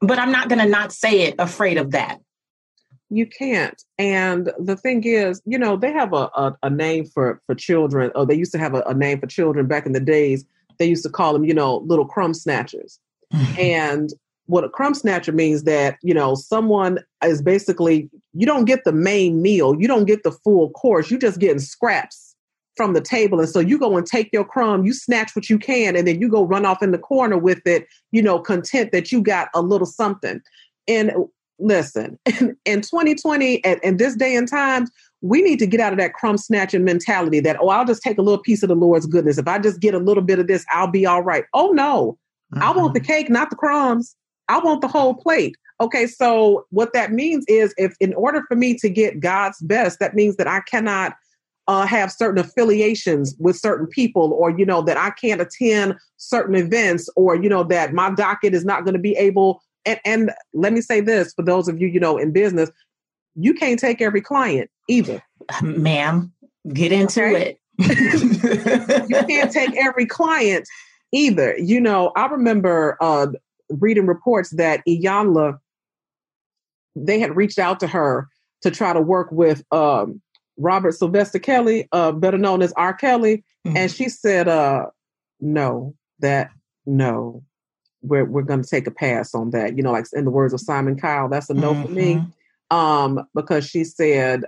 but 0.00 0.18
I'm 0.18 0.32
not 0.32 0.48
gonna 0.48 0.66
not 0.66 0.92
say 0.92 1.22
it 1.22 1.34
afraid 1.38 1.78
of 1.78 1.92
that 1.92 2.20
you 3.10 3.26
can't. 3.26 3.82
And 3.98 4.52
the 4.58 4.76
thing 4.76 5.04
is 5.04 5.42
you 5.44 5.58
know 5.58 5.76
they 5.76 5.92
have 5.92 6.12
a, 6.12 6.30
a, 6.34 6.56
a 6.62 6.70
name 6.70 7.06
for 7.06 7.40
for 7.46 7.54
children 7.54 8.10
or 8.14 8.26
they 8.26 8.34
used 8.34 8.52
to 8.52 8.58
have 8.58 8.74
a, 8.74 8.82
a, 8.82 8.94
name 8.94 9.20
for 9.20 9.26
children 9.26 9.66
back 9.66 9.86
in 9.86 9.92
the 9.92 10.00
days. 10.00 10.44
They 10.78 10.86
used 10.86 11.02
to 11.04 11.10
call 11.10 11.32
them 11.32 11.44
you 11.44 11.54
know 11.54 11.78
little 11.78 12.06
crumb 12.06 12.34
snatchers. 12.34 12.98
Mm-hmm. 13.32 13.60
and 13.60 14.10
what 14.46 14.64
a 14.64 14.68
crumb 14.68 14.94
snatcher 14.94 15.30
means 15.30 15.62
that 15.62 15.98
you 16.02 16.12
know 16.12 16.34
someone 16.34 16.98
is 17.22 17.40
basically 17.40 18.10
you 18.32 18.44
don't 18.44 18.64
get 18.64 18.82
the 18.82 18.90
main 18.90 19.40
meal 19.40 19.76
you 19.80 19.86
don't 19.86 20.06
get 20.06 20.24
the 20.24 20.32
full 20.32 20.70
course 20.70 21.08
you're 21.08 21.20
just 21.20 21.38
getting 21.38 21.60
scraps 21.60 22.30
from 22.80 22.94
the 22.94 23.00
table. 23.02 23.38
And 23.40 23.48
so 23.48 23.60
you 23.60 23.78
go 23.78 23.96
and 23.98 24.06
take 24.06 24.30
your 24.32 24.44
crumb 24.44 24.84
you 24.84 24.94
snatch 24.94 25.36
what 25.36 25.50
you 25.50 25.58
can 25.58 25.96
and 25.96 26.08
then 26.08 26.20
you 26.20 26.28
go 26.28 26.44
run 26.44 26.64
off 26.64 26.82
in 26.82 26.92
the 26.92 26.98
corner 26.98 27.36
with 27.36 27.60
it 27.66 27.86
you 28.10 28.22
know 28.22 28.38
content 28.38 28.90
that 28.92 29.12
you 29.12 29.22
got 29.22 29.48
a 29.54 29.60
little 29.60 29.86
something. 29.86 30.40
And 30.88 31.12
listen, 31.60 32.18
in 32.64 32.80
2020 32.80 33.64
and, 33.64 33.80
and 33.82 33.98
this 33.98 34.16
day 34.16 34.34
and 34.34 34.48
time, 34.48 34.86
we 35.22 35.42
need 35.42 35.58
to 35.58 35.66
get 35.66 35.80
out 35.80 35.92
of 35.92 35.98
that 35.98 36.14
crumb 36.14 36.38
snatching 36.38 36.84
mentality 36.84 37.40
that, 37.40 37.58
oh, 37.60 37.68
I'll 37.68 37.84
just 37.84 38.02
take 38.02 38.18
a 38.18 38.22
little 38.22 38.40
piece 38.40 38.62
of 38.62 38.68
the 38.68 38.74
Lord's 38.74 39.06
goodness. 39.06 39.38
If 39.38 39.46
I 39.46 39.58
just 39.58 39.80
get 39.80 39.94
a 39.94 39.98
little 39.98 40.22
bit 40.22 40.38
of 40.38 40.46
this, 40.46 40.64
I'll 40.70 40.90
be 40.90 41.04
all 41.04 41.22
right. 41.22 41.44
Oh, 41.52 41.72
no. 41.72 42.18
Mm-hmm. 42.54 42.62
I 42.62 42.70
want 42.72 42.94
the 42.94 43.00
cake, 43.00 43.28
not 43.28 43.50
the 43.50 43.56
crumbs. 43.56 44.16
I 44.48 44.58
want 44.58 44.80
the 44.80 44.88
whole 44.88 45.14
plate. 45.14 45.56
Okay, 45.80 46.06
so 46.06 46.66
what 46.70 46.92
that 46.92 47.12
means 47.12 47.44
is 47.48 47.72
if 47.78 47.94
in 48.00 48.12
order 48.14 48.42
for 48.48 48.56
me 48.56 48.74
to 48.78 48.90
get 48.90 49.20
God's 49.20 49.58
best, 49.60 49.98
that 50.00 50.14
means 50.14 50.36
that 50.36 50.46
I 50.46 50.60
cannot 50.60 51.14
uh, 51.68 51.86
have 51.86 52.12
certain 52.12 52.38
affiliations 52.38 53.34
with 53.38 53.56
certain 53.56 53.86
people, 53.86 54.32
or 54.32 54.50
you 54.50 54.66
know 54.66 54.82
that 54.82 54.98
I 54.98 55.10
can't 55.10 55.40
attend 55.40 55.94
certain 56.16 56.54
events, 56.54 57.08
or 57.16 57.40
you 57.40 57.48
know 57.48 57.62
that 57.64 57.94
my 57.94 58.10
docket 58.10 58.54
is 58.54 58.64
not 58.64 58.84
going 58.84 58.94
to 58.94 59.00
be 59.00 59.16
able. 59.16 59.62
And, 59.84 60.00
and 60.04 60.30
let 60.52 60.72
me 60.72 60.80
say 60.80 61.00
this 61.00 61.32
for 61.32 61.42
those 61.42 61.68
of 61.68 61.80
you, 61.80 61.88
you 61.88 62.00
know, 62.00 62.18
in 62.18 62.32
business, 62.32 62.70
you 63.34 63.54
can't 63.54 63.78
take 63.78 64.00
every 64.00 64.20
client 64.20 64.70
either, 64.88 65.22
ma'am. 65.62 66.32
Get 66.72 66.92
into 66.92 67.24
okay? 67.24 67.56
it. 67.78 67.78
you 69.08 69.24
can't 69.26 69.50
take 69.50 69.74
every 69.76 70.06
client 70.06 70.68
either. 71.12 71.56
You 71.58 71.80
know, 71.80 72.12
I 72.16 72.26
remember 72.26 72.96
uh, 73.00 73.28
reading 73.70 74.06
reports 74.06 74.50
that 74.50 74.82
Iyanla, 74.86 75.58
they 76.94 77.18
had 77.18 77.36
reached 77.36 77.58
out 77.58 77.80
to 77.80 77.86
her 77.86 78.28
to 78.62 78.70
try 78.70 78.92
to 78.92 79.00
work 79.00 79.30
with 79.32 79.64
um, 79.72 80.20
Robert 80.58 80.92
Sylvester 80.92 81.38
Kelly, 81.38 81.88
uh, 81.92 82.12
better 82.12 82.38
known 82.38 82.62
as 82.62 82.72
R. 82.72 82.92
Kelly, 82.92 83.44
mm-hmm. 83.66 83.76
and 83.76 83.90
she 83.90 84.08
said, 84.08 84.48
uh, 84.48 84.86
"No, 85.40 85.94
that 86.18 86.50
no, 86.84 87.42
we're 88.02 88.24
we're 88.24 88.42
going 88.42 88.62
to 88.62 88.68
take 88.68 88.86
a 88.86 88.90
pass 88.90 89.34
on 89.34 89.50
that." 89.50 89.76
You 89.76 89.82
know, 89.82 89.92
like 89.92 90.06
in 90.12 90.24
the 90.24 90.30
words 90.30 90.52
of 90.52 90.60
Simon 90.60 90.98
Cowell, 90.98 91.28
that's 91.28 91.50
a 91.50 91.54
no 91.54 91.72
mm-hmm. 91.72 91.82
for 91.82 91.90
me, 91.90 92.14
mm-hmm. 92.14 92.76
um, 92.76 93.26
because 93.34 93.68
she 93.68 93.84
said, 93.84 94.44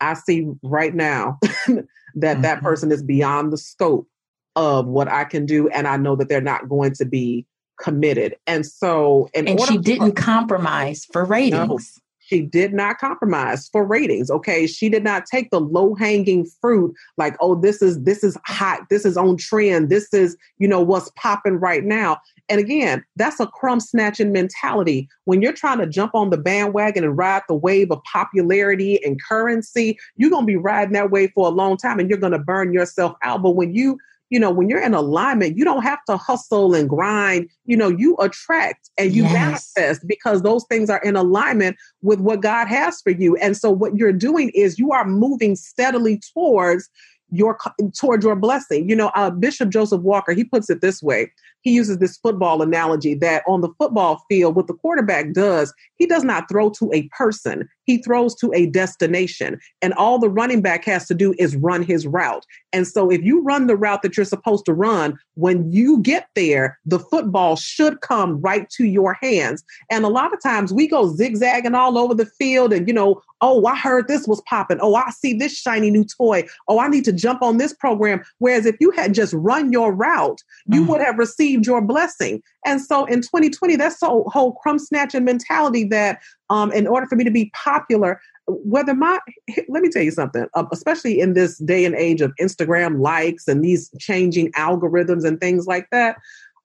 "I 0.00 0.14
see 0.14 0.48
right 0.62 0.94
now 0.94 1.38
that 1.42 1.86
mm-hmm. 2.16 2.42
that 2.42 2.62
person 2.62 2.92
is 2.92 3.02
beyond 3.02 3.52
the 3.52 3.58
scope 3.58 4.08
of 4.56 4.86
what 4.86 5.08
I 5.08 5.24
can 5.24 5.46
do, 5.46 5.68
and 5.68 5.86
I 5.86 5.96
know 5.96 6.16
that 6.16 6.28
they're 6.28 6.40
not 6.40 6.68
going 6.68 6.92
to 6.94 7.04
be." 7.04 7.46
committed 7.80 8.36
and 8.46 8.64
so 8.64 9.28
and 9.34 9.58
she 9.62 9.76
didn't 9.76 10.12
compromise 10.12 11.04
for 11.10 11.24
ratings 11.24 11.98
she 12.32 12.40
did 12.40 12.72
not 12.72 12.98
compromise 12.98 13.68
for 13.68 13.84
ratings. 13.84 14.30
Okay. 14.30 14.66
She 14.66 14.88
did 14.88 15.04
not 15.04 15.26
take 15.26 15.50
the 15.50 15.60
low 15.60 15.94
hanging 15.94 16.46
fruit 16.62 16.94
like, 17.18 17.36
oh, 17.40 17.54
this 17.54 17.82
is, 17.82 18.02
this 18.04 18.24
is 18.24 18.38
hot. 18.46 18.88
This 18.88 19.04
is 19.04 19.18
on 19.18 19.36
trend. 19.36 19.90
This 19.90 20.14
is, 20.14 20.34
you 20.56 20.66
know, 20.66 20.80
what's 20.80 21.10
popping 21.16 21.56
right 21.56 21.84
now. 21.84 22.18
And 22.48 22.58
again, 22.58 23.04
that's 23.16 23.38
a 23.38 23.46
crumb 23.46 23.80
snatching 23.80 24.32
mentality. 24.32 25.10
When 25.24 25.42
you're 25.42 25.52
trying 25.52 25.78
to 25.80 25.86
jump 25.86 26.14
on 26.14 26.30
the 26.30 26.38
bandwagon 26.38 27.04
and 27.04 27.18
ride 27.18 27.42
the 27.48 27.54
wave 27.54 27.90
of 27.90 28.02
popularity 28.10 29.02
and 29.04 29.22
currency, 29.22 29.98
you're 30.16 30.30
going 30.30 30.44
to 30.44 30.52
be 30.52 30.56
riding 30.56 30.94
that 30.94 31.10
wave 31.10 31.32
for 31.34 31.48
a 31.48 31.50
long 31.50 31.76
time 31.76 31.98
and 31.98 32.08
you're 32.08 32.18
going 32.18 32.32
to 32.32 32.38
burn 32.38 32.72
yourself 32.72 33.14
out. 33.22 33.42
But 33.42 33.56
when 33.56 33.74
you 33.74 33.98
you 34.32 34.40
know, 34.40 34.50
when 34.50 34.70
you're 34.70 34.82
in 34.82 34.94
alignment, 34.94 35.58
you 35.58 35.64
don't 35.64 35.82
have 35.82 35.98
to 36.08 36.16
hustle 36.16 36.74
and 36.74 36.88
grind. 36.88 37.50
You 37.66 37.76
know, 37.76 37.90
you 37.90 38.16
attract 38.16 38.88
and 38.96 39.12
you 39.12 39.24
yes. 39.24 39.32
manifest 39.76 40.08
because 40.08 40.40
those 40.40 40.64
things 40.70 40.88
are 40.88 41.02
in 41.02 41.16
alignment 41.16 41.76
with 42.00 42.18
what 42.18 42.40
God 42.40 42.66
has 42.66 43.02
for 43.02 43.10
you. 43.10 43.36
And 43.36 43.58
so 43.58 43.70
what 43.70 43.94
you're 43.94 44.10
doing 44.10 44.50
is 44.54 44.78
you 44.78 44.90
are 44.90 45.04
moving 45.04 45.54
steadily 45.54 46.18
towards 46.32 46.88
your 47.30 47.58
towards 47.94 48.24
your 48.24 48.34
blessing. 48.34 48.88
You 48.88 48.96
know, 48.96 49.08
uh, 49.14 49.28
Bishop 49.28 49.68
Joseph 49.68 50.00
Walker, 50.00 50.32
he 50.32 50.44
puts 50.44 50.70
it 50.70 50.80
this 50.80 51.02
way 51.02 51.30
he 51.62 51.72
uses 51.72 51.98
this 51.98 52.16
football 52.18 52.62
analogy 52.62 53.14
that 53.14 53.42
on 53.46 53.60
the 53.60 53.72
football 53.78 54.24
field, 54.28 54.54
what 54.54 54.66
the 54.66 54.74
quarterback 54.74 55.32
does, 55.32 55.72
he 55.96 56.06
does 56.06 56.24
not 56.24 56.48
throw 56.48 56.70
to 56.70 56.90
a 56.92 57.08
person, 57.08 57.68
he 57.84 57.98
throws 57.98 58.34
to 58.36 58.52
a 58.54 58.66
destination. 58.66 59.58
And 59.80 59.92
all 59.94 60.18
the 60.18 60.28
running 60.28 60.60
back 60.60 60.84
has 60.84 61.06
to 61.08 61.14
do 61.14 61.34
is 61.38 61.56
run 61.56 61.82
his 61.82 62.06
route. 62.06 62.44
And 62.72 62.86
so 62.86 63.10
if 63.10 63.22
you 63.22 63.42
run 63.42 63.66
the 63.66 63.76
route 63.76 64.02
that 64.02 64.16
you're 64.16 64.24
supposed 64.24 64.64
to 64.66 64.74
run, 64.74 65.18
when 65.34 65.70
you 65.72 66.00
get 66.00 66.28
there, 66.34 66.78
the 66.84 66.98
football 66.98 67.56
should 67.56 68.00
come 68.00 68.40
right 68.40 68.68
to 68.70 68.84
your 68.84 69.14
hands. 69.14 69.64
And 69.90 70.04
a 70.04 70.08
lot 70.08 70.32
of 70.32 70.42
times 70.42 70.72
we 70.72 70.86
go 70.86 71.14
zigzagging 71.14 71.74
all 71.74 71.98
over 71.98 72.14
the 72.14 72.26
field 72.26 72.72
and, 72.72 72.86
you 72.86 72.94
know, 72.94 73.22
oh, 73.42 73.66
I 73.66 73.76
heard 73.76 74.08
this 74.08 74.26
was 74.26 74.40
popping. 74.42 74.78
Oh, 74.80 74.94
I 74.94 75.10
see 75.10 75.34
this 75.34 75.58
shiny 75.58 75.90
new 75.90 76.04
toy. 76.04 76.44
Oh, 76.68 76.78
I 76.78 76.88
need 76.88 77.04
to 77.04 77.12
jump 77.12 77.42
on 77.42 77.58
this 77.58 77.74
program. 77.74 78.22
Whereas 78.38 78.66
if 78.66 78.76
you 78.80 78.92
had 78.92 79.14
just 79.14 79.34
run 79.34 79.72
your 79.72 79.92
route, 79.92 80.40
you 80.66 80.80
mm-hmm. 80.80 80.90
would 80.90 81.00
have 81.00 81.18
received 81.18 81.51
received 81.52 81.66
your 81.66 81.82
blessing. 81.82 82.42
And 82.64 82.80
so 82.80 83.04
in 83.04 83.20
2020, 83.20 83.76
that's 83.76 84.00
the 84.00 84.06
whole 84.06 84.52
crumb 84.54 84.78
snatching 84.78 85.24
mentality 85.24 85.84
that 85.84 86.20
um, 86.50 86.72
in 86.72 86.86
order 86.86 87.06
for 87.06 87.16
me 87.16 87.24
to 87.24 87.30
be 87.30 87.50
popular, 87.54 88.20
whether 88.46 88.94
my 88.94 89.20
let 89.68 89.82
me 89.82 89.88
tell 89.88 90.02
you 90.02 90.10
something 90.10 90.46
uh, 90.54 90.64
especially 90.72 91.20
in 91.20 91.32
this 91.32 91.58
day 91.58 91.84
and 91.84 91.94
age 91.94 92.20
of 92.20 92.32
instagram 92.40 93.00
likes 93.00 93.46
and 93.46 93.62
these 93.62 93.88
changing 94.00 94.50
algorithms 94.54 95.24
and 95.24 95.40
things 95.40 95.68
like 95.68 95.86
that 95.92 96.16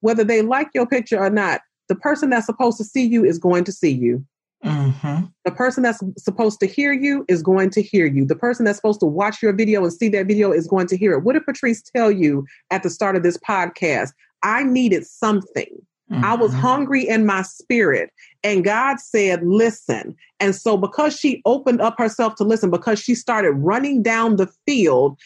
whether 0.01 0.23
they 0.23 0.41
like 0.41 0.67
your 0.73 0.87
picture 0.87 1.19
or 1.19 1.29
not 1.29 1.61
the 1.87 1.93
person 1.93 2.31
that's 2.31 2.47
supposed 2.47 2.79
to 2.79 2.83
see 2.83 3.05
you 3.05 3.23
is 3.23 3.37
going 3.37 3.63
to 3.63 3.71
see 3.71 3.91
you 3.91 4.25
Mm-hmm. 4.63 5.25
The 5.45 5.51
person 5.51 5.83
that's 5.83 6.01
supposed 6.17 6.59
to 6.61 6.67
hear 6.67 6.91
you 6.91 7.25
is 7.27 7.43
going 7.43 7.69
to 7.71 7.81
hear 7.81 8.05
you. 8.05 8.25
The 8.25 8.35
person 8.35 8.65
that's 8.65 8.77
supposed 8.77 8.99
to 9.01 9.05
watch 9.05 9.41
your 9.41 9.53
video 9.53 9.83
and 9.83 9.93
see 9.93 10.09
that 10.09 10.27
video 10.27 10.51
is 10.51 10.67
going 10.67 10.87
to 10.87 10.97
hear 10.97 11.13
it. 11.13 11.23
What 11.23 11.33
did 11.33 11.45
Patrice 11.45 11.81
tell 11.81 12.11
you 12.11 12.45
at 12.71 12.83
the 12.83 12.89
start 12.89 13.15
of 13.15 13.23
this 13.23 13.37
podcast? 13.37 14.11
I 14.43 14.63
needed 14.63 15.05
something. 15.05 15.69
Mm-hmm. 16.11 16.23
I 16.23 16.35
was 16.35 16.51
mm-hmm. 16.51 16.61
hungry 16.61 17.07
in 17.07 17.25
my 17.25 17.41
spirit. 17.41 18.11
And 18.43 18.63
God 18.63 18.99
said, 18.99 19.45
listen. 19.45 20.15
And 20.39 20.55
so, 20.55 20.77
because 20.77 21.17
she 21.17 21.41
opened 21.45 21.81
up 21.81 21.97
herself 21.97 22.35
to 22.35 22.43
listen, 22.43 22.69
because 22.69 22.99
she 22.99 23.13
started 23.13 23.51
running 23.51 24.03
down 24.03 24.37
the 24.37 24.47
field 24.65 25.19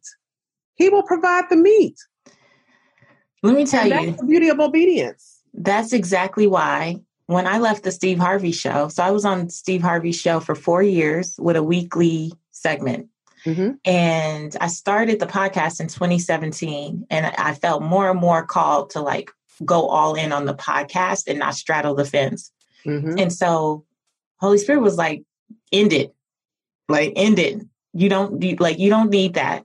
He 0.74 0.88
will 0.88 1.02
provide 1.02 1.44
the 1.50 1.56
meat. 1.56 1.96
Let 3.42 3.54
me 3.54 3.66
tell 3.66 3.90
and 3.92 4.06
you 4.06 4.12
the 4.12 4.24
beauty 4.24 4.48
of 4.48 4.60
obedience. 4.60 5.42
That's 5.54 5.92
exactly 5.92 6.46
why 6.46 7.00
when 7.26 7.46
I 7.46 7.58
left 7.58 7.84
the 7.84 7.92
Steve 7.92 8.18
Harvey 8.18 8.52
show, 8.52 8.88
so 8.88 9.04
I 9.04 9.12
was 9.12 9.24
on 9.24 9.50
Steve 9.50 9.82
Harvey's 9.82 10.18
show 10.18 10.40
for 10.40 10.54
four 10.54 10.82
years 10.82 11.36
with 11.38 11.56
a 11.56 11.62
weekly 11.62 12.32
segment. 12.50 13.08
Mm-hmm. 13.46 13.74
And 13.84 14.56
I 14.60 14.66
started 14.66 15.20
the 15.20 15.26
podcast 15.26 15.80
in 15.80 15.86
2017, 15.86 17.06
and 17.08 17.26
I 17.26 17.54
felt 17.54 17.82
more 17.82 18.10
and 18.10 18.20
more 18.20 18.44
called 18.44 18.90
to 18.90 19.00
like 19.00 19.30
go 19.64 19.86
all 19.86 20.14
in 20.14 20.32
on 20.32 20.44
the 20.44 20.54
podcast 20.54 21.28
and 21.28 21.38
not 21.38 21.54
straddle 21.54 21.94
the 21.94 22.04
fence. 22.04 22.50
Mm-hmm. 22.84 23.18
And 23.18 23.32
so 23.32 23.84
Holy 24.40 24.58
Spirit 24.58 24.82
was 24.82 24.96
like, 24.96 25.22
end 25.70 25.92
it, 25.92 26.12
like 26.88 27.12
end 27.14 27.38
it. 27.38 27.62
You 27.92 28.08
don't 28.08 28.42
you, 28.42 28.56
like 28.56 28.78
you 28.78 28.90
don't 28.90 29.10
need 29.10 29.34
that. 29.34 29.64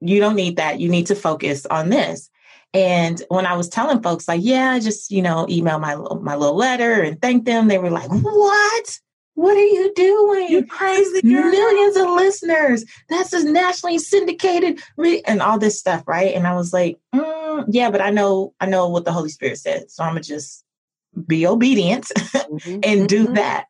You 0.00 0.20
don't 0.20 0.36
need 0.36 0.56
that. 0.56 0.80
You 0.80 0.88
need 0.88 1.06
to 1.06 1.14
focus 1.14 1.66
on 1.66 1.90
this. 1.90 2.30
And 2.74 3.22
when 3.28 3.46
I 3.46 3.56
was 3.56 3.68
telling 3.68 4.02
folks, 4.02 4.28
like, 4.28 4.40
yeah, 4.42 4.78
just 4.78 5.10
you 5.10 5.22
know, 5.22 5.46
email 5.48 5.78
my 5.78 5.96
my 6.20 6.36
little 6.36 6.56
letter 6.56 7.02
and 7.02 7.20
thank 7.20 7.46
them, 7.46 7.68
they 7.68 7.78
were 7.78 7.90
like, 7.90 8.10
"What? 8.10 8.98
What 9.34 9.56
are 9.56 9.60
you 9.60 9.92
doing? 9.94 10.48
You 10.48 10.66
crazy 10.66 11.22
girl. 11.22 11.50
Millions 11.50 11.96
of 11.96 12.08
listeners. 12.10 12.84
That's 13.08 13.32
a 13.32 13.44
nationally 13.44 13.98
syndicated 13.98 14.80
re-, 14.96 15.22
and 15.22 15.40
all 15.40 15.58
this 15.58 15.78
stuff, 15.78 16.04
right?" 16.06 16.34
And 16.34 16.46
I 16.46 16.54
was 16.54 16.72
like, 16.72 16.98
mm, 17.14 17.64
"Yeah, 17.68 17.90
but 17.90 18.02
I 18.02 18.10
know 18.10 18.52
I 18.60 18.66
know 18.66 18.88
what 18.88 19.04
the 19.04 19.12
Holy 19.12 19.30
Spirit 19.30 19.58
said, 19.58 19.90
so 19.90 20.02
I'm 20.02 20.10
gonna 20.10 20.20
just 20.20 20.64
be 21.26 21.46
obedient 21.46 22.06
mm-hmm. 22.14 22.80
and 22.82 23.08
do 23.08 23.24
mm-hmm. 23.24 23.34
that." 23.34 23.66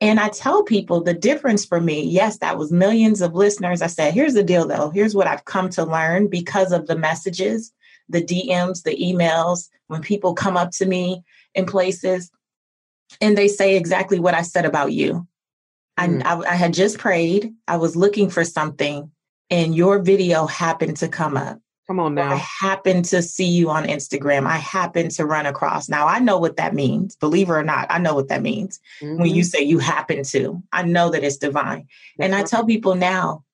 And 0.00 0.20
I 0.20 0.28
tell 0.28 0.64
people 0.64 1.02
the 1.02 1.14
difference 1.14 1.64
for 1.64 1.80
me, 1.80 2.02
yes, 2.02 2.38
that 2.38 2.58
was 2.58 2.72
millions 2.72 3.20
of 3.20 3.34
listeners. 3.34 3.80
I 3.80 3.86
said, 3.86 4.12
here's 4.12 4.34
the 4.34 4.42
deal 4.42 4.66
though. 4.66 4.90
Here's 4.90 5.14
what 5.14 5.26
I've 5.26 5.44
come 5.44 5.68
to 5.70 5.84
learn 5.84 6.28
because 6.28 6.72
of 6.72 6.86
the 6.86 6.96
messages, 6.96 7.72
the 8.08 8.22
DMs, 8.22 8.82
the 8.82 8.96
emails, 8.96 9.68
when 9.86 10.02
people 10.02 10.34
come 10.34 10.56
up 10.56 10.70
to 10.72 10.86
me 10.86 11.22
in 11.54 11.66
places 11.66 12.30
and 13.20 13.38
they 13.38 13.48
say 13.48 13.76
exactly 13.76 14.18
what 14.18 14.34
I 14.34 14.42
said 14.42 14.64
about 14.64 14.92
you. 14.92 15.26
Mm. 15.98 16.22
I, 16.24 16.34
I, 16.34 16.52
I 16.52 16.54
had 16.54 16.74
just 16.74 16.98
prayed, 16.98 17.54
I 17.68 17.76
was 17.76 17.96
looking 17.96 18.30
for 18.30 18.44
something, 18.44 19.10
and 19.50 19.74
your 19.74 20.00
video 20.00 20.46
happened 20.46 20.96
to 20.98 21.08
come 21.08 21.36
up. 21.36 21.58
Come 21.86 22.00
on 22.00 22.14
now. 22.14 22.32
I 22.32 22.36
happen 22.36 23.02
to 23.04 23.20
see 23.20 23.44
you 23.44 23.68
on 23.68 23.84
Instagram. 23.84 24.46
I 24.46 24.56
happen 24.56 25.10
to 25.10 25.26
run 25.26 25.44
across. 25.44 25.88
Now 25.88 26.06
I 26.06 26.18
know 26.18 26.38
what 26.38 26.56
that 26.56 26.74
means. 26.74 27.14
Believe 27.16 27.50
it 27.50 27.52
or 27.52 27.62
not, 27.62 27.86
I 27.90 27.98
know 27.98 28.14
what 28.14 28.28
that 28.28 28.40
means. 28.40 28.80
Mm-hmm. 29.02 29.20
When 29.20 29.34
you 29.34 29.42
mm-hmm. 29.42 29.48
say 29.48 29.62
you 29.62 29.78
happen 29.78 30.22
to, 30.24 30.62
I 30.72 30.82
know 30.82 31.10
that 31.10 31.24
it's 31.24 31.36
divine. 31.36 31.86
That's 32.16 32.26
and 32.26 32.32
right. 32.32 32.40
I 32.40 32.44
tell 32.44 32.64
people 32.64 32.94
now, 32.94 33.44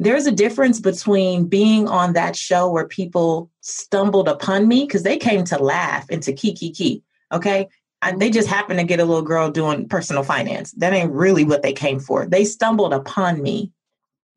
there's 0.00 0.26
a 0.26 0.32
difference 0.32 0.80
between 0.80 1.46
being 1.46 1.88
on 1.88 2.12
that 2.14 2.36
show 2.36 2.70
where 2.70 2.86
people 2.86 3.50
stumbled 3.60 4.28
upon 4.28 4.66
me 4.66 4.84
because 4.84 5.02
they 5.02 5.16
came 5.16 5.44
to 5.44 5.62
laugh 5.62 6.06
and 6.10 6.22
to 6.24 6.32
kiki 6.32 6.70
kiki. 6.70 7.02
Okay. 7.32 7.68
And 8.00 8.20
they 8.20 8.30
just 8.30 8.48
happened 8.48 8.78
to 8.78 8.84
get 8.84 9.00
a 9.00 9.04
little 9.04 9.22
girl 9.22 9.50
doing 9.50 9.88
personal 9.88 10.22
finance. 10.22 10.70
That 10.72 10.92
ain't 10.92 11.12
really 11.12 11.44
what 11.44 11.62
they 11.62 11.72
came 11.72 11.98
for. 11.98 12.26
They 12.26 12.44
stumbled 12.44 12.92
upon 12.92 13.42
me 13.42 13.72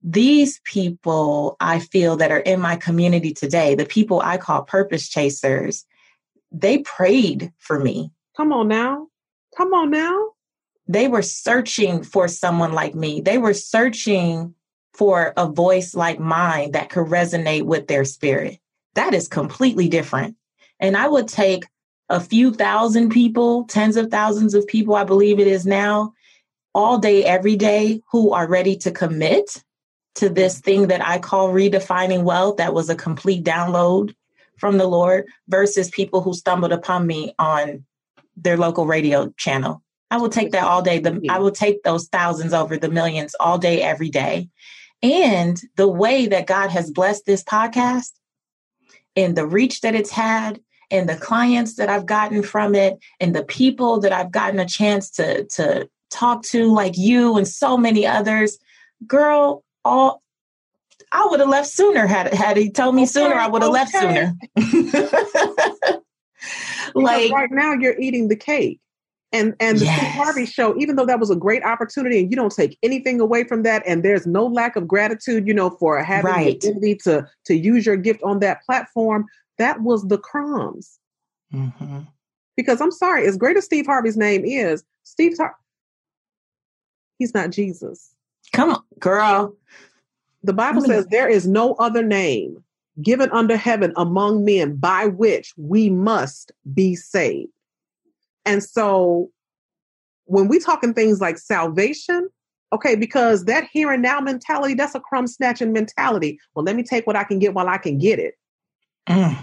these 0.03 0.59
people 0.63 1.55
I 1.59 1.79
feel 1.79 2.17
that 2.17 2.31
are 2.31 2.39
in 2.39 2.59
my 2.59 2.75
community 2.75 3.33
today, 3.33 3.75
the 3.75 3.85
people 3.85 4.19
I 4.19 4.37
call 4.37 4.63
purpose 4.63 5.07
chasers, 5.07 5.85
they 6.51 6.79
prayed 6.79 7.53
for 7.59 7.79
me. 7.79 8.11
Come 8.35 8.51
on 8.51 8.67
now. 8.67 9.07
Come 9.55 9.73
on 9.73 9.91
now. 9.91 10.29
They 10.87 11.07
were 11.07 11.21
searching 11.21 12.03
for 12.03 12.27
someone 12.27 12.73
like 12.73 12.95
me. 12.95 13.21
They 13.21 13.37
were 13.37 13.53
searching 13.53 14.55
for 14.93 15.33
a 15.37 15.47
voice 15.47 15.95
like 15.95 16.19
mine 16.19 16.71
that 16.71 16.89
could 16.89 17.07
resonate 17.07 17.63
with 17.63 17.87
their 17.87 18.03
spirit. 18.03 18.59
That 18.95 19.13
is 19.13 19.27
completely 19.27 19.87
different. 19.87 20.35
And 20.79 20.97
I 20.97 21.07
would 21.07 21.27
take 21.27 21.65
a 22.09 22.19
few 22.19 22.53
thousand 22.53 23.09
people, 23.09 23.65
tens 23.65 23.95
of 23.95 24.11
thousands 24.11 24.53
of 24.53 24.67
people, 24.67 24.95
I 24.95 25.05
believe 25.05 25.39
it 25.39 25.47
is 25.47 25.65
now, 25.65 26.13
all 26.73 26.97
day, 26.97 27.23
every 27.23 27.55
day, 27.55 28.01
who 28.11 28.33
are 28.33 28.47
ready 28.47 28.75
to 28.77 28.91
commit 28.91 29.63
to 30.15 30.29
this 30.29 30.59
thing 30.59 30.87
that 30.87 31.05
I 31.05 31.19
call 31.19 31.49
redefining 31.49 32.23
wealth. 32.23 32.57
That 32.57 32.73
was 32.73 32.89
a 32.89 32.95
complete 32.95 33.43
download 33.43 34.13
from 34.57 34.77
the 34.77 34.87
Lord 34.87 35.25
versus 35.47 35.89
people 35.89 36.21
who 36.21 36.33
stumbled 36.33 36.71
upon 36.71 37.07
me 37.07 37.33
on 37.39 37.85
their 38.35 38.57
local 38.57 38.85
radio 38.85 39.29
channel. 39.37 39.81
I 40.09 40.17
will 40.17 40.29
take 40.29 40.51
that 40.51 40.63
all 40.63 40.81
day. 40.81 40.99
The, 40.99 41.25
I 41.29 41.39
will 41.39 41.51
take 41.51 41.83
those 41.83 42.07
thousands 42.07 42.53
over 42.53 42.77
the 42.77 42.89
millions 42.89 43.33
all 43.39 43.57
day, 43.57 43.81
every 43.81 44.09
day. 44.09 44.49
And 45.01 45.59
the 45.77 45.87
way 45.87 46.27
that 46.27 46.47
God 46.47 46.69
has 46.69 46.91
blessed 46.91 47.25
this 47.25 47.43
podcast 47.43 48.11
and 49.15 49.35
the 49.35 49.47
reach 49.47 49.81
that 49.81 49.95
it's 49.95 50.11
had 50.11 50.59
and 50.91 51.07
the 51.07 51.15
clients 51.15 51.75
that 51.75 51.89
I've 51.89 52.05
gotten 52.05 52.43
from 52.43 52.75
it 52.75 52.99
and 53.19 53.33
the 53.33 53.43
people 53.43 54.01
that 54.01 54.11
I've 54.11 54.31
gotten 54.31 54.59
a 54.59 54.65
chance 54.65 55.09
to 55.11 55.45
to 55.45 55.89
talk 56.11 56.43
to 56.43 56.71
like 56.71 56.97
you 56.97 57.37
and 57.37 57.47
so 57.47 57.77
many 57.77 58.05
others 58.05 58.57
girl 59.07 59.63
all 59.83 60.21
I 61.11 61.27
would 61.29 61.39
have 61.39 61.49
left 61.49 61.69
sooner 61.69 62.07
had 62.07 62.33
had 62.33 62.57
he 62.57 62.69
told 62.69 62.95
me 62.95 63.03
okay, 63.03 63.11
sooner 63.11 63.35
I 63.35 63.47
would 63.47 63.61
have 63.61 63.71
okay. 63.71 63.79
left 63.79 63.91
sooner 63.91 64.35
like 66.95 67.31
right 67.31 67.51
now 67.51 67.73
you're 67.73 67.99
eating 67.99 68.27
the 68.27 68.35
cake 68.35 68.79
and 69.31 69.55
and 69.59 69.79
the 69.79 69.85
yes. 69.85 69.97
Steve 69.97 70.11
Harvey 70.11 70.45
show, 70.45 70.77
even 70.77 70.95
though 70.95 71.05
that 71.05 71.19
was 71.19 71.29
a 71.29 71.35
great 71.35 71.63
opportunity, 71.63 72.19
and 72.19 72.29
you 72.29 72.35
don't 72.35 72.53
take 72.53 72.77
anything 72.83 73.19
away 73.19 73.43
from 73.43 73.63
that, 73.63 73.83
and 73.85 74.03
there's 74.03 74.27
no 74.27 74.45
lack 74.45 74.75
of 74.75 74.87
gratitude, 74.87 75.47
you 75.47 75.53
know, 75.53 75.69
for 75.69 76.01
having 76.03 76.31
right. 76.31 76.61
the 76.61 76.69
ability 76.69 76.95
to 77.03 77.27
to 77.45 77.55
use 77.55 77.85
your 77.85 77.97
gift 77.97 78.21
on 78.23 78.39
that 78.39 78.61
platform. 78.63 79.25
That 79.57 79.81
was 79.81 80.07
the 80.07 80.17
crumbs. 80.17 80.99
Mm-hmm. 81.53 81.99
Because 82.57 82.81
I'm 82.81 82.91
sorry, 82.91 83.25
as 83.25 83.37
great 83.37 83.57
as 83.57 83.65
Steve 83.65 83.85
Harvey's 83.85 84.17
name 84.17 84.43
is, 84.43 84.83
Steve 85.03 85.37
Har- 85.37 85.55
he's 87.17 87.33
not 87.33 87.51
Jesus. 87.51 88.10
Come 88.53 88.71
on, 88.71 88.83
girl. 88.99 89.55
The 90.43 90.53
Bible 90.53 90.81
says 90.81 91.07
there 91.07 91.29
is 91.29 91.47
no 91.47 91.73
other 91.75 92.03
name 92.03 92.63
given 93.01 93.29
under 93.31 93.55
heaven 93.55 93.93
among 93.95 94.43
men 94.43 94.75
by 94.75 95.05
which 95.05 95.53
we 95.57 95.89
must 95.89 96.51
be 96.73 96.95
saved. 96.95 97.51
And 98.45 98.63
so 98.63 99.29
when 100.25 100.47
we 100.47 100.59
talking 100.59 100.93
things 100.93 101.21
like 101.21 101.37
salvation, 101.37 102.29
okay, 102.73 102.95
because 102.95 103.45
that 103.45 103.67
here 103.71 103.91
and 103.91 104.01
now 104.01 104.19
mentality, 104.19 104.73
that's 104.73 104.95
a 104.95 104.99
crumb 104.99 105.27
snatching 105.27 105.73
mentality. 105.73 106.39
Well, 106.55 106.65
let 106.65 106.75
me 106.75 106.83
take 106.83 107.05
what 107.05 107.15
I 107.15 107.23
can 107.23 107.39
get 107.39 107.53
while 107.53 107.67
I 107.67 107.77
can 107.77 107.97
get 107.97 108.19
it. 108.19 108.35
Mm. 109.07 109.37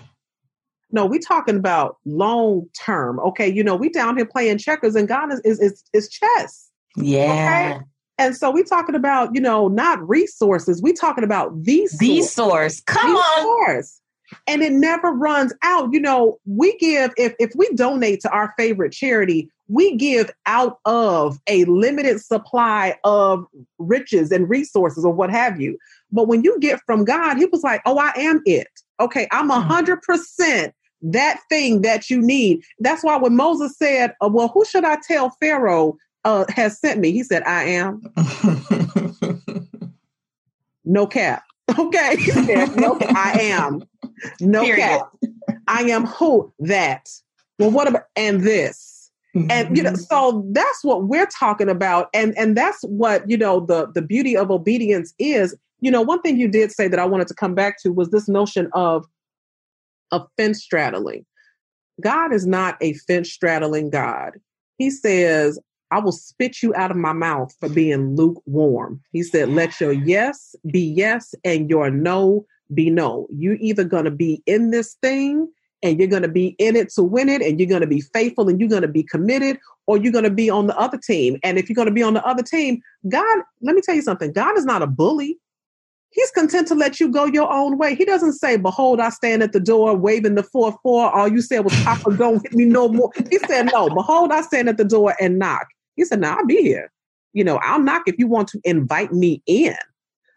No, 0.91 1.07
we 1.07 1.19
talking 1.19 1.57
about 1.57 1.99
long 2.05 2.67
term. 2.79 3.21
Okay, 3.21 3.47
you 3.49 3.63
know, 3.63 3.77
we 3.77 3.91
down 3.91 4.17
here 4.17 4.27
playing 4.27 4.59
checkers 4.59 4.97
and 4.97 5.07
God 5.07 5.33
is 5.33 5.41
is 5.41 5.61
is, 5.61 5.85
is 5.93 6.09
chess. 6.09 6.71
Yeah. 6.97 7.77
Okay? 7.77 7.85
And 8.19 8.37
so 8.37 8.51
we're 8.51 8.65
talking 8.65 8.95
about, 8.95 9.35
you 9.35 9.41
know, 9.41 9.69
not 9.69 10.07
resources. 10.09 10.83
We're 10.83 10.93
talking 10.93 11.25
about 11.25 11.63
the 11.63 11.87
source. 11.87 11.99
The 11.99 12.23
source. 12.23 12.81
Come 12.83 13.13
the 13.13 13.19
on. 13.19 13.43
Source 13.43 14.01
and 14.47 14.63
it 14.63 14.73
never 14.73 15.11
runs 15.11 15.53
out. 15.63 15.93
You 15.93 16.01
know, 16.01 16.39
we 16.47 16.77
give 16.77 17.13
if 17.17 17.35
if 17.39 17.53
we 17.55 17.69
donate 17.75 18.21
to 18.21 18.31
our 18.31 18.55
favorite 18.57 18.93
charity, 18.93 19.51
we 19.69 19.97
give 19.97 20.31
out 20.47 20.79
of 20.85 21.39
a 21.47 21.65
limited 21.67 22.21
supply 22.21 22.97
of 23.05 23.47
riches 23.79 24.31
and 24.33 24.49
resources 24.49 25.05
or 25.05 25.13
what 25.13 25.31
have 25.31 25.61
you. 25.61 25.79
But 26.11 26.29
when 26.29 26.43
you 26.43 26.59
get 26.61 26.81
from 26.87 27.05
God, 27.05 27.37
He 27.37 27.47
was 27.47 27.63
like, 27.63 27.83
"Oh, 27.87 27.99
I 27.99 28.13
am 28.17 28.43
it. 28.45 28.69
Okay, 29.01 29.29
I'm 29.31 29.51
a 29.51 29.61
hmm. 29.61 29.69
hundred 29.69 30.03
percent." 30.03 30.75
That 31.01 31.39
thing 31.49 31.83
that 31.83 32.11
you 32.11 32.21
need. 32.21 32.65
That's 32.81 33.05
why 33.05 33.17
when 33.19 33.37
Moses 33.37 33.79
said, 33.79 34.15
uh, 34.21 34.29
Well, 34.33 34.49
who 34.49 34.65
should 34.65 34.83
I 34.83 34.97
tell 35.07 35.31
Pharaoh 35.39 35.97
uh, 36.29 36.45
has 36.51 36.79
sent 36.79 37.01
me? 37.01 37.11
He 37.11 37.23
said, 37.23 37.43
I 37.45 37.65
am. 37.65 38.03
no 40.85 41.07
cap. 41.07 41.43
Okay. 41.79 42.17
no, 42.77 42.99
I 43.01 43.39
am. 43.41 43.83
No 44.41 44.63
Period. 44.63 44.79
cap. 44.79 45.11
I 45.67 45.83
am 45.85 46.05
who 46.07 46.53
that. 46.59 47.09
Well, 47.59 47.71
what 47.71 47.89
about 47.89 48.05
and 48.15 48.43
this? 48.43 49.11
Mm-hmm. 49.35 49.51
And 49.51 49.77
you 49.77 49.83
know, 49.83 49.93
mm-hmm. 49.93 50.01
so 50.03 50.47
that's 50.53 50.85
what 50.85 51.05
we're 51.05 51.27
talking 51.27 51.71
about. 51.71 52.09
And 52.13 52.37
and 52.37 52.57
that's 52.57 52.83
what, 52.83 53.29
you 53.29 53.39
know, 53.39 53.61
the 53.61 53.91
the 53.95 54.03
beauty 54.03 54.37
of 54.37 54.51
obedience 54.51 55.15
is. 55.19 55.57
You 55.81 55.93
know, 55.93 56.03
one 56.03 56.21
thing 56.23 56.39
you 56.39 56.49
did 56.49 56.73
say 56.73 56.89
that 56.89 56.99
I 56.99 57.05
wanted 57.05 57.29
to 57.29 57.35
come 57.35 57.55
back 57.55 57.81
to 57.83 57.93
was 57.93 58.11
this 58.11 58.29
notion 58.29 58.69
of 58.75 59.07
of 60.11 60.27
fence 60.37 60.63
straddling. 60.63 61.25
God 62.03 62.35
is 62.35 62.47
not 62.47 62.77
a 62.81 62.95
fence 62.95 63.31
straddling 63.31 63.89
God. 63.91 64.33
He 64.79 64.91
says, 64.91 65.59
I 65.91 66.01
will 66.01 66.13
spit 66.13 66.63
you 66.63 66.75
out 66.75 66.91
of 66.91 66.97
my 66.97 67.13
mouth 67.13 67.55
for 67.59 67.69
being 67.69 68.15
lukewarm. 68.15 69.01
He 69.13 69.23
said, 69.23 69.49
let 69.49 69.81
your 69.81 69.93
yes 69.93 70.55
be 70.71 70.81
yes 70.81 71.35
and 71.45 71.71
your 71.71 71.91
no 71.91 72.45
be 72.75 72.91
no. 72.91 73.27
You're 73.35 73.57
either 73.61 73.85
going 73.85 74.05
to 74.05 74.11
be 74.11 74.43
in 74.47 74.71
this 74.71 74.95
thing 75.03 75.49
and 75.83 75.99
you're 75.99 76.09
going 76.09 76.23
to 76.23 76.29
be 76.29 76.57
in 76.59 76.77
it 76.77 76.91
to 76.91 77.03
win 77.03 77.29
it 77.29 77.41
and 77.41 77.59
you're 77.59 77.69
going 77.69 77.81
to 77.81 77.87
be 77.87 78.01
faithful 78.01 78.49
and 78.49 78.61
you're 78.61 78.69
going 78.69 78.83
to 78.83 78.89
be 78.89 79.03
committed 79.03 79.59
or 79.87 79.97
you're 79.97 80.13
going 80.13 80.25
to 80.25 80.31
be 80.31 80.51
on 80.51 80.67
the 80.67 80.77
other 80.77 80.99
team. 80.99 81.39
And 81.43 81.59
if 81.59 81.69
you're 81.69 81.75
going 81.75 81.87
to 81.87 81.93
be 81.93 82.03
on 82.03 82.15
the 82.15 82.27
other 82.27 82.43
team, 82.43 82.81
God, 83.09 83.43
let 83.63 83.75
me 83.75 83.81
tell 83.81 83.95
you 83.95 84.03
something. 84.03 84.33
God 84.33 84.59
is 84.59 84.65
not 84.65 84.83
a 84.83 84.87
bully. 84.87 85.39
He's 86.11 86.31
content 86.31 86.67
to 86.69 86.75
let 86.75 87.01
you 87.01 87.11
go 87.11 87.27
your 87.27 87.53
own 87.53 87.77
way. 87.77 87.95
He 87.95 88.05
doesn't 88.05 88.33
say, 88.33 88.57
Behold, 88.57 88.99
I 88.99 89.11
stand 89.11 89.43
at 89.43 89.53
the 89.53 89.61
door 89.61 89.95
waving 89.95 90.37
the 90.37 90.43
4 90.43 90.77
4. 90.83 91.15
All 91.15 91.29
you 91.29 91.43
said 91.43 91.61
was, 91.61 91.75
Papa, 91.85 92.17
don't 92.17 92.43
hit 92.43 92.55
me 92.55 92.65
no 92.65 92.89
more. 92.89 93.11
He 93.31 93.39
said, 93.41 93.71
No, 93.73 93.91
behold, 93.91 94.33
I 94.33 94.41
stand 94.41 94.69
at 94.69 94.79
the 94.79 94.85
door 94.85 95.15
and 95.21 95.39
knock. 95.39 95.67
He 95.99 96.05
said, 96.07 96.21
"Now 96.21 96.39
I'll 96.39 96.47
be 96.47 96.63
here. 96.63 96.91
You 97.35 97.45
know, 97.45 97.59
I'll 97.59 97.83
knock 97.83 98.05
if 98.07 98.19
you 98.19 98.27
want 98.27 98.49
to 98.49 98.61
invite 98.65 99.13
me 99.13 99.43
in, 99.47 99.77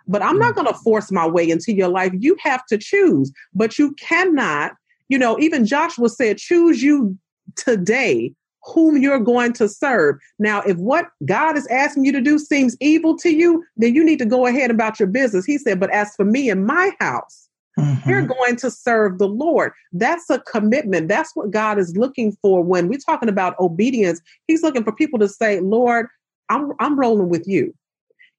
but 0.08 0.22
I'm 0.22 0.38
not 0.38 0.54
mm. 0.54 0.56
going 0.56 0.68
to 0.68 0.80
force 0.80 1.12
my 1.12 1.26
way 1.26 1.50
into 1.50 1.72
your 1.74 1.88
life. 1.88 2.12
You 2.20 2.36
have 2.42 2.66
to 2.66 2.78
choose, 2.78 3.32
but 3.54 3.80
you 3.80 3.94
cannot. 3.94 4.74
You 5.08 5.18
know, 5.18 5.40
even 5.40 5.66
Joshua 5.66 6.10
said, 6.10 6.38
choose 6.38 6.82
you 6.84 7.18
today 7.56 8.34
whom 8.64 8.98
you're 8.98 9.20
going 9.20 9.54
to 9.54 9.68
serve. 9.68 10.18
Now, 10.40 10.62
if 10.62 10.78
what 10.78 11.08
God 11.26 11.58
is 11.58 11.68
asking 11.68 12.06
you 12.06 12.12
to 12.12 12.22
do 12.22 12.38
seems 12.38 12.78
evil 12.80 13.18
to 13.18 13.30
you, 13.30 13.64
then 13.76 13.96
you 13.96 14.04
need 14.04 14.20
to 14.20 14.26
go 14.26 14.46
ahead 14.46 14.70
about 14.70 15.00
your 15.00 15.08
business. 15.08 15.46
He 15.46 15.58
said, 15.58 15.80
but 15.80 15.90
as 15.92 16.16
for 16.16 16.26
me 16.26 16.50
and 16.50 16.66
my 16.66 16.92
house, 17.00 17.50
Mm-hmm. 17.80 18.10
You're 18.10 18.28
going 18.28 18.56
to 18.58 18.70
serve 18.70 19.18
the 19.18 19.28
Lord. 19.28 19.72
That's 19.94 20.30
a 20.30 20.40
commitment. 20.40 21.08
That's 21.08 21.36
what 21.36 21.52
God 21.52 21.80
is 21.80 21.96
looking 21.96 22.36
for 22.42 22.64
when 22.64 22.88
we're 22.88 23.00
talking 23.00 23.30
about 23.30 23.60
obedience. 23.60 24.22
He's 24.48 24.64
looking 24.64 24.84
for 24.84 24.92
people 24.92 25.20
to 25.20 25.30
say, 25.30 25.60
Lord, 25.60 26.08
I'm, 26.50 26.74
I'm 26.80 27.00
rolling 27.00 27.30
with 27.30 27.48
you. 27.48 27.74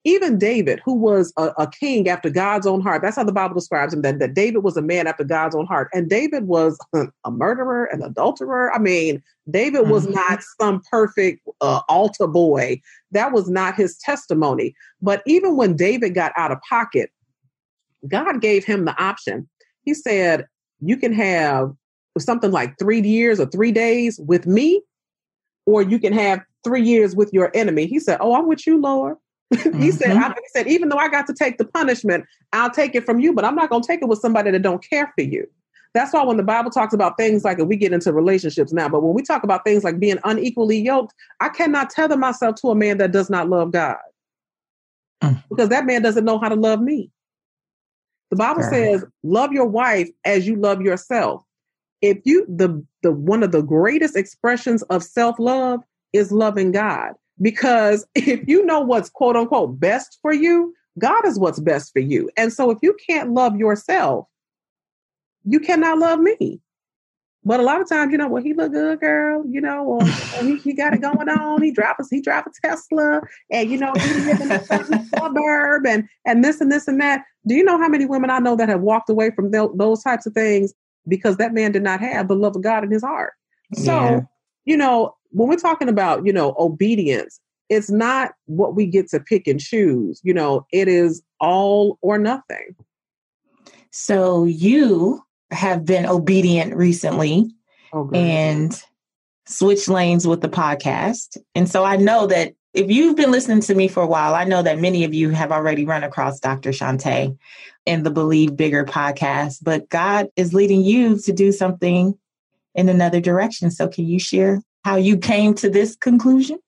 Even 0.05 0.37
David, 0.37 0.81
who 0.85 0.95
was 0.95 1.33
a, 1.39 1.53
a, 1.59 1.71
king 1.71 2.09
after 2.09 2.29
God's 2.29 2.67
own 2.67 2.81
heart, 2.81 3.03
that's 3.03 3.15
how 3.15 3.23
the 3.23 3.33
Bible 3.33 3.55
describes 3.55 3.95
him, 3.95 4.03
that, 4.03 4.19
that 4.19 4.35
David 4.35 4.65
was 4.65 4.77
a 4.77 4.83
man 4.83 5.07
after 5.07 5.23
God's 5.23 5.55
own 5.55 5.67
heart. 5.67 5.89
And 5.95 6.11
David 6.11 6.49
was 6.49 6.77
a 7.25 7.31
murderer, 7.31 7.85
an 7.85 8.03
adulterer. 8.03 8.75
I 8.75 8.81
mean, 8.81 9.23
David 9.49 9.89
was 9.89 10.05
mm-hmm. 10.05 10.15
not 10.15 10.43
some 10.61 10.83
perfect 10.91 11.47
uh, 11.61 11.83
altar 11.89 12.27
boy. 12.27 12.81
That 13.13 13.33
was 13.33 13.49
not 13.49 13.77
his 13.77 13.97
testimony. 13.99 14.75
But 15.01 15.23
even 15.25 15.57
when 15.57 15.77
David 15.77 16.15
got 16.15 16.33
out 16.37 16.51
of 16.51 16.59
pocket, 16.69 17.11
God 18.09 18.41
gave 18.41 18.65
him 18.65 18.85
the 18.85 19.01
option. 19.03 19.49
He 19.83 19.95
said, 19.95 20.47
You 20.81 20.97
can 20.97 21.13
have 21.13 21.73
something 22.19 22.51
like 22.51 22.79
three 22.79 23.01
years 23.01 23.41
or 23.41 23.47
three 23.47 23.73
days 23.73 24.21
with 24.25 24.47
me, 24.47 24.83
or 25.67 25.83
you 25.83 25.99
can 25.99 26.13
have 26.13 26.41
three 26.65 26.83
years 26.83 27.17
with 27.17 27.33
your 27.33 27.51
enemy. 27.55 27.87
He 27.87 27.99
said, 27.99 28.19
Oh, 28.21 28.35
I'm 28.35 28.49
with 28.49 28.67
you, 28.67 28.81
Lord. 28.81 29.17
Mm-hmm. 29.53 29.81
he 29.83 29.91
said, 29.91 30.17
I, 30.17 30.29
he 30.29 30.49
said, 30.49 30.67
even 30.67 30.89
though 30.89 30.97
I 30.97 31.09
got 31.09 31.27
to 31.27 31.35
take 31.35 31.59
the 31.59 31.65
punishment, 31.65 32.25
I'll 32.53 32.71
take 32.71 32.95
it 32.95 33.05
from 33.05 33.21
you, 33.21 33.33
but 33.33 33.45
I'm 33.45 33.55
not 33.55 33.71
going 33.71 33.83
to 33.83 33.87
take 33.87 34.03
it 34.03 34.09
with 34.09 34.21
somebody 34.21 34.51
that 34.51 34.63
don't 34.63 34.83
care 34.89 35.13
for 35.15 35.23
you. 35.23 35.47
That's 35.95 36.15
why 36.15 36.25
when 36.25 36.39
the 36.39 36.43
Bible 36.43 36.71
talks 36.71 36.95
about 36.95 37.19
things 37.19 37.45
like, 37.45 37.59
we 37.59 37.77
get 37.77 37.93
into 37.93 38.15
relationships 38.15 38.73
now, 38.73 38.89
but 38.89 39.03
when 39.03 39.13
we 39.13 39.23
talk 39.23 39.43
about 39.43 39.63
things 39.65 39.85
like 39.85 40.01
being 40.01 40.19
unequally 40.25 40.79
yoked, 40.79 41.13
I 41.41 41.51
cannot 41.51 41.91
tether 41.91 42.17
myself 42.17 42.57
to 42.57 42.71
a 42.71 42.75
man 42.75 42.97
that 42.99 43.13
does 43.13 43.29
not 43.29 43.51
love 43.51 43.73
God 43.73 43.99
mm. 45.23 45.43
because 45.51 45.69
that 45.69 45.85
man 45.85 46.01
doesn't 46.01 46.25
know 46.25 46.39
how 46.39 46.49
to 46.49 46.55
love 46.55 46.81
me. 46.81 47.11
The 48.33 48.37
Bible 48.37 48.63
says, 48.63 49.05
love 49.23 49.53
your 49.53 49.67
wife 49.67 50.09
as 50.25 50.47
you 50.47 50.57
love 50.57 50.81
yourself. 50.81 51.45
If 52.01 52.17
you 52.25 52.47
the 52.49 52.83
the 53.03 53.13
one 53.13 53.43
of 53.43 53.53
the 53.53 53.61
greatest 53.61 54.17
expressions 54.17 54.83
of 54.85 55.05
self-love 55.05 55.83
is 56.15 56.33
loving 56.33 56.73
God. 56.73 57.13
Because 57.43 58.07
if 58.15 58.49
you 58.49 58.65
know 58.65 58.81
what's 58.81 59.11
quote 59.11 59.37
unquote 59.37 59.79
best 59.79 60.19
for 60.23 60.33
you, 60.33 60.73
God 60.99 61.27
is 61.27 61.39
what's 61.39 61.61
best 61.61 61.93
for 61.93 61.99
you. 61.99 62.31
And 62.39 62.51
so 62.51 62.71
if 62.71 62.79
you 62.81 62.97
can't 63.07 63.33
love 63.33 63.57
yourself, 63.57 64.27
you 65.45 65.61
cannot 65.61 65.99
love 65.99 66.19
me. 66.19 66.59
But 67.45 67.59
a 67.59 67.65
lot 67.65 67.81
of 67.81 67.89
times, 67.89 68.13
you 68.13 68.19
know, 68.19 68.29
well, 68.29 68.43
he 68.43 68.55
look 68.55 68.73
good, 68.73 69.01
girl. 69.01 69.45
You 69.49 69.61
know, 69.61 69.85
or, 69.85 70.03
or 70.03 70.45
he, 70.45 70.57
he 70.57 70.73
got 70.75 70.95
it 70.95 71.01
going 71.01 71.29
on. 71.29 71.63
He 71.63 71.73
drive 71.73 71.97
a 71.99 72.05
he 72.09 72.21
drive 72.21 72.47
a 72.47 72.51
Tesla, 72.63 73.21
and 73.51 73.71
you 73.71 73.79
know, 73.79 73.93
he 73.99 74.15
live 74.21 74.41
in 74.41 74.53
a 74.53 74.65
suburb, 75.17 75.87
and 75.87 76.09
and 76.25 76.45
this 76.45 76.61
and 76.61 76.71
this 76.71 76.87
and 76.87 77.01
that. 77.01 77.25
Do 77.47 77.55
you 77.55 77.65
know 77.65 77.79
how 77.79 77.89
many 77.89 78.07
women 78.07 78.31
I 78.31 78.39
know 78.39 78.55
that 78.57 78.69
have 78.69 78.83
walked 78.83 79.11
away 79.11 79.31
from 79.31 79.51
th- 79.51 79.71
those 79.75 80.03
types 80.03 80.27
of 80.27 80.35
things 80.35 80.73
because 81.09 81.37
that 81.39 81.53
man 81.53 81.73
did 81.73 81.83
not 81.83 82.01
have 82.01 82.29
the 82.29 82.37
love 82.37 82.55
of 82.55 82.63
God 82.63 82.85
in 82.85 82.91
his 82.93 83.03
heart? 83.03 83.33
So, 83.75 83.93
yeah. 83.93 84.21
you 84.65 84.77
know, 84.77 85.17
when 85.31 85.49
we're 85.49 85.57
talking 85.57 85.89
about 85.89 86.25
you 86.25 86.33
know 86.33 86.55
obedience, 86.59 87.41
it's 87.69 87.91
not 87.91 88.35
what 88.47 88.77
we 88.77 88.87
get 88.87 89.09
to 89.09 89.19
pick 89.19 89.49
and 89.49 89.59
choose. 89.59 90.21
You 90.23 90.35
know, 90.35 90.65
it 90.71 90.87
is 90.87 91.23
all 91.41 91.99
or 92.03 92.19
nothing. 92.19 92.77
So 93.91 94.45
you 94.45 95.23
have 95.53 95.85
been 95.85 96.07
obedient 96.07 96.75
recently 96.75 97.51
oh, 97.93 98.11
and 98.13 98.83
switch 99.47 99.89
lanes 99.89 100.27
with 100.27 100.41
the 100.41 100.49
podcast. 100.49 101.37
And 101.55 101.69
so 101.69 101.85
I 101.85 101.97
know 101.97 102.27
that 102.27 102.55
if 102.75 102.91
you've 102.91 103.17
been 103.17 103.31
listening 103.31 103.61
to 103.61 103.75
me 103.75 103.87
for 103.89 104.03
a 104.03 104.07
while, 104.07 104.35
I 104.35 104.45
know 104.45 104.63
that 104.63 104.79
many 104.79 105.05
of 105.05 105.13
you 105.13 105.31
have 105.31 105.53
already 105.53 105.85
run 105.85 106.05
across 106.05 106.41
Dr. 106.41 106.71
Shante 106.71 107.37
in 107.85 108.03
the 108.03 108.11
Believe 108.11 108.57
Bigger 108.57 108.85
podcast, 108.85 109.59
but 109.63 109.89
God 109.91 110.29
is 110.37 110.55
leading 110.55 110.83
you 110.83 111.19
to 111.19 111.33
do 111.33 111.53
something 111.53 112.19
in 112.75 112.89
another 112.89 113.21
direction. 113.21 113.71
So 113.71 113.89
can 113.89 114.07
you 114.07 114.19
share 114.19 114.63
how 114.85 114.97
you 114.97 115.19
came 115.19 115.55
to 115.55 115.69
this 115.69 115.97
conclusion? 115.97 116.59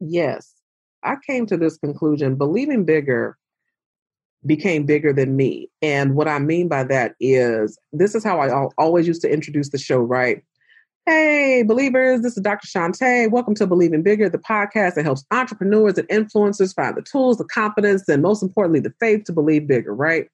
Yes. 0.00 0.52
I 1.02 1.16
came 1.26 1.46
to 1.46 1.56
this 1.56 1.78
conclusion. 1.78 2.34
Believing 2.34 2.84
bigger 2.84 3.38
became 4.44 4.84
bigger 4.84 5.12
than 5.12 5.36
me. 5.36 5.70
And 5.82 6.14
what 6.14 6.28
I 6.28 6.38
mean 6.38 6.68
by 6.68 6.84
that 6.84 7.14
is 7.20 7.78
this 7.92 8.14
is 8.14 8.22
how 8.22 8.40
I 8.40 8.68
always 8.78 9.06
used 9.06 9.22
to 9.22 9.32
introduce 9.32 9.70
the 9.70 9.78
show, 9.78 9.98
right? 9.98 10.42
Hey, 11.06 11.62
believers, 11.62 12.22
this 12.22 12.36
is 12.36 12.42
Dr. 12.42 12.66
Shante. 12.66 13.30
Welcome 13.30 13.54
to 13.54 13.66
Believing 13.66 14.02
Bigger, 14.02 14.28
the 14.28 14.38
podcast 14.38 14.94
that 14.94 15.04
helps 15.04 15.24
entrepreneurs 15.30 15.98
and 15.98 16.08
influencers 16.08 16.74
find 16.74 16.96
the 16.96 17.02
tools, 17.02 17.38
the 17.38 17.44
confidence, 17.44 18.08
and 18.08 18.22
most 18.22 18.42
importantly, 18.42 18.80
the 18.80 18.92
faith 18.98 19.24
to 19.24 19.32
believe 19.32 19.68
bigger, 19.68 19.94
right? 19.94 20.28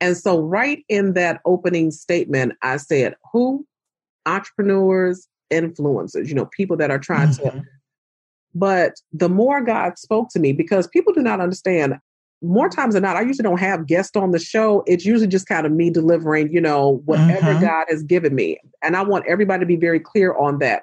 And 0.00 0.16
so, 0.16 0.40
right 0.40 0.84
in 0.88 1.14
that 1.14 1.40
opening 1.44 1.90
statement, 1.90 2.52
I 2.62 2.76
said, 2.76 3.16
Who? 3.32 3.66
Entrepreneurs, 4.24 5.26
influencers, 5.52 6.28
you 6.28 6.34
know, 6.34 6.46
people 6.46 6.76
that 6.76 6.90
are 6.90 6.98
trying 6.98 7.30
mm-hmm. 7.30 7.58
to. 7.58 7.64
But 8.54 8.94
the 9.12 9.28
more 9.28 9.60
God 9.60 9.98
spoke 9.98 10.28
to 10.30 10.38
me, 10.38 10.52
because 10.52 10.86
people 10.86 11.12
do 11.12 11.22
not 11.22 11.40
understand, 11.40 11.98
more 12.42 12.68
times 12.68 12.94
than 12.94 13.02
not, 13.02 13.16
I 13.16 13.22
usually 13.22 13.44
don't 13.44 13.60
have 13.60 13.86
guests 13.86 14.16
on 14.16 14.30
the 14.30 14.38
show. 14.38 14.82
It's 14.86 15.04
usually 15.04 15.28
just 15.28 15.46
kind 15.46 15.66
of 15.66 15.72
me 15.72 15.90
delivering, 15.90 16.52
you 16.52 16.60
know, 16.60 17.02
whatever 17.04 17.52
mm-hmm. 17.52 17.64
God 17.64 17.86
has 17.88 18.02
given 18.02 18.34
me. 18.34 18.58
And 18.82 18.96
I 18.96 19.02
want 19.02 19.24
everybody 19.26 19.60
to 19.60 19.66
be 19.66 19.76
very 19.76 20.00
clear 20.00 20.36
on 20.36 20.58
that. 20.58 20.82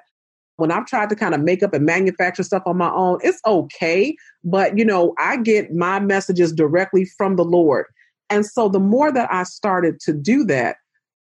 When 0.56 0.70
I've 0.70 0.86
tried 0.86 1.08
to 1.08 1.16
kind 1.16 1.34
of 1.34 1.40
make 1.40 1.62
up 1.62 1.72
and 1.72 1.86
manufacture 1.86 2.42
stuff 2.42 2.62
on 2.66 2.76
my 2.76 2.90
own, 2.90 3.18
it's 3.22 3.40
okay. 3.46 4.14
But, 4.44 4.76
you 4.76 4.84
know, 4.84 5.14
I 5.18 5.36
get 5.36 5.72
my 5.72 5.98
messages 6.00 6.52
directly 6.52 7.04
from 7.04 7.36
the 7.36 7.44
Lord. 7.44 7.86
And 8.28 8.44
so 8.44 8.68
the 8.68 8.80
more 8.80 9.12
that 9.12 9.32
I 9.32 9.44
started 9.44 10.00
to 10.00 10.12
do 10.12 10.44
that, 10.44 10.76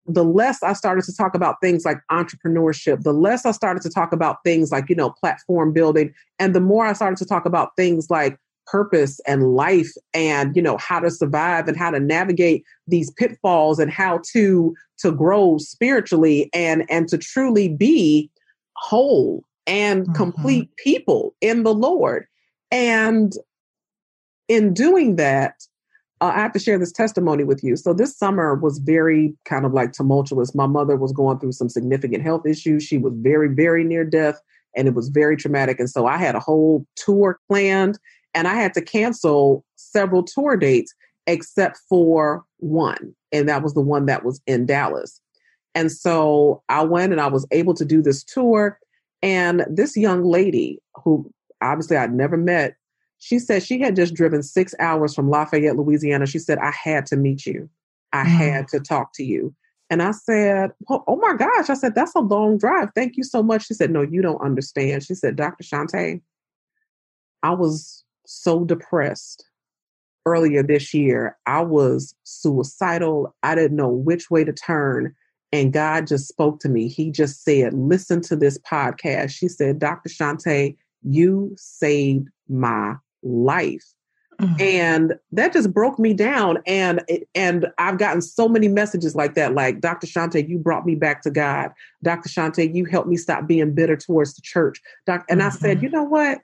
the 0.06 0.24
less 0.24 0.62
I 0.62 0.72
started 0.72 1.04
to 1.04 1.14
talk 1.14 1.34
about 1.34 1.56
things 1.62 1.84
like 1.84 1.98
entrepreneurship, 2.10 3.02
the 3.02 3.12
less 3.12 3.46
I 3.46 3.52
started 3.52 3.82
to 3.84 3.90
talk 3.90 4.12
about 4.12 4.38
things 4.44 4.72
like, 4.72 4.88
you 4.88 4.96
know, 4.96 5.10
platform 5.10 5.72
building. 5.72 6.12
And 6.38 6.54
the 6.54 6.60
more 6.60 6.84
I 6.84 6.92
started 6.92 7.18
to 7.18 7.24
talk 7.24 7.46
about 7.46 7.70
things 7.76 8.10
like 8.10 8.36
purpose 8.66 9.20
and 9.26 9.54
life 9.54 9.90
and 10.14 10.54
you 10.56 10.62
know 10.62 10.76
how 10.76 11.00
to 11.00 11.10
survive 11.10 11.68
and 11.68 11.76
how 11.76 11.90
to 11.90 12.00
navigate 12.00 12.64
these 12.86 13.10
pitfalls 13.10 13.78
and 13.78 13.90
how 13.90 14.20
to 14.32 14.74
to 14.98 15.12
grow 15.12 15.58
spiritually 15.58 16.48
and 16.54 16.84
and 16.88 17.08
to 17.08 17.18
truly 17.18 17.68
be 17.68 18.30
whole 18.76 19.44
and 19.66 20.02
mm-hmm. 20.02 20.14
complete 20.14 20.70
people 20.76 21.34
in 21.40 21.62
the 21.62 21.74
lord. 21.74 22.26
And 22.70 23.32
in 24.48 24.74
doing 24.74 25.16
that 25.16 25.54
uh, 26.20 26.32
i 26.34 26.40
have 26.40 26.52
to 26.52 26.58
share 26.58 26.78
this 26.78 26.92
testimony 26.92 27.44
with 27.44 27.62
you. 27.62 27.76
So 27.76 27.92
this 27.92 28.16
summer 28.16 28.54
was 28.54 28.78
very 28.78 29.34
kind 29.44 29.66
of 29.66 29.72
like 29.72 29.92
tumultuous. 29.92 30.54
My 30.54 30.66
mother 30.66 30.96
was 30.96 31.12
going 31.12 31.38
through 31.38 31.52
some 31.52 31.68
significant 31.68 32.22
health 32.22 32.46
issues. 32.46 32.84
She 32.84 32.98
was 32.98 33.12
very 33.16 33.48
very 33.48 33.84
near 33.84 34.04
death 34.04 34.40
and 34.74 34.88
it 34.88 34.94
was 34.94 35.08
very 35.08 35.36
traumatic. 35.36 35.78
And 35.78 35.90
so 35.90 36.06
i 36.06 36.16
had 36.16 36.34
a 36.34 36.40
whole 36.40 36.86
tour 36.96 37.38
planned 37.48 37.98
and 38.35 38.49
I 38.49 38.55
had 38.55 38.74
to 38.74 38.83
cancel 38.83 39.64
several 39.76 40.22
tour 40.22 40.57
dates 40.57 40.95
except 41.26 41.78
for 41.89 42.45
one. 42.59 43.14
And 43.30 43.49
that 43.49 43.62
was 43.62 43.74
the 43.74 43.80
one 43.80 44.07
that 44.07 44.24
was 44.24 44.41
in 44.47 44.66
Dallas. 44.66 45.20
And 45.74 45.91
so 45.91 46.62
I 46.68 46.83
went 46.83 47.12
and 47.12 47.20
I 47.20 47.28
was 47.28 47.47
able 47.51 47.74
to 47.74 47.85
do 47.85 48.03
this 48.03 48.22
tour. 48.24 48.78
And 49.22 49.64
this 49.70 49.97
young 49.97 50.24
lady, 50.24 50.80
who 50.95 51.30
obviously 51.62 51.97
I'd 51.97 52.12
never 52.12 52.37
met, 52.37 52.76
she 53.18 53.39
said 53.39 53.62
she 53.62 53.80
had 53.80 53.95
just 53.95 54.14
driven 54.14 54.43
six 54.43 54.74
hours 54.80 55.14
from 55.14 55.30
Lafayette, 55.30 55.76
Louisiana. 55.76 56.26
She 56.26 56.41
said, 56.41 56.59
I 56.59 56.72
had 56.72 57.07
to 57.07 57.16
meet 57.16 57.47
you. 57.47 57.70
I 58.12 58.24
mm. 58.24 58.26
had 58.26 58.68
to 58.68 58.80
talk 58.80 59.12
to 59.14 59.24
you. 59.24 59.55
And 59.89 60.03
I 60.03 60.11
said, 60.11 60.72
oh, 60.89 61.05
oh, 61.07 61.16
my 61.16 61.35
gosh. 61.35 61.70
I 61.70 61.74
said, 61.74 61.95
that's 61.95 62.14
a 62.14 62.20
long 62.20 62.59
drive. 62.59 62.89
Thank 62.95 63.16
you 63.16 63.22
so 63.22 63.43
much. 63.43 63.66
She 63.66 63.74
said, 63.74 63.91
No, 63.91 64.01
you 64.03 64.22
don't 64.22 64.41
understand. 64.43 65.05
She 65.05 65.14
said, 65.14 65.37
Dr. 65.37 65.62
Shante, 65.62 66.20
I 67.43 67.51
was 67.51 68.03
so 68.26 68.64
depressed 68.64 69.44
earlier 70.26 70.62
this 70.62 70.94
year. 70.94 71.36
I 71.46 71.62
was 71.62 72.14
suicidal. 72.24 73.34
I 73.42 73.54
didn't 73.54 73.76
know 73.76 73.88
which 73.88 74.30
way 74.30 74.44
to 74.44 74.52
turn. 74.52 75.14
And 75.52 75.72
God 75.72 76.06
just 76.06 76.28
spoke 76.28 76.60
to 76.60 76.68
me. 76.68 76.88
He 76.88 77.10
just 77.10 77.44
said, 77.44 77.74
Listen 77.74 78.20
to 78.22 78.36
this 78.36 78.58
podcast. 78.58 79.30
She 79.30 79.48
said, 79.48 79.78
Dr. 79.78 80.08
Shante, 80.08 80.76
you 81.02 81.54
saved 81.56 82.28
my 82.48 82.94
life. 83.22 83.84
Mm-hmm. 84.40 84.60
And 84.60 85.14
that 85.30 85.52
just 85.52 85.72
broke 85.72 85.98
me 85.98 86.14
down. 86.14 86.58
And 86.66 87.02
and 87.34 87.66
I've 87.78 87.98
gotten 87.98 88.22
so 88.22 88.48
many 88.48 88.66
messages 88.66 89.14
like 89.14 89.34
that, 89.34 89.54
like 89.54 89.80
Dr. 89.80 90.06
Shante, 90.06 90.48
you 90.48 90.58
brought 90.58 90.86
me 90.86 90.94
back 90.94 91.22
to 91.22 91.30
God. 91.30 91.70
Dr. 92.02 92.28
Shante, 92.28 92.74
you 92.74 92.86
helped 92.86 93.08
me 93.08 93.16
stop 93.16 93.46
being 93.46 93.74
bitter 93.74 93.96
towards 93.96 94.34
the 94.34 94.42
church. 94.42 94.80
Doc, 95.06 95.24
and 95.28 95.40
mm-hmm. 95.40 95.48
I 95.48 95.50
said, 95.50 95.76
mm-hmm. 95.76 95.84
you 95.84 95.90
know 95.90 96.04
what? 96.04 96.40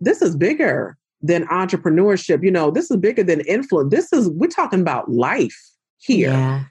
This 0.00 0.22
is 0.22 0.34
bigger 0.34 0.96
than 1.22 1.46
entrepreneurship. 1.48 2.42
You 2.42 2.50
know, 2.50 2.70
this 2.70 2.90
is 2.90 2.96
bigger 2.96 3.22
than 3.22 3.40
influence. 3.42 3.90
This 3.90 4.12
is, 4.12 4.28
we're 4.30 4.48
talking 4.48 4.80
about 4.80 5.10
life 5.10 5.58
here. 5.98 6.30
Yeah. 6.30 6.64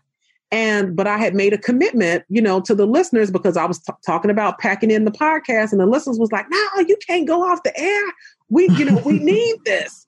And, 0.52 0.96
but 0.96 1.06
I 1.06 1.18
had 1.18 1.36
made 1.36 1.54
a 1.54 1.60
commitment, 1.60 2.24
you 2.28 2.42
know, 2.42 2.60
to 2.62 2.74
the 2.74 2.88
listeners 2.88 3.30
because 3.30 3.56
I 3.56 3.66
was 3.66 3.80
t- 3.80 3.94
talking 4.04 4.32
about 4.32 4.58
packing 4.58 4.90
in 4.90 5.06
the 5.06 5.12
podcast 5.12 5.72
and 5.72 5.80
the 5.80 5.86
listeners 5.86 6.18
was 6.18 6.32
like, 6.32 6.48
no, 6.50 6.68
you 6.88 6.98
can't 7.06 7.28
go 7.28 7.44
off 7.44 7.62
the 7.64 7.78
air. 7.80 8.04
We, 8.50 8.68
you 8.70 8.86
know, 8.86 9.00
we 9.06 9.20
need 9.20 9.58
this. 9.66 10.08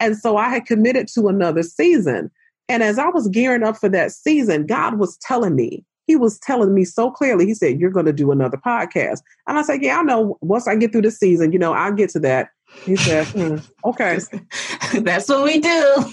And 0.00 0.16
so 0.16 0.36
I 0.38 0.48
had 0.48 0.64
committed 0.64 1.08
to 1.08 1.28
another 1.28 1.62
season. 1.62 2.30
And 2.68 2.82
as 2.82 2.98
I 2.98 3.08
was 3.08 3.28
gearing 3.28 3.62
up 3.62 3.76
for 3.76 3.88
that 3.90 4.12
season, 4.12 4.66
God 4.66 4.98
was 4.98 5.18
telling 5.18 5.54
me, 5.54 5.84
He 6.06 6.16
was 6.16 6.38
telling 6.38 6.74
me 6.74 6.84
so 6.84 7.10
clearly, 7.10 7.46
He 7.46 7.54
said, 7.54 7.78
You're 7.78 7.90
going 7.90 8.06
to 8.06 8.12
do 8.12 8.32
another 8.32 8.56
podcast. 8.56 9.20
And 9.46 9.58
I 9.58 9.62
said, 9.62 9.82
Yeah, 9.82 9.98
I 9.98 10.02
know 10.02 10.38
once 10.40 10.66
I 10.66 10.76
get 10.76 10.92
through 10.92 11.02
the 11.02 11.10
season, 11.10 11.52
you 11.52 11.58
know, 11.58 11.74
I'll 11.74 11.92
get 11.92 12.10
to 12.10 12.20
that. 12.20 12.48
He 12.82 12.96
said, 12.96 13.26
hmm, 13.28 13.56
okay. 13.84 14.18
That's 15.00 15.28
what 15.28 15.44
we 15.44 15.60
do. 15.60 16.12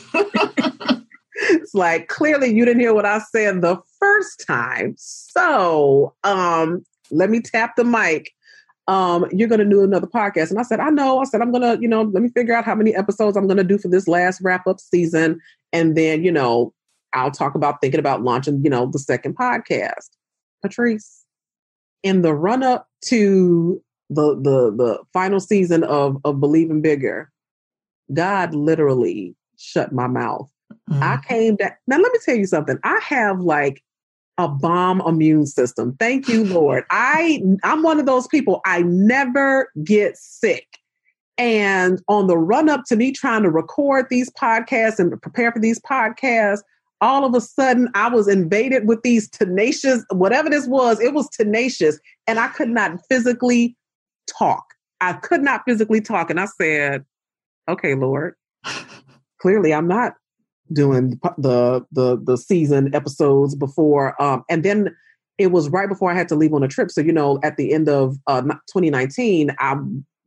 it's 1.36 1.74
like 1.74 2.08
clearly 2.08 2.54
you 2.54 2.66
didn't 2.66 2.82
hear 2.82 2.94
what 2.94 3.06
I 3.06 3.20
said 3.20 3.62
the 3.62 3.78
first 4.00 4.44
time. 4.46 4.96
So 4.98 6.14
um 6.24 6.86
let 7.12 7.30
me 7.30 7.42
tap 7.42 7.76
the 7.76 7.84
mic. 7.84 8.32
Um, 8.88 9.26
you're 9.32 9.48
gonna 9.48 9.70
do 9.70 9.84
another 9.84 10.08
podcast. 10.08 10.50
And 10.50 10.60
I 10.60 10.64
said, 10.64 10.80
I 10.80 10.90
know. 10.90 11.20
I 11.20 11.26
said, 11.26 11.42
I'm 11.42 11.52
gonna, 11.52 11.78
you 11.80 11.88
know, 11.88 12.04
let 12.04 12.24
me 12.24 12.30
figure 12.30 12.56
out 12.56 12.66
how 12.66 12.76
many 12.76 12.96
episodes 12.96 13.38
I'm 13.38 13.48
gonna 13.48 13.64
do 13.64 13.78
for 13.78 13.90
this 13.90 14.08
last 14.08 14.42
wrap-up 14.42 14.80
season. 14.80 15.40
And 15.72 15.96
then, 15.96 16.24
you 16.24 16.32
know, 16.32 16.74
I'll 17.14 17.32
talk 17.32 17.56
about 17.56 17.82
thinking 17.82 18.00
about 18.00 18.24
launching, 18.24 18.64
you 18.64 18.70
know, 18.70 18.88
the 18.88 19.00
second 19.00 19.38
podcast. 19.38 20.10
Patrice, 20.62 21.26
in 22.04 22.22
the 22.22 22.34
run-up 22.34 22.88
to 23.06 23.82
the 24.12 24.36
the 24.36 24.76
the 24.76 25.00
final 25.14 25.40
season 25.40 25.84
of 25.84 26.18
of 26.24 26.40
Believing 26.40 26.82
Bigger, 26.82 27.32
God 28.14 28.54
literally 28.54 29.36
shut 29.58 29.92
my 29.92 30.08
mouth. 30.08 30.52
Mm-hmm. 30.90 31.04
I 31.04 31.18
came 31.28 31.56
back. 31.56 31.80
Now 31.88 31.98
let 31.98 32.12
me 32.12 32.20
tell 32.24 32.36
you 32.36 32.46
something. 32.46 32.78
I 32.84 33.00
have 33.04 33.40
like 33.40 33.82
a 34.38 34.48
bomb 34.48 35.02
immune 35.02 35.46
system. 35.46 35.96
Thank 36.00 36.28
you, 36.28 36.44
Lord. 36.44 36.84
I 36.92 37.42
I'm 37.64 37.84
one 37.84 38.00
of 38.00 38.06
those 38.06 38.28
people. 38.28 38.62
I 38.66 38.82
never 38.84 39.72
get 39.84 40.18
sick. 40.18 40.68
And 41.38 42.02
on 42.08 42.28
the 42.28 42.38
run 42.38 42.70
up 42.70 42.84
to 42.88 42.96
me 42.96 43.12
trying 43.12 43.44
to 43.44 43.50
record 43.50 44.08
these 44.10 44.30
podcasts 44.32 45.00
and 45.00 45.20
prepare 45.22 45.52
for 45.52 45.60
these 45.60 45.80
podcasts, 45.80 46.62
all 47.00 47.26
of 47.26 47.34
a 47.34 47.42
sudden 47.42 47.90
I 47.96 48.10
was 48.10 48.28
invaded 48.28 48.88
with 48.88 49.02
these 49.02 49.30
tenacious, 49.30 50.06
whatever 50.12 50.50
this 50.50 50.68
was, 50.68 51.00
it 51.00 51.14
was 51.14 51.28
tenacious. 51.30 52.00
And 52.28 52.40
I 52.40 52.50
could 52.50 52.70
not 52.70 53.00
physically 53.10 53.76
talk. 54.38 54.64
I 55.00 55.14
could 55.14 55.42
not 55.42 55.64
physically 55.66 56.02
talk. 56.02 56.30
And 56.30 56.40
I 56.40 56.46
said, 56.46 57.06
okay, 57.68 57.96
Lord, 57.96 58.36
clearly 59.42 59.74
I'm 59.74 59.88
not 59.88 60.14
doing 60.72 61.20
the 61.38 61.86
the 61.92 62.18
the 62.24 62.38
season 62.38 62.96
episodes 62.96 63.56
before 63.56 64.22
um 64.22 64.42
and 64.50 64.64
then 64.64 64.96
it 65.42 65.52
was 65.52 65.70
right 65.70 65.90
before 65.90 66.12
I 66.12 66.16
had 66.16 66.28
to 66.30 66.36
leave 66.36 66.54
on 66.54 66.64
a 66.64 66.68
trip. 66.68 66.92
So, 66.92 67.02
you 67.02 67.12
know, 67.12 67.40
at 67.44 67.58
the 67.58 67.74
end 67.74 67.90
of 67.90 68.18
uh, 68.28 68.42
2019, 68.42 69.56
I 69.60 69.76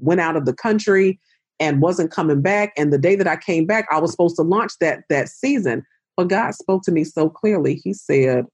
went 0.00 0.20
out 0.20 0.36
of 0.36 0.44
the 0.44 0.52
country 0.52 1.20
and 1.60 1.80
wasn't 1.80 2.10
coming 2.10 2.42
back. 2.42 2.72
And 2.76 2.92
the 2.92 2.98
day 2.98 3.14
that 3.14 3.28
I 3.28 3.36
came 3.36 3.64
back, 3.64 3.86
I 3.90 4.00
was 4.00 4.10
supposed 4.10 4.36
to 4.36 4.42
launch 4.42 4.72
that 4.80 5.04
that 5.08 5.28
season. 5.28 5.84
But 6.16 6.28
God 6.28 6.54
spoke 6.54 6.82
to 6.84 6.92
me 6.92 7.04
so 7.04 7.28
clearly. 7.28 7.80
He 7.84 7.92
said, 7.92 8.46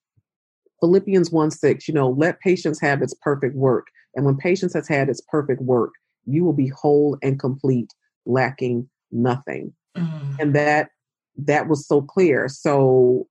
Philippians 0.80 1.30
1 1.30 1.50
6, 1.50 1.88
you 1.88 1.94
know, 1.94 2.10
let 2.10 2.40
patience 2.40 2.80
have 2.80 3.02
its 3.02 3.14
perfect 3.14 3.54
work. 3.54 3.86
And 4.14 4.24
when 4.24 4.36
patience 4.36 4.74
has 4.74 4.88
had 4.88 5.08
its 5.08 5.20
perfect 5.20 5.62
work, 5.62 5.92
you 6.26 6.44
will 6.44 6.52
be 6.52 6.68
whole 6.68 7.16
and 7.22 7.38
complete, 7.38 7.92
lacking 8.26 8.88
nothing. 9.10 9.72
Mm. 9.96 10.38
And 10.38 10.54
that 10.54 10.90
that 11.36 11.68
was 11.68 11.86
so 11.86 12.02
clear. 12.02 12.48
So 12.48 13.26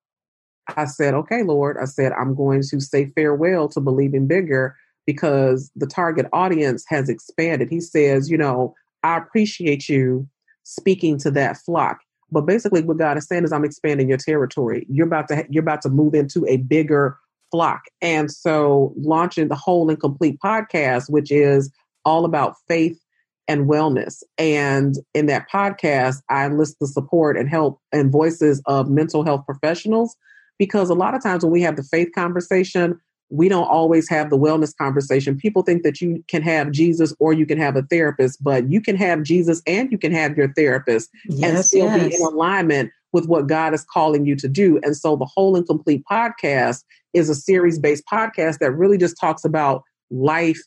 I 0.76 0.86
said, 0.86 1.14
okay, 1.14 1.44
Lord, 1.44 1.78
I 1.82 1.86
said, 1.86 2.12
I'm 2.14 2.36
going 2.36 2.62
to 2.70 2.82
say 2.82 3.08
farewell 3.16 3.70
to 3.70 3.82
believing 3.82 4.28
bigger 4.28 4.76
because 5.06 5.72
the 5.76 5.88
target 5.88 6.28
audience 6.34 6.86
has 6.88 7.10
expanded. 7.10 7.70
He 7.70 7.80
says, 7.80 8.30
you 8.30 8.38
know, 8.38 8.76
I 9.04 9.18
appreciate 9.18 9.90
you 9.90 10.28
speaking 10.64 11.18
to 11.20 11.32
that 11.32 11.58
flock. 11.58 12.00
But 12.32 12.46
basically 12.46 12.84
what 12.84 12.98
God 12.98 13.18
is 13.18 13.28
saying 13.28 13.44
is 13.44 13.52
I'm 13.52 13.66
expanding 13.66 14.08
your 14.08 14.20
territory. 14.20 14.86
You're 14.88 15.08
about 15.08 15.28
to 15.30 15.46
you're 15.50 15.64
about 15.64 15.82
to 15.84 15.90
move 15.90 16.14
into 16.14 16.46
a 16.48 16.58
bigger 16.58 17.18
flock. 17.52 17.84
And 18.02 18.32
so 18.32 18.94
launching 18.98 19.48
the 19.48 19.56
whole 19.56 19.90
and 19.90 20.00
complete 20.00 20.40
podcast, 20.44 21.10
which 21.10 21.32
is 21.32 21.72
all 22.06 22.26
about 22.26 22.56
faith 22.68 23.00
and 23.48 23.68
wellness. 23.68 24.22
And 24.38 24.96
in 25.14 25.26
that 25.26 25.50
podcast, 25.52 26.22
I 26.30 26.46
enlist 26.46 26.78
the 26.80 26.88
support 26.88 27.36
and 27.38 27.50
help 27.50 27.82
and 27.92 28.12
voices 28.12 28.62
of 28.66 28.90
mental 28.90 29.24
health 29.24 29.46
professionals 29.46 30.16
because 30.60 30.90
a 30.90 30.94
lot 30.94 31.16
of 31.16 31.24
times 31.24 31.44
when 31.44 31.52
we 31.52 31.62
have 31.64 31.76
the 31.76 31.84
faith 31.84 32.10
conversation, 32.14 33.00
we 33.32 33.48
don't 33.50 33.68
always 33.68 34.10
have 34.10 34.30
the 34.30 34.38
wellness 34.38 34.76
conversation. 34.76 35.38
People 35.38 35.62
think 35.62 35.84
that 35.84 36.02
you 36.02 36.24
can 36.28 36.42
have 36.42 36.72
Jesus 36.72 37.14
or 37.20 37.34
you 37.34 37.46
can 37.46 37.58
have 37.58 37.76
a 37.76 37.84
therapist, 37.84 38.44
but 38.44 38.70
you 38.70 38.82
can 38.82 38.96
have 38.96 39.24
Jesus 39.24 39.62
and 39.66 39.92
you 39.92 39.98
can 39.98 40.12
have 40.12 40.38
your 40.38 40.52
therapist 40.54 41.10
yes, 41.26 41.50
and 41.50 41.66
still 41.66 41.86
yes. 41.86 42.10
be 42.10 42.16
in 42.16 42.22
alignment 42.22 42.92
with 43.12 43.28
what 43.28 43.48
God 43.48 43.74
is 43.74 43.86
calling 43.86 44.26
you 44.26 44.36
to 44.38 44.48
do. 44.48 44.80
And 44.84 44.96
so 44.96 45.16
the 45.16 45.26
Whole 45.26 45.56
and 45.56 45.66
Complete 45.66 46.04
podcast 46.10 46.84
is 47.14 47.30
a 47.30 47.36
series 47.36 47.80
based 47.80 48.04
podcast 48.12 48.60
that 48.60 48.72
really 48.72 48.98
just 48.98 49.20
talks 49.20 49.44
about 49.44 49.84
life 50.12 50.60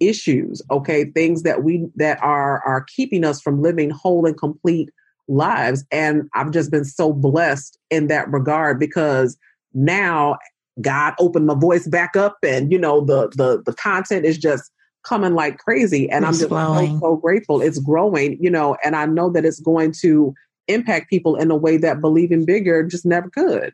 issues, 0.00 0.62
okay? 0.70 1.04
Things 1.04 1.42
that 1.42 1.62
we 1.62 1.86
that 1.96 2.22
are 2.22 2.62
are 2.66 2.86
keeping 2.94 3.24
us 3.24 3.40
from 3.40 3.62
living 3.62 3.90
whole 3.90 4.26
and 4.26 4.36
complete 4.36 4.90
lives. 5.28 5.84
And 5.90 6.28
I've 6.34 6.50
just 6.50 6.70
been 6.70 6.84
so 6.84 7.12
blessed 7.12 7.78
in 7.90 8.08
that 8.08 8.30
regard 8.30 8.78
because 8.78 9.36
now 9.72 10.38
God 10.80 11.14
opened 11.18 11.46
my 11.46 11.54
voice 11.54 11.86
back 11.86 12.16
up 12.16 12.38
and 12.42 12.70
you 12.70 12.78
know 12.78 13.04
the 13.04 13.28
the 13.28 13.62
the 13.64 13.72
content 13.74 14.24
is 14.24 14.38
just 14.38 14.70
coming 15.04 15.34
like 15.34 15.58
crazy 15.58 16.08
and 16.10 16.24
it's 16.24 16.42
I'm 16.42 16.48
just 16.48 16.50
so, 16.50 16.98
so 17.00 17.16
grateful 17.16 17.60
it's 17.60 17.78
growing 17.78 18.38
you 18.42 18.50
know 18.50 18.76
and 18.82 18.96
I 18.96 19.06
know 19.06 19.30
that 19.30 19.44
it's 19.44 19.60
going 19.60 19.92
to 20.00 20.34
impact 20.68 21.10
people 21.10 21.36
in 21.36 21.50
a 21.50 21.56
way 21.56 21.76
that 21.76 22.00
believing 22.00 22.44
bigger 22.44 22.82
just 22.82 23.06
never 23.06 23.30
could. 23.30 23.72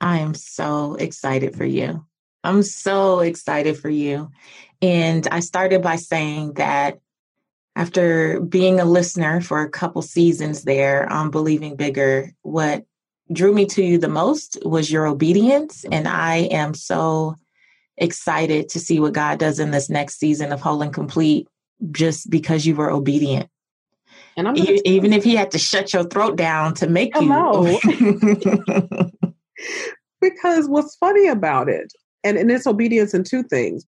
I 0.00 0.18
am 0.18 0.34
so 0.34 0.94
excited 0.94 1.56
for 1.56 1.64
you. 1.64 2.04
I'm 2.44 2.62
so 2.62 3.20
excited 3.20 3.76
for 3.78 3.90
you. 3.90 4.30
And 4.80 5.26
I 5.30 5.40
started 5.40 5.82
by 5.82 5.96
saying 5.96 6.54
that 6.54 6.98
after 7.74 8.40
being 8.40 8.80
a 8.80 8.84
listener 8.84 9.40
for 9.40 9.62
a 9.62 9.70
couple 9.70 10.02
seasons 10.02 10.64
there 10.64 11.10
on 11.12 11.30
Believing 11.30 11.76
Bigger, 11.76 12.32
what 12.42 12.84
drew 13.32 13.52
me 13.52 13.66
to 13.66 13.82
you 13.82 13.98
the 13.98 14.08
most 14.08 14.58
was 14.64 14.90
your 14.90 15.06
obedience. 15.06 15.84
And 15.90 16.08
I 16.08 16.48
am 16.50 16.74
so 16.74 17.36
excited 17.96 18.68
to 18.70 18.80
see 18.80 19.00
what 19.00 19.12
God 19.12 19.38
does 19.38 19.58
in 19.58 19.70
this 19.70 19.90
next 19.90 20.18
season 20.18 20.52
of 20.52 20.60
Whole 20.60 20.82
and 20.82 20.92
Complete 20.92 21.48
just 21.90 22.30
because 22.30 22.66
you 22.66 22.74
were 22.74 22.90
obedient. 22.90 23.48
And 24.38 24.48
I'm 24.48 24.56
even, 24.56 24.86
even 24.86 25.12
if 25.12 25.24
he 25.24 25.34
had 25.34 25.50
to 25.50 25.58
shut 25.58 25.92
your 25.92 26.04
throat 26.04 26.36
down 26.36 26.72
to 26.74 26.88
make 26.88 27.14
you. 27.16 27.78
because 30.20 30.68
what's 30.68 30.96
funny 30.96 31.28
about 31.28 31.68
it, 31.68 31.92
and, 32.24 32.38
and 32.38 32.50
it's 32.50 32.66
obedience 32.66 33.12
in 33.12 33.24
two 33.24 33.42
things 33.42 33.84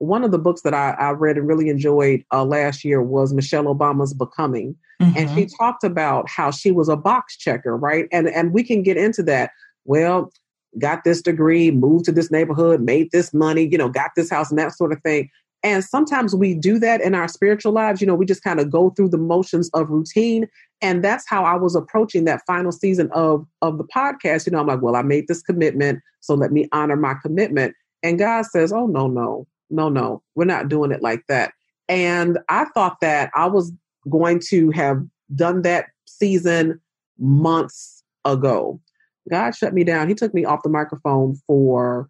one 0.00 0.24
of 0.24 0.30
the 0.30 0.38
books 0.38 0.62
that 0.62 0.72
I, 0.72 0.90
I 0.92 1.10
read 1.10 1.36
and 1.36 1.46
really 1.46 1.68
enjoyed 1.68 2.24
uh, 2.32 2.44
last 2.44 2.84
year 2.84 3.02
was 3.02 3.34
Michelle 3.34 3.64
Obama's 3.64 4.14
Becoming, 4.14 4.74
mm-hmm. 5.00 5.16
and 5.16 5.28
she 5.30 5.44
mm-hmm. 5.44 5.62
talked 5.62 5.84
about 5.84 6.28
how 6.28 6.50
she 6.50 6.70
was 6.70 6.88
a 6.88 6.96
box 6.96 7.36
checker, 7.36 7.76
right? 7.76 8.06
And 8.10 8.26
and 8.28 8.52
we 8.52 8.64
can 8.64 8.82
get 8.82 8.96
into 8.96 9.22
that. 9.24 9.50
Well, 9.84 10.32
got 10.78 11.04
this 11.04 11.20
degree, 11.20 11.70
moved 11.70 12.06
to 12.06 12.12
this 12.12 12.30
neighborhood, 12.30 12.80
made 12.80 13.10
this 13.12 13.34
money, 13.34 13.68
you 13.70 13.76
know, 13.76 13.90
got 13.90 14.12
this 14.16 14.30
house 14.30 14.50
and 14.50 14.58
that 14.58 14.72
sort 14.72 14.92
of 14.92 15.02
thing. 15.02 15.28
And 15.62 15.84
sometimes 15.84 16.34
we 16.34 16.54
do 16.54 16.78
that 16.78 17.00
in 17.00 17.14
our 17.14 17.28
spiritual 17.28 17.72
lives. 17.72 18.00
You 18.00 18.06
know, 18.06 18.14
we 18.14 18.24
just 18.24 18.42
kind 18.42 18.60
of 18.60 18.70
go 18.70 18.90
through 18.90 19.10
the 19.10 19.18
motions 19.18 19.68
of 19.74 19.90
routine. 19.90 20.48
And 20.80 21.04
that's 21.04 21.28
how 21.28 21.44
I 21.44 21.56
was 21.56 21.74
approaching 21.74 22.24
that 22.24 22.42
final 22.46 22.72
season 22.72 23.10
of 23.12 23.46
of 23.60 23.78
the 23.78 23.84
podcast. 23.84 24.46
You 24.46 24.52
know, 24.52 24.60
I'm 24.60 24.66
like, 24.66 24.80
well, 24.80 24.96
I 24.96 25.02
made 25.02 25.28
this 25.28 25.42
commitment, 25.42 26.00
so 26.20 26.34
let 26.34 26.52
me 26.52 26.68
honor 26.72 26.96
my 26.96 27.14
commitment. 27.22 27.74
And 28.02 28.18
God 28.18 28.46
says, 28.46 28.72
oh 28.72 28.86
no, 28.86 29.06
no, 29.06 29.46
no, 29.68 29.88
no, 29.88 30.22
we're 30.34 30.44
not 30.46 30.68
doing 30.68 30.90
it 30.90 31.02
like 31.02 31.26
that. 31.28 31.52
And 31.88 32.38
I 32.48 32.64
thought 32.66 33.00
that 33.00 33.30
I 33.34 33.46
was 33.46 33.72
going 34.08 34.40
to 34.48 34.70
have 34.70 35.02
done 35.34 35.62
that 35.62 35.86
season 36.06 36.80
months 37.18 38.02
ago. 38.24 38.80
God 39.28 39.54
shut 39.54 39.74
me 39.74 39.84
down. 39.84 40.08
He 40.08 40.14
took 40.14 40.32
me 40.32 40.44
off 40.44 40.62
the 40.62 40.70
microphone 40.70 41.36
for 41.46 42.08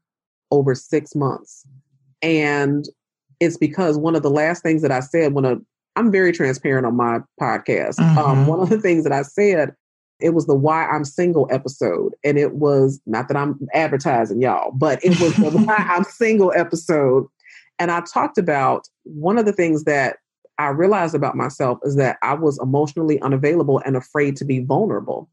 over 0.51 0.75
six 0.75 1.15
months. 1.15 1.67
And 2.23 2.87
it's 3.41 3.57
because 3.57 3.99
one 3.99 4.15
of 4.15 4.23
the 4.23 4.31
last 4.31 4.63
things 4.63 4.83
that 4.83 4.93
I 4.93 5.01
said 5.01 5.33
when 5.33 5.45
a 5.45 5.57
I'm 5.97 6.13
very 6.13 6.33
transparent 6.33 6.87
on 6.87 6.97
my 6.97 7.19
podcast. 7.41 7.99
Um, 7.99 8.17
mm-hmm. 8.17 8.19
Um, 8.19 8.47
one 8.47 8.61
of 8.61 8.69
the 8.69 8.81
things 8.81 9.05
that 9.05 9.13
I 9.13 9.23
said, 9.23 9.75
it 10.21 10.31
was 10.31 10.47
the 10.47 10.55
why 10.55 10.87
I'm 10.87 11.05
single 11.05 11.49
episode. 11.51 12.15
And 12.23 12.39
it 12.39 12.55
was 12.55 13.01
not 13.07 13.29
that 13.29 13.37
I'm 13.37 13.59
advertising 13.75 14.41
y'all, 14.41 14.71
but 14.73 15.05
it 15.05 15.21
was 15.21 15.35
the 15.35 15.51
why 15.65 15.75
I'm 15.77 16.05
single 16.05 16.53
episode. 16.55 17.27
And 17.79 17.91
I 17.91 18.03
talked 18.03 18.39
about 18.39 18.87
one 19.03 19.39
of 19.39 19.47
the 19.47 19.53
things 19.53 19.85
that 19.85 20.19
I 20.59 20.69
realized 20.69 21.15
about 21.15 21.37
myself 21.37 21.79
is 21.83 21.97
that 21.97 22.19
I 22.23 22.35
was 22.35 22.59
emotionally 22.63 23.21
unavailable 23.23 23.81
and 23.85 23.97
afraid 23.97 24.37
to 24.37 24.45
be 24.45 24.61
vulnerable. 24.61 25.29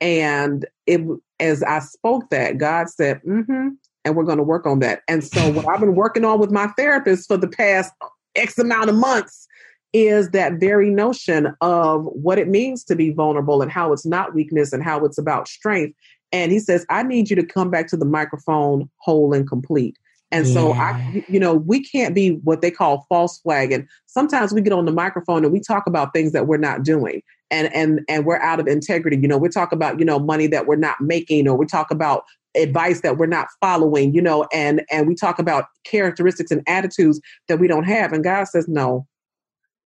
And 0.00 0.66
it, 0.86 1.00
as 1.40 1.62
I 1.62 1.78
spoke 1.78 2.28
that, 2.28 2.58
God 2.58 2.90
said, 2.90 3.22
mm-hmm, 3.22 3.68
and 4.06 4.14
we're 4.14 4.24
going 4.24 4.38
to 4.38 4.44
work 4.44 4.66
on 4.66 4.78
that. 4.78 5.02
And 5.08 5.22
so, 5.22 5.50
what 5.50 5.68
I've 5.68 5.80
been 5.80 5.96
working 5.96 6.24
on 6.24 6.38
with 6.38 6.52
my 6.52 6.68
therapist 6.78 7.26
for 7.26 7.36
the 7.36 7.48
past 7.48 7.92
X 8.36 8.56
amount 8.56 8.88
of 8.88 8.94
months 8.94 9.48
is 9.92 10.30
that 10.30 10.54
very 10.54 10.90
notion 10.90 11.54
of 11.60 12.04
what 12.04 12.38
it 12.38 12.48
means 12.48 12.84
to 12.84 12.94
be 12.94 13.10
vulnerable 13.10 13.62
and 13.62 13.70
how 13.70 13.92
it's 13.92 14.06
not 14.06 14.34
weakness 14.34 14.72
and 14.72 14.82
how 14.84 15.04
it's 15.04 15.18
about 15.18 15.48
strength. 15.48 15.96
And 16.32 16.52
he 16.52 16.60
says, 16.60 16.86
I 16.88 17.02
need 17.02 17.30
you 17.30 17.36
to 17.36 17.44
come 17.44 17.70
back 17.70 17.88
to 17.88 17.96
the 17.96 18.04
microphone 18.04 18.88
whole 18.98 19.32
and 19.32 19.48
complete. 19.48 19.96
And 20.30 20.46
yeah. 20.46 20.54
so 20.54 20.72
I, 20.72 21.24
you 21.28 21.40
know, 21.40 21.54
we 21.54 21.82
can't 21.82 22.14
be 22.14 22.32
what 22.44 22.60
they 22.60 22.70
call 22.70 23.06
false 23.08 23.38
flagging. 23.38 23.88
Sometimes 24.06 24.52
we 24.52 24.60
get 24.60 24.72
on 24.72 24.84
the 24.84 24.92
microphone 24.92 25.44
and 25.44 25.52
we 25.52 25.60
talk 25.60 25.86
about 25.86 26.12
things 26.12 26.32
that 26.32 26.46
we're 26.46 26.56
not 26.58 26.82
doing 26.82 27.22
and 27.50 27.72
and 27.74 28.00
and 28.08 28.24
we're 28.24 28.40
out 28.40 28.60
of 28.60 28.66
integrity. 28.66 29.16
You 29.16 29.28
know, 29.28 29.38
we 29.38 29.48
talk 29.48 29.72
about, 29.72 29.98
you 29.98 30.04
know, 30.04 30.18
money 30.18 30.46
that 30.48 30.66
we're 30.66 30.76
not 30.76 31.00
making, 31.00 31.48
or 31.48 31.56
we 31.56 31.66
talk 31.66 31.90
about 31.90 32.24
advice 32.56 33.02
that 33.02 33.18
we're 33.18 33.26
not 33.26 33.48
following, 33.60 34.14
you 34.14 34.22
know, 34.22 34.46
and 34.52 34.82
and 34.90 35.06
we 35.06 35.14
talk 35.14 35.38
about 35.38 35.66
characteristics 35.84 36.50
and 36.50 36.62
attitudes 36.66 37.20
that 37.48 37.58
we 37.58 37.68
don't 37.68 37.84
have. 37.84 38.12
And 38.12 38.24
God 38.24 38.44
says, 38.44 38.66
no, 38.68 39.06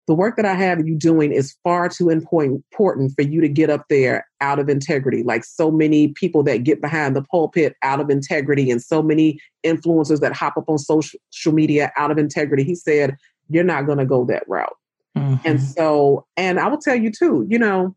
the 0.07 0.15
work 0.15 0.37
that 0.37 0.45
I 0.45 0.55
have 0.55 0.87
you 0.87 0.95
doing 0.95 1.31
is 1.31 1.55
far 1.63 1.87
too 1.87 2.09
important 2.09 3.13
for 3.15 3.21
you 3.21 3.41
to 3.41 3.47
get 3.47 3.69
up 3.69 3.85
there 3.89 4.25
out 4.41 4.57
of 4.57 4.67
integrity. 4.67 5.21
Like 5.21 5.43
so 5.43 5.69
many 5.69 6.09
people 6.09 6.41
that 6.43 6.63
get 6.63 6.81
behind 6.81 7.15
the 7.15 7.21
pulpit 7.21 7.75
out 7.83 7.99
of 7.99 8.09
integrity, 8.09 8.71
and 8.71 8.81
so 8.81 9.03
many 9.03 9.39
influencers 9.65 10.19
that 10.21 10.33
hop 10.33 10.57
up 10.57 10.67
on 10.67 10.79
social 10.79 11.53
media 11.53 11.91
out 11.95 12.09
of 12.09 12.17
integrity. 12.17 12.63
He 12.63 12.73
said, 12.73 13.17
You're 13.49 13.63
not 13.63 13.85
going 13.85 13.99
to 13.99 14.05
go 14.05 14.25
that 14.25 14.43
route. 14.47 14.75
Mm-hmm. 15.19 15.47
And 15.47 15.61
so, 15.61 16.25
and 16.37 16.59
I 16.59 16.67
will 16.67 16.77
tell 16.77 16.95
you 16.95 17.11
too, 17.11 17.45
you 17.49 17.59
know, 17.59 17.95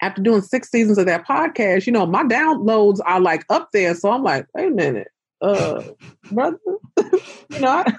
after 0.00 0.20
doing 0.20 0.42
six 0.42 0.70
seasons 0.70 0.98
of 0.98 1.06
that 1.06 1.26
podcast, 1.26 1.86
you 1.86 1.92
know, 1.92 2.06
my 2.06 2.24
downloads 2.24 2.98
are 3.06 3.20
like 3.20 3.44
up 3.48 3.68
there. 3.72 3.94
So 3.94 4.10
I'm 4.10 4.22
like, 4.22 4.46
wait 4.54 4.68
a 4.68 4.70
minute, 4.70 5.08
uh, 5.40 5.82
brother, 6.30 6.58
you 6.96 7.60
know, 7.60 7.68
I, 7.68 7.92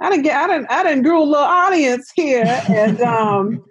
I 0.00 0.10
didn't 0.10 0.22
get 0.22 0.36
I 0.36 0.46
didn't 0.46 0.70
I 0.70 0.82
didn't 0.84 1.02
grew 1.02 1.20
a 1.20 1.24
little 1.24 1.44
audience 1.44 2.10
here. 2.14 2.62
And 2.68 3.00
um 3.00 3.64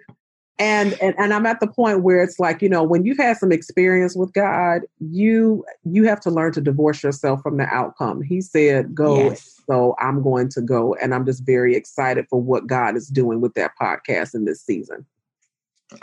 and, 0.58 0.94
and 1.00 1.14
and 1.18 1.32
I'm 1.32 1.46
at 1.46 1.60
the 1.60 1.66
point 1.68 2.02
where 2.02 2.22
it's 2.22 2.40
like, 2.40 2.62
you 2.62 2.68
know, 2.68 2.82
when 2.82 3.04
you've 3.04 3.18
had 3.18 3.36
some 3.36 3.52
experience 3.52 4.16
with 4.16 4.32
God, 4.32 4.82
you 4.98 5.64
you 5.84 6.04
have 6.04 6.20
to 6.20 6.30
learn 6.30 6.52
to 6.52 6.60
divorce 6.60 7.02
yourself 7.02 7.40
from 7.42 7.56
the 7.58 7.64
outcome. 7.66 8.22
He 8.22 8.40
said, 8.40 8.94
go, 8.94 9.16
yes. 9.30 9.60
so 9.68 9.94
I'm 10.00 10.22
going 10.22 10.48
to 10.50 10.60
go. 10.60 10.94
And 11.00 11.14
I'm 11.14 11.24
just 11.24 11.44
very 11.44 11.76
excited 11.76 12.26
for 12.28 12.40
what 12.40 12.66
God 12.66 12.96
is 12.96 13.08
doing 13.08 13.40
with 13.40 13.54
that 13.54 13.72
podcast 13.80 14.34
in 14.34 14.44
this 14.46 14.60
season. 14.62 15.06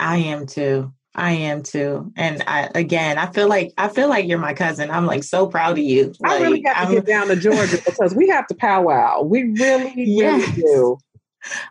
I 0.00 0.16
am 0.18 0.46
too. 0.46 0.92
I 1.14 1.32
am 1.32 1.62
too. 1.62 2.12
And 2.16 2.42
I 2.46 2.70
again 2.74 3.16
I 3.18 3.26
feel 3.32 3.48
like 3.48 3.72
I 3.78 3.88
feel 3.88 4.08
like 4.08 4.26
you're 4.26 4.38
my 4.38 4.52
cousin. 4.54 4.90
I'm 4.90 5.06
like 5.06 5.22
so 5.24 5.46
proud 5.46 5.72
of 5.72 5.84
you. 5.84 6.12
I 6.24 6.38
really 6.40 6.62
Like, 6.62 6.74
have 6.74 6.76
to 6.76 6.88
I'm, 6.88 6.94
get 6.94 7.06
down 7.06 7.28
to 7.28 7.36
Georgia 7.36 7.78
because 7.86 8.14
we 8.14 8.28
have 8.28 8.46
to 8.48 8.54
powwow. 8.54 9.22
We 9.22 9.44
really, 9.52 9.92
Yes. 9.96 10.46
really 10.48 10.62
do. 10.62 10.98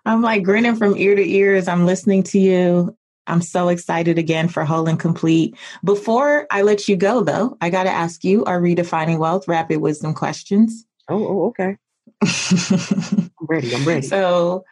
I'm 0.06 0.22
like 0.22 0.44
grinning 0.44 0.76
from 0.76 0.98
ear 0.98 1.16
to 1.16 1.30
ear 1.30 1.56
as 1.56 1.68
I'm 1.68 1.86
listening 1.86 2.24
to 2.24 2.40
you. 2.40 2.96
I'm 3.28 3.42
so 3.42 3.70
excited 3.70 4.20
again 4.20 4.48
for 4.48 4.64
Whole 4.66 4.88
and 4.88 5.00
Complete. 5.00 5.56
Before 5.84 6.46
I 6.52 6.62
let 6.62 6.88
you 6.88 6.96
go, 6.96 7.24
though, 7.24 7.58
I 7.60 7.70
got 7.70 7.84
to 7.84 7.90
ask 7.90 8.24
you 8.24 8.46
our 8.46 8.62
redefining 8.62 9.18
wealth 9.18 9.48
rapid 9.48 9.80
wisdom 9.80 10.14
questions. 10.14 10.86
Oh, 11.10 11.28
oh, 11.28 11.46
okay. 11.48 11.78
I'm 12.22 13.48
ready. 13.48 13.74
I'm 13.74 13.86
ready. 13.86 14.08
so 14.08 14.64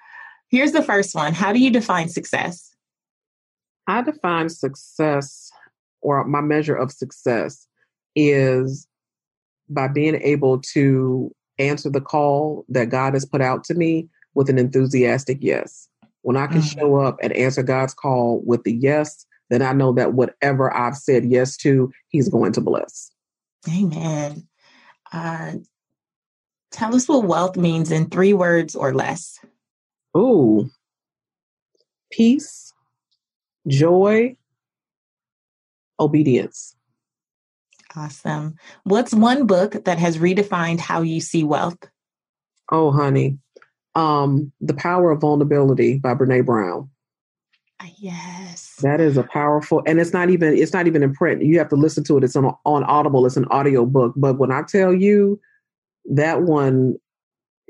here's 0.50 0.72
the 0.72 0.84
first 0.84 1.16
one 1.16 1.34
How 1.34 1.52
do 1.52 1.60
you 1.60 1.72
define 1.72 2.10
success? 2.10 2.76
I 3.88 4.02
define 4.02 4.50
success 4.50 5.52
or 6.02 6.24
my 6.26 6.42
measure 6.42 6.76
of 6.76 6.92
success 6.92 7.68
is 8.16 8.88
by 9.70 9.88
being 9.88 10.16
able 10.22 10.60
to 10.60 11.32
answer 11.60 11.90
the 11.90 12.02
call 12.02 12.66
that 12.70 12.90
God 12.90 13.14
has 13.14 13.26
put 13.26 13.42
out 13.42 13.64
to 13.66 13.74
me 13.74 14.10
with 14.36 14.50
an 14.50 14.58
enthusiastic 14.58 15.38
yes. 15.42 15.88
When 16.22 16.38
I 16.38 16.48
can 16.48 16.62
Mm. 16.62 16.80
show 16.80 16.96
up 16.98 17.18
and 17.22 17.34
answer 17.34 17.64
God's 17.64 17.94
call 17.94 18.42
with 18.46 18.64
the 18.64 18.74
yes, 18.74 19.26
then 19.50 19.62
I 19.62 19.74
know 19.74 19.92
that 19.94 20.14
whatever 20.14 20.76
I've 20.76 20.96
said 20.96 21.26
yes 21.26 21.58
to, 21.58 21.92
He's 22.08 22.30
going 22.30 22.54
to 22.54 22.62
bless. 22.62 23.12
Amen. 23.70 24.48
Uh, 25.12 25.54
tell 26.72 26.96
us 26.96 27.08
what 27.08 27.26
wealth 27.26 27.56
means 27.58 27.92
in 27.92 28.10
three 28.10 28.34
words 28.34 28.76
or 28.76 28.94
less. 28.94 29.40
Ooh, 30.18 30.70
peace, 32.12 32.74
joy, 33.68 34.36
obedience. 36.00 36.76
Awesome. 37.96 38.56
What's 38.84 39.14
one 39.14 39.46
book 39.46 39.86
that 39.86 40.00
has 40.00 40.18
redefined 40.18 40.80
how 40.80 41.02
you 41.02 41.20
see 41.22 41.44
wealth? 41.44 41.78
Oh, 42.72 42.92
honey. 42.92 43.38
Um, 43.96 44.52
The 44.62 44.74
Power 44.74 45.12
of 45.12 45.22
Vulnerability 45.22 46.00
by 46.00 46.14
Brene 46.16 46.46
Brown. 46.46 46.90
Ah, 47.82 47.90
Yes. 47.98 48.76
That 48.82 49.00
is 49.00 49.18
a 49.18 49.24
powerful, 49.24 49.82
and 49.86 50.00
it's 50.00 50.14
not 50.14 50.30
even 50.30 50.58
it's 50.58 50.74
not 50.74 50.88
even 50.88 51.04
in 51.04 51.14
print. 51.14 51.44
You 51.44 51.58
have 51.60 51.70
to 51.70 51.76
listen 51.76 52.04
to 52.06 52.18
it. 52.18 52.24
It's 52.24 52.36
on 52.36 52.54
on 52.66 52.84
Audible. 52.84 53.26
It's 53.26 53.38
an 53.38 53.46
audio 53.46 53.86
book. 53.86 54.14
But 54.16 54.40
when 54.40 54.52
I 54.52 54.64
tell 54.64 54.94
you 54.94 55.40
that 56.12 56.42
one, 56.42 56.96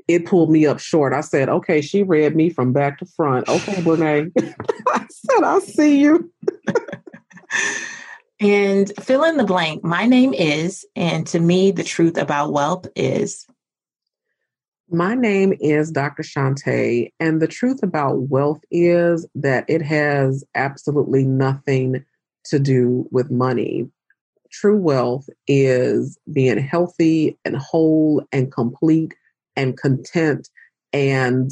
it 0.08 0.26
pulled 0.26 0.50
me 0.50 0.66
up 0.66 0.80
short. 0.80 1.12
I 1.12 1.20
said, 1.20 1.48
"Okay, 1.48 1.80
she 1.80 2.02
read 2.02 2.34
me 2.34 2.50
from 2.50 2.72
back 2.72 2.98
to 2.98 3.06
front." 3.06 3.48
Okay, 3.48 3.74
Brene. 3.82 4.32
I 4.88 5.06
said, 5.08 5.44
"I'll 5.44 5.60
see 5.60 6.00
you." 6.00 6.32
And 8.40 8.92
fill 9.00 9.22
in 9.24 9.36
the 9.36 9.44
blank. 9.44 9.84
My 9.84 10.06
name 10.06 10.34
is, 10.34 10.84
and 10.96 11.26
to 11.28 11.38
me, 11.38 11.70
the 11.70 11.84
truth 11.84 12.18
about 12.18 12.52
wealth 12.52 12.86
is. 12.96 13.46
My 14.94 15.16
name 15.16 15.54
is 15.58 15.90
Dr. 15.90 16.22
Shante, 16.22 17.12
and 17.18 17.42
the 17.42 17.48
truth 17.48 17.82
about 17.82 18.28
wealth 18.28 18.60
is 18.70 19.26
that 19.34 19.64
it 19.66 19.82
has 19.82 20.44
absolutely 20.54 21.24
nothing 21.24 22.04
to 22.44 22.60
do 22.60 23.08
with 23.10 23.28
money. 23.28 23.90
True 24.52 24.78
wealth 24.78 25.28
is 25.48 26.16
being 26.32 26.58
healthy 26.58 27.36
and 27.44 27.56
whole 27.56 28.24
and 28.30 28.52
complete 28.52 29.14
and 29.56 29.76
content 29.76 30.48
and 30.92 31.50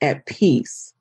at 0.00 0.24
peace 0.24 0.94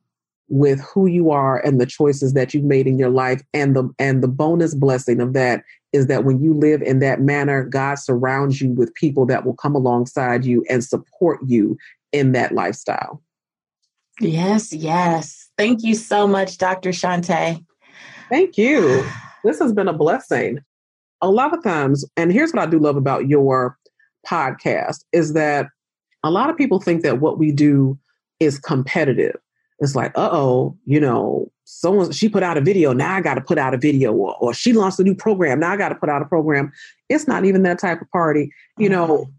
with 0.48 0.80
who 0.82 1.08
you 1.08 1.32
are 1.32 1.60
and 1.66 1.82
the 1.82 1.86
choices 1.86 2.34
that 2.34 2.54
you've 2.54 2.64
made 2.64 2.88
in 2.88 3.00
your 3.00 3.10
life 3.10 3.42
and 3.54 3.76
the 3.76 3.90
and 3.98 4.22
the 4.22 4.28
bonus 4.28 4.76
blessing 4.76 5.20
of 5.20 5.34
that 5.34 5.64
is 5.92 6.08
that 6.08 6.24
when 6.24 6.42
you 6.42 6.54
live 6.54 6.82
in 6.82 7.00
that 7.00 7.22
manner 7.22 7.64
God 7.64 7.96
surrounds 7.96 8.62
you 8.62 8.72
with 8.72 8.94
people 8.94 9.26
that 9.26 9.46
will 9.46 9.56
come 9.56 9.76
alongside 9.76 10.46
you 10.46 10.64
and 10.70 10.84
support 10.84 11.40
you 11.46 11.78
in 12.12 12.32
that 12.34 12.54
lifestyle. 12.54 13.22
Yes, 14.22 14.72
yes. 14.72 15.50
Thank 15.58 15.84
you 15.84 15.96
so 15.96 16.28
much, 16.28 16.58
Dr. 16.58 16.92
Shante. 16.92 17.64
Thank 18.30 18.58
you. 18.58 19.06
This 19.44 19.60
has 19.60 19.74
been 19.74 19.88
a 19.88 19.94
blessing. 19.94 20.58
A 21.22 21.30
lot 21.30 21.56
of 21.56 21.64
times, 21.64 22.04
and 22.18 22.34
here's 22.34 22.52
what 22.52 22.64
I 22.64 22.66
do 22.66 22.80
love 22.80 22.96
about 22.96 23.28
your 23.28 23.78
podcast 24.28 25.04
is 25.12 25.34
that 25.34 25.68
a 26.24 26.32
lot 26.32 26.50
of 26.50 26.58
people 26.58 26.80
think 26.80 27.04
that 27.04 27.22
what 27.22 27.38
we 27.38 27.52
do 27.52 27.96
is 28.40 28.58
competitive. 28.58 29.36
It's 29.80 29.96
like, 29.96 30.12
uh 30.18 30.30
oh, 30.32 30.78
you 30.86 31.00
know, 31.00 31.52
someone 31.66 32.12
she 32.12 32.30
put 32.30 32.44
out 32.44 32.58
a 32.58 32.62
video, 32.62 32.94
now 32.94 33.16
I 33.16 33.22
got 33.22 33.36
to 33.36 33.42
put 33.42 33.58
out 33.58 33.74
a 33.74 33.78
video, 33.78 34.14
or, 34.14 34.36
or 34.40 34.54
she 34.54 34.74
launched 34.74 35.00
a 35.00 35.04
new 35.04 35.16
program, 35.16 35.60
now 35.60 35.72
I 35.72 35.78
got 35.78 35.90
to 35.90 35.96
put 35.96 36.10
out 36.10 36.22
a 36.22 36.26
program. 36.26 36.72
It's 37.10 37.28
not 37.28 37.46
even 37.46 37.64
that 37.64 37.80
type 37.80 38.02
of 38.02 38.10
party. 38.12 38.52
You 38.78 38.90
know, 38.90 39.32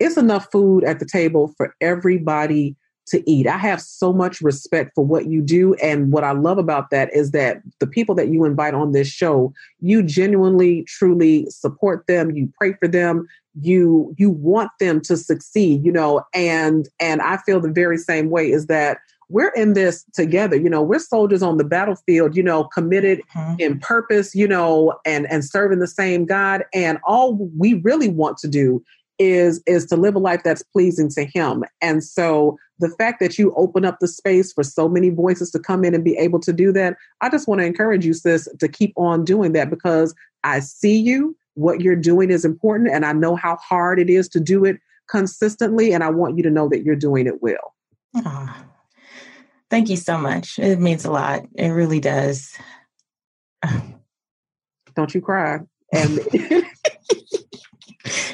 it's 0.00 0.16
enough 0.16 0.50
food 0.50 0.84
at 0.84 0.98
the 0.98 1.06
table 1.06 1.54
for 1.56 1.74
everybody 1.80 2.76
to 3.06 3.30
eat. 3.30 3.46
I 3.46 3.58
have 3.58 3.80
so 3.80 4.12
much 4.12 4.40
respect 4.40 4.92
for 4.94 5.04
what 5.04 5.26
you 5.26 5.42
do. 5.42 5.74
And 5.74 6.12
what 6.12 6.24
I 6.24 6.32
love 6.32 6.58
about 6.58 6.90
that 6.90 7.14
is 7.14 7.32
that 7.32 7.60
the 7.80 7.86
people 7.86 8.14
that 8.14 8.28
you 8.28 8.44
invite 8.44 8.74
on 8.74 8.92
this 8.92 9.08
show, 9.08 9.52
you 9.80 10.02
genuinely, 10.02 10.84
truly 10.84 11.46
support 11.50 12.06
them. 12.06 12.30
You 12.30 12.50
pray 12.56 12.74
for 12.74 12.88
them. 12.88 13.26
You 13.60 14.14
you 14.16 14.30
want 14.30 14.70
them 14.80 15.00
to 15.02 15.16
succeed, 15.16 15.84
you 15.84 15.92
know, 15.92 16.22
and 16.32 16.88
and 17.00 17.20
I 17.20 17.36
feel 17.38 17.60
the 17.60 17.70
very 17.70 17.98
same 17.98 18.30
way 18.30 18.50
is 18.50 18.66
that 18.66 18.98
we're 19.32 19.52
in 19.56 19.72
this 19.72 20.04
together. 20.12 20.56
You 20.56 20.68
know, 20.68 20.82
we're 20.82 20.98
soldiers 20.98 21.42
on 21.42 21.56
the 21.56 21.64
battlefield, 21.64 22.36
you 22.36 22.42
know, 22.42 22.64
committed 22.64 23.22
Mhm. 23.34 23.60
in 23.60 23.78
purpose, 23.80 24.34
you 24.34 24.46
know, 24.46 24.94
and 25.04 25.30
and 25.30 25.44
serving 25.44 25.78
the 25.78 25.86
same 25.86 26.24
God. 26.26 26.64
And 26.74 26.98
all 27.04 27.50
we 27.58 27.74
really 27.74 28.08
want 28.08 28.36
to 28.38 28.48
do 28.48 28.82
is 29.18 29.62
is 29.66 29.86
to 29.86 29.96
live 29.96 30.14
a 30.14 30.18
life 30.18 30.42
that's 30.44 30.62
pleasing 30.62 31.08
to 31.10 31.24
him. 31.24 31.64
And 31.80 32.04
so 32.04 32.58
the 32.78 32.88
fact 32.88 33.20
that 33.20 33.38
you 33.38 33.54
open 33.56 33.84
up 33.84 33.98
the 34.00 34.08
space 34.08 34.52
for 34.52 34.62
so 34.64 34.88
many 34.88 35.08
voices 35.08 35.50
to 35.52 35.58
come 35.58 35.84
in 35.84 35.94
and 35.94 36.04
be 36.04 36.16
able 36.16 36.40
to 36.40 36.52
do 36.52 36.72
that, 36.72 36.96
I 37.20 37.28
just 37.28 37.46
want 37.46 37.60
to 37.60 37.66
encourage 37.66 38.04
you, 38.04 38.14
sis, 38.14 38.48
to 38.58 38.68
keep 38.68 38.92
on 38.96 39.24
doing 39.24 39.52
that 39.52 39.70
because 39.70 40.14
I 40.44 40.60
see 40.60 40.96
you. 40.96 41.36
What 41.54 41.80
you're 41.82 41.94
doing 41.96 42.30
is 42.30 42.44
important, 42.44 42.90
and 42.90 43.04
I 43.04 43.12
know 43.12 43.36
how 43.36 43.56
hard 43.56 44.00
it 44.00 44.10
is 44.10 44.28
to 44.30 44.40
do 44.40 44.64
it 44.64 44.78
consistently. 45.08 45.92
And 45.92 46.02
I 46.02 46.10
want 46.10 46.36
you 46.36 46.42
to 46.42 46.50
know 46.50 46.68
that 46.70 46.82
you're 46.82 46.96
doing 46.96 47.26
it 47.26 47.42
well. 47.42 47.74
Ah, 48.16 48.64
thank 49.72 49.88
you 49.88 49.96
so 49.96 50.18
much. 50.18 50.58
It 50.58 50.78
means 50.78 51.06
a 51.06 51.10
lot. 51.10 51.46
It 51.56 51.70
really 51.70 51.98
does. 51.98 52.54
Don't 54.94 55.14
you 55.14 55.22
cry. 55.22 55.60
And 55.92 56.20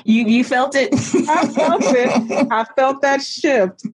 You 0.04 0.24
you 0.24 0.42
felt 0.42 0.74
it. 0.74 0.92
I 1.28 1.46
felt 1.46 1.82
it. 1.84 2.48
I 2.50 2.64
felt 2.74 3.02
that 3.02 3.22
shift. 3.22 3.86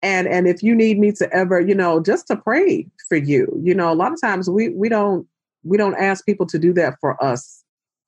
And 0.00 0.28
and 0.28 0.46
if 0.46 0.62
you 0.62 0.74
need 0.74 0.98
me 0.98 1.12
to 1.12 1.30
ever, 1.34 1.60
you 1.60 1.74
know, 1.74 2.00
just 2.00 2.28
to 2.28 2.36
pray 2.36 2.86
for 3.08 3.16
you, 3.16 3.52
you 3.62 3.74
know, 3.74 3.92
a 3.92 3.94
lot 3.94 4.12
of 4.12 4.20
times 4.20 4.48
we 4.48 4.68
we 4.68 4.88
don't 4.88 5.26
we 5.64 5.76
don't 5.76 5.96
ask 5.96 6.24
people 6.24 6.46
to 6.46 6.58
do 6.58 6.72
that 6.74 6.94
for 7.00 7.22
us 7.22 7.64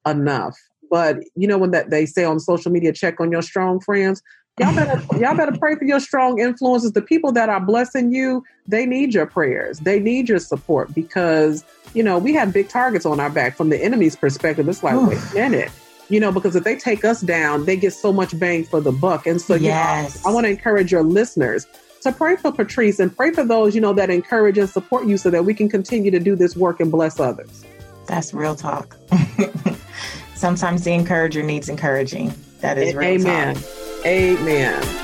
enough. 0.07 0.57
But 0.89 1.18
you 1.34 1.49
know 1.49 1.59
when 1.59 1.72
that 1.72 1.91
they 1.91 2.07
say 2.07 2.24
on 2.24 2.39
social 2.39 2.70
media, 2.70 2.93
check 2.93 3.20
on 3.20 3.32
your 3.32 3.43
strong 3.43 3.80
friends. 3.80 4.22
Y'all 4.61 4.75
better 4.75 5.19
y'all 5.19 5.37
better 5.37 5.57
pray 5.57 5.77
for 5.77 5.85
your 5.85 6.01
strong 6.01 6.41
influences. 6.41 6.93
The 6.93 7.03
people 7.03 7.33
that 7.33 7.49
are 7.49 7.61
blessing 7.61 8.13
you, 8.13 8.45
they 8.67 8.87
need 8.87 9.15
your 9.15 9.27
prayers. 9.27 9.81
They 9.81 10.01
need 10.01 10.29
your 10.29 10.39
support 10.39 10.95
because 10.95 11.65
you 11.95 12.03
know 12.03 12.19
we 12.19 12.35
have 12.35 12.53
big 12.53 12.69
targets 12.69 13.07
on 13.07 13.21
our 13.21 13.31
back 13.31 13.57
from 13.57 13.69
the 13.69 13.83
enemy's 13.83 14.17
perspective. 14.17 14.69
It's 14.69 14.83
like, 14.83 15.01
wait 15.09 15.19
a 15.19 15.35
minute 15.35 15.71
you 16.09 16.21
know, 16.21 16.33
because 16.33 16.57
if 16.57 16.65
they 16.65 16.77
take 16.77 17.05
us 17.05 17.21
down, 17.21 17.65
they 17.67 17.77
get 17.77 17.93
so 17.93 18.13
much 18.13 18.39
bang 18.39 18.65
for 18.65 18.81
the 18.81 18.93
buck. 18.93 19.27
And 19.27 19.41
so, 19.41 19.55
you 19.55 19.65
know, 19.65 19.69
yes. 19.69 20.25
I 20.25 20.31
want 20.31 20.47
to 20.47 20.51
encourage 20.51 20.91
your 20.91 21.03
listeners 21.03 21.67
to 22.03 22.13
pray 22.13 22.37
for 22.37 22.53
Patrice 22.53 22.99
and 22.99 23.15
pray 23.15 23.33
for 23.33 23.45
those, 23.45 23.75
you 23.75 23.81
know, 23.81 23.93
that 23.93 24.11
encourage 24.11 24.59
and 24.59 24.69
support 24.69 25.07
you 25.07 25.17
so 25.17 25.31
that 25.31 25.45
we 25.45 25.53
can 25.53 25.69
continue 25.69 26.11
to 26.11 26.21
do 26.21 26.35
this 26.35 26.57
work 26.57 26.81
and 26.81 26.91
bless 26.91 27.21
others. 27.21 27.65
That's 28.07 28.33
real 28.33 28.55
talk. 28.55 28.97
Sometimes 30.35 30.85
the 30.85 30.93
encourager 30.93 31.43
needs 31.43 31.69
encouraging. 31.69 32.33
That 32.61 32.79
is 32.79 32.95
real 32.95 33.21
Amen. 33.21 33.57
talk. 33.57 33.88
Amen. 34.05 34.99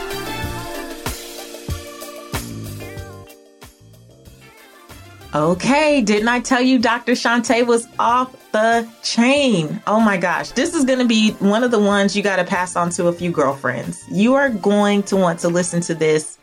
Okay, 5.34 6.00
didn't 6.00 6.28
I 6.28 6.38
tell 6.38 6.60
you 6.62 6.78
Dr. 6.78 7.12
Shante 7.12 7.66
was 7.66 7.88
off 7.98 8.52
the 8.52 8.88
chain? 9.02 9.82
Oh 9.84 9.98
my 9.98 10.16
gosh, 10.16 10.52
this 10.52 10.74
is 10.76 10.84
going 10.84 11.00
to 11.00 11.04
be 11.04 11.32
one 11.32 11.64
of 11.64 11.72
the 11.72 11.78
ones 11.80 12.16
you 12.16 12.22
got 12.22 12.36
to 12.36 12.44
pass 12.44 12.76
on 12.76 12.90
to 12.90 13.08
a 13.08 13.12
few 13.12 13.32
girlfriends. 13.32 14.04
You 14.12 14.34
are 14.34 14.48
going 14.48 15.02
to 15.04 15.16
want 15.16 15.40
to 15.40 15.48
listen 15.48 15.80
to 15.82 15.94
this 15.94 16.38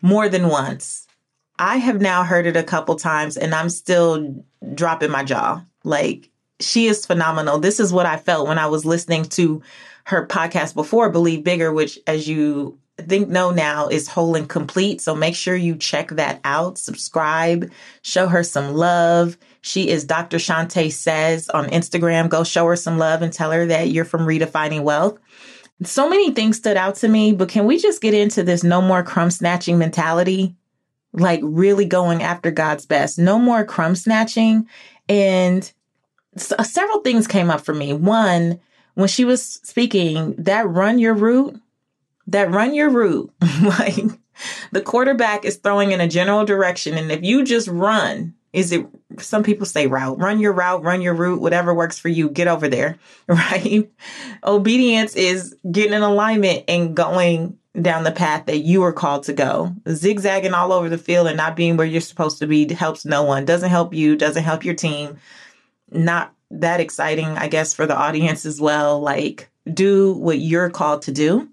more 0.00 0.30
than 0.30 0.48
once. 0.48 1.06
I 1.58 1.76
have 1.76 2.00
now 2.00 2.24
heard 2.24 2.46
it 2.46 2.56
a 2.56 2.62
couple 2.62 2.96
times 2.96 3.36
and 3.36 3.54
I'm 3.54 3.68
still 3.68 4.42
dropping 4.74 5.10
my 5.10 5.24
jaw. 5.24 5.62
Like, 5.84 6.30
she 6.58 6.86
is 6.86 7.04
phenomenal. 7.04 7.58
This 7.58 7.80
is 7.80 7.92
what 7.92 8.06
I 8.06 8.16
felt 8.16 8.48
when 8.48 8.58
I 8.58 8.66
was 8.66 8.86
listening 8.86 9.24
to 9.24 9.60
her 10.04 10.26
podcast 10.26 10.74
before, 10.74 11.10
Believe 11.10 11.44
Bigger, 11.44 11.72
which, 11.72 11.98
as 12.06 12.28
you 12.28 12.78
Think 12.98 13.28
Know 13.28 13.50
Now 13.50 13.88
is 13.88 14.08
whole 14.08 14.34
and 14.34 14.48
complete. 14.48 15.00
So 15.00 15.14
make 15.14 15.34
sure 15.34 15.56
you 15.56 15.76
check 15.76 16.08
that 16.10 16.40
out, 16.44 16.78
subscribe, 16.78 17.70
show 18.02 18.28
her 18.28 18.42
some 18.42 18.74
love. 18.74 19.36
She 19.62 19.88
is 19.88 20.04
Dr. 20.04 20.38
Shante 20.38 20.92
Says 20.92 21.48
on 21.48 21.70
Instagram. 21.70 22.28
Go 22.28 22.44
show 22.44 22.66
her 22.66 22.76
some 22.76 22.98
love 22.98 23.22
and 23.22 23.32
tell 23.32 23.50
her 23.50 23.66
that 23.66 23.90
you're 23.90 24.04
from 24.04 24.26
Redefining 24.26 24.82
Wealth. 24.82 25.18
So 25.84 26.08
many 26.08 26.32
things 26.32 26.58
stood 26.58 26.76
out 26.76 26.96
to 26.96 27.08
me, 27.08 27.32
but 27.32 27.48
can 27.48 27.66
we 27.66 27.78
just 27.78 28.00
get 28.00 28.14
into 28.14 28.42
this 28.42 28.62
no 28.62 28.80
more 28.80 29.02
crumb 29.02 29.30
snatching 29.30 29.78
mentality? 29.78 30.54
Like 31.12 31.40
really 31.42 31.86
going 31.86 32.22
after 32.22 32.50
God's 32.50 32.86
best. 32.86 33.18
No 33.18 33.38
more 33.38 33.64
crumb 33.64 33.94
snatching. 33.94 34.68
And 35.08 35.70
several 36.36 37.00
things 37.00 37.26
came 37.26 37.50
up 37.50 37.62
for 37.62 37.74
me. 37.74 37.92
One, 37.92 38.60
when 38.94 39.08
she 39.08 39.24
was 39.24 39.42
speaking, 39.42 40.34
that 40.38 40.68
run 40.68 40.98
your 40.98 41.14
route, 41.14 41.58
that 42.26 42.50
run 42.50 42.74
your 42.74 42.90
route, 42.90 43.32
like 43.62 44.04
the 44.72 44.82
quarterback 44.82 45.44
is 45.44 45.56
throwing 45.56 45.92
in 45.92 46.00
a 46.00 46.08
general 46.08 46.44
direction. 46.44 46.96
And 46.96 47.10
if 47.10 47.22
you 47.22 47.44
just 47.44 47.68
run, 47.68 48.34
is 48.52 48.72
it 48.72 48.86
some 49.18 49.42
people 49.42 49.66
say 49.66 49.86
route, 49.86 50.18
run 50.18 50.38
your 50.38 50.52
route, 50.52 50.82
run 50.82 51.00
your 51.00 51.14
route, 51.14 51.40
whatever 51.40 51.74
works 51.74 51.98
for 51.98 52.08
you, 52.08 52.28
get 52.28 52.48
over 52.48 52.68
there, 52.68 52.98
right? 53.26 53.90
Obedience 54.44 55.16
is 55.16 55.56
getting 55.70 55.94
in 55.94 56.02
alignment 56.02 56.64
and 56.68 56.94
going 56.94 57.58
down 57.80 58.04
the 58.04 58.12
path 58.12 58.44
that 58.46 58.58
you 58.58 58.82
are 58.82 58.92
called 58.92 59.24
to 59.24 59.32
go. 59.32 59.74
Zigzagging 59.88 60.52
all 60.52 60.72
over 60.72 60.90
the 60.90 60.98
field 60.98 61.26
and 61.26 61.36
not 61.38 61.56
being 61.56 61.78
where 61.78 61.86
you're 61.86 62.02
supposed 62.02 62.38
to 62.38 62.46
be 62.46 62.70
helps 62.72 63.06
no 63.06 63.22
one, 63.22 63.46
doesn't 63.46 63.70
help 63.70 63.94
you, 63.94 64.14
doesn't 64.16 64.44
help 64.44 64.64
your 64.64 64.74
team. 64.74 65.16
Not 65.90 66.34
that 66.52 66.80
exciting, 66.80 67.26
I 67.26 67.48
guess, 67.48 67.74
for 67.74 67.86
the 67.86 67.96
audience 67.96 68.46
as 68.46 68.60
well. 68.60 69.00
Like, 69.00 69.50
do 69.72 70.12
what 70.14 70.38
you're 70.38 70.70
called 70.70 71.02
to 71.02 71.12
do. 71.12 71.48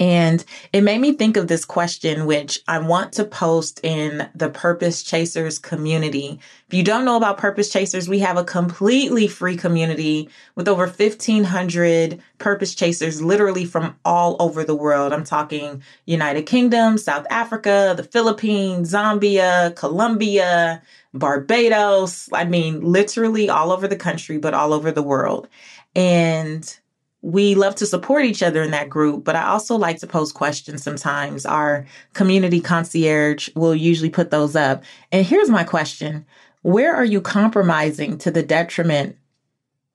And 0.00 0.44
it 0.72 0.80
made 0.80 1.00
me 1.00 1.12
think 1.12 1.36
of 1.36 1.46
this 1.46 1.64
question, 1.64 2.26
which 2.26 2.58
I 2.66 2.80
want 2.80 3.12
to 3.12 3.24
post 3.24 3.78
in 3.84 4.28
the 4.34 4.50
Purpose 4.50 5.04
Chasers 5.04 5.60
community. 5.60 6.40
If 6.66 6.74
you 6.74 6.82
don't 6.82 7.04
know 7.04 7.16
about 7.16 7.38
Purpose 7.38 7.70
Chasers, 7.70 8.08
we 8.08 8.18
have 8.18 8.36
a 8.36 8.42
completely 8.42 9.28
free 9.28 9.56
community 9.56 10.28
with 10.56 10.66
over 10.66 10.86
1500 10.86 12.20
Purpose 12.38 12.74
Chasers, 12.74 13.22
literally 13.22 13.64
from 13.64 13.94
all 14.04 14.34
over 14.40 14.64
the 14.64 14.74
world. 14.74 15.12
I'm 15.12 15.22
talking 15.22 15.80
United 16.06 16.42
Kingdom, 16.42 16.98
South 16.98 17.26
Africa, 17.30 17.94
the 17.96 18.02
Philippines, 18.02 18.92
Zambia, 18.92 19.76
Colombia, 19.76 20.82
Barbados. 21.14 22.28
I 22.32 22.44
mean, 22.44 22.80
literally 22.80 23.48
all 23.48 23.72
over 23.72 23.88
the 23.88 23.96
country, 23.96 24.36
but 24.36 24.52
all 24.52 24.72
over 24.72 24.90
the 24.92 25.02
world. 25.02 25.48
And 25.94 26.76
we 27.22 27.54
love 27.54 27.74
to 27.76 27.86
support 27.86 28.24
each 28.26 28.42
other 28.42 28.62
in 28.62 28.72
that 28.72 28.90
group, 28.90 29.24
but 29.24 29.34
I 29.34 29.46
also 29.46 29.76
like 29.76 29.98
to 30.00 30.06
pose 30.06 30.30
questions 30.30 30.82
sometimes. 30.82 31.46
Our 31.46 31.86
community 32.12 32.60
concierge 32.60 33.48
will 33.56 33.74
usually 33.74 34.10
put 34.10 34.30
those 34.30 34.54
up. 34.54 34.84
And 35.10 35.24
here's 35.24 35.48
my 35.48 35.64
question 35.64 36.26
Where 36.60 36.94
are 36.94 37.04
you 37.04 37.22
compromising 37.22 38.18
to 38.18 38.30
the 38.30 38.42
detriment 38.42 39.16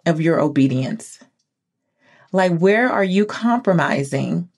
of 0.08 0.20
your 0.20 0.40
obedience? 0.40 1.20
Like, 2.32 2.58
where 2.58 2.90
are 2.90 3.04
you 3.04 3.26
compromising 3.26 4.50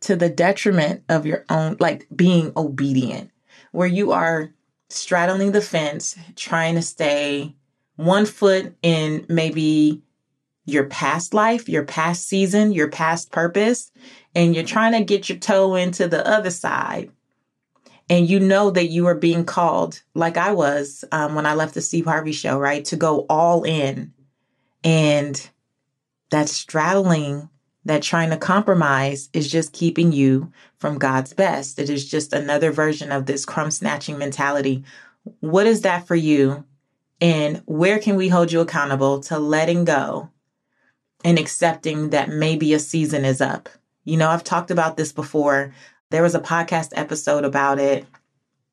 to 0.00 0.16
the 0.16 0.28
detriment 0.28 1.04
of 1.08 1.24
your 1.24 1.44
own, 1.48 1.76
like 1.78 2.06
being 2.14 2.52
obedient, 2.56 3.30
where 3.72 3.86
you 3.86 4.12
are 4.12 4.50
straddling 4.92 5.52
the 5.52 5.60
fence, 5.60 6.16
trying 6.36 6.74
to 6.74 6.82
stay 6.82 7.54
one 7.96 8.26
foot 8.26 8.74
in 8.82 9.26
maybe 9.28 10.02
your 10.64 10.84
past 10.84 11.34
life, 11.34 11.68
your 11.68 11.84
past 11.84 12.26
season, 12.26 12.72
your 12.72 12.88
past 12.88 13.30
purpose, 13.30 13.90
and 14.34 14.54
you're 14.54 14.64
trying 14.64 14.92
to 14.92 15.04
get 15.04 15.28
your 15.28 15.38
toe 15.38 15.74
into 15.74 16.08
the 16.08 16.26
other 16.26 16.50
side. 16.50 17.10
And 18.08 18.28
you 18.28 18.40
know 18.40 18.70
that 18.70 18.88
you 18.88 19.06
are 19.06 19.14
being 19.14 19.44
called, 19.44 20.02
like 20.14 20.36
I 20.36 20.52
was 20.52 21.04
um, 21.12 21.34
when 21.34 21.46
I 21.46 21.54
left 21.54 21.74
the 21.74 21.80
Steve 21.80 22.06
Harvey 22.06 22.32
show, 22.32 22.58
right? 22.58 22.84
To 22.86 22.96
go 22.96 23.26
all 23.28 23.62
in. 23.62 24.12
And 24.82 25.50
that 26.30 26.48
straddling, 26.48 27.49
that 27.84 28.02
trying 28.02 28.30
to 28.30 28.36
compromise 28.36 29.28
is 29.32 29.50
just 29.50 29.72
keeping 29.72 30.12
you 30.12 30.52
from 30.78 30.98
God's 30.98 31.32
best. 31.32 31.78
It 31.78 31.88
is 31.88 32.08
just 32.08 32.32
another 32.32 32.70
version 32.72 33.10
of 33.10 33.26
this 33.26 33.44
crumb 33.44 33.70
snatching 33.70 34.18
mentality. 34.18 34.84
What 35.40 35.66
is 35.66 35.82
that 35.82 36.06
for 36.06 36.16
you? 36.16 36.64
And 37.20 37.62
where 37.66 37.98
can 37.98 38.16
we 38.16 38.28
hold 38.28 38.52
you 38.52 38.60
accountable 38.60 39.20
to 39.20 39.38
letting 39.38 39.84
go 39.84 40.30
and 41.24 41.38
accepting 41.38 42.10
that 42.10 42.28
maybe 42.28 42.72
a 42.72 42.78
season 42.78 43.24
is 43.24 43.40
up. 43.40 43.68
You 44.04 44.16
know, 44.16 44.30
I've 44.30 44.44
talked 44.44 44.70
about 44.70 44.96
this 44.96 45.12
before. 45.12 45.74
There 46.10 46.22
was 46.22 46.34
a 46.34 46.40
podcast 46.40 46.90
episode 46.94 47.44
about 47.44 47.78
it. 47.78 48.06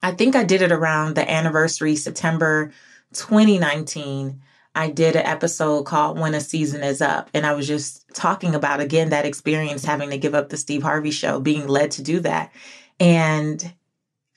I 0.01 0.11
think 0.11 0.35
I 0.35 0.43
did 0.43 0.61
it 0.61 0.71
around 0.71 1.15
the 1.15 1.29
anniversary, 1.29 1.95
September 1.95 2.71
2019. 3.13 4.41
I 4.78 4.91
did 4.91 5.15
an 5.15 5.25
episode 5.25 5.84
called 5.84 6.19
When 6.19 6.36
a 6.36 6.39
Season 6.39 6.84
is 6.84 7.01
Up. 7.01 7.32
And 7.34 7.47
I 7.47 7.53
was 7.53 7.67
just 7.67 8.07
talking 8.13 8.53
about, 8.53 8.80
again, 8.80 9.09
that 9.09 9.25
experience 9.25 9.84
having 9.84 10.11
to 10.11 10.19
give 10.19 10.36
up 10.36 10.49
the 10.49 10.57
Steve 10.57 10.84
Harvey 10.84 11.09
show, 11.09 11.39
being 11.39 11.67
led 11.67 11.89
to 11.91 12.03
do 12.03 12.19
that. 12.19 12.53
And 12.99 13.73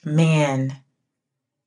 man, 0.03 0.75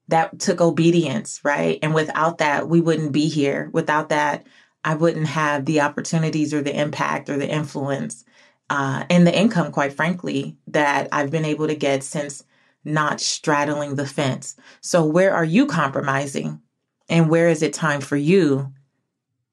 that 0.07 0.39
took 0.39 0.59
obedience, 0.59 1.39
right? 1.43 1.77
And 1.83 1.93
without 1.93 2.39
that, 2.39 2.67
we 2.67 2.81
wouldn't 2.81 3.11
be 3.11 3.29
here. 3.29 3.69
Without 3.73 4.09
that, 4.09 4.47
I 4.83 4.95
wouldn't 4.95 5.27
have 5.27 5.65
the 5.65 5.81
opportunities 5.81 6.51
or 6.51 6.63
the 6.63 6.77
impact 6.77 7.29
or 7.29 7.37
the 7.37 7.47
influence 7.47 8.25
uh, 8.71 9.03
and 9.07 9.27
the 9.27 9.37
income, 9.37 9.71
quite 9.71 9.93
frankly, 9.93 10.57
that 10.67 11.09
I've 11.11 11.29
been 11.29 11.45
able 11.45 11.67
to 11.67 11.75
get 11.75 12.03
since 12.03 12.43
not 12.83 13.21
straddling 13.21 13.95
the 13.95 14.07
fence. 14.07 14.55
So, 14.81 15.05
where 15.05 15.33
are 15.33 15.45
you 15.45 15.67
compromising? 15.67 16.59
And 17.13 17.29
where 17.29 17.47
is 17.47 17.61
it 17.61 17.71
time 17.73 18.01
for 18.01 18.17
you 18.17 18.73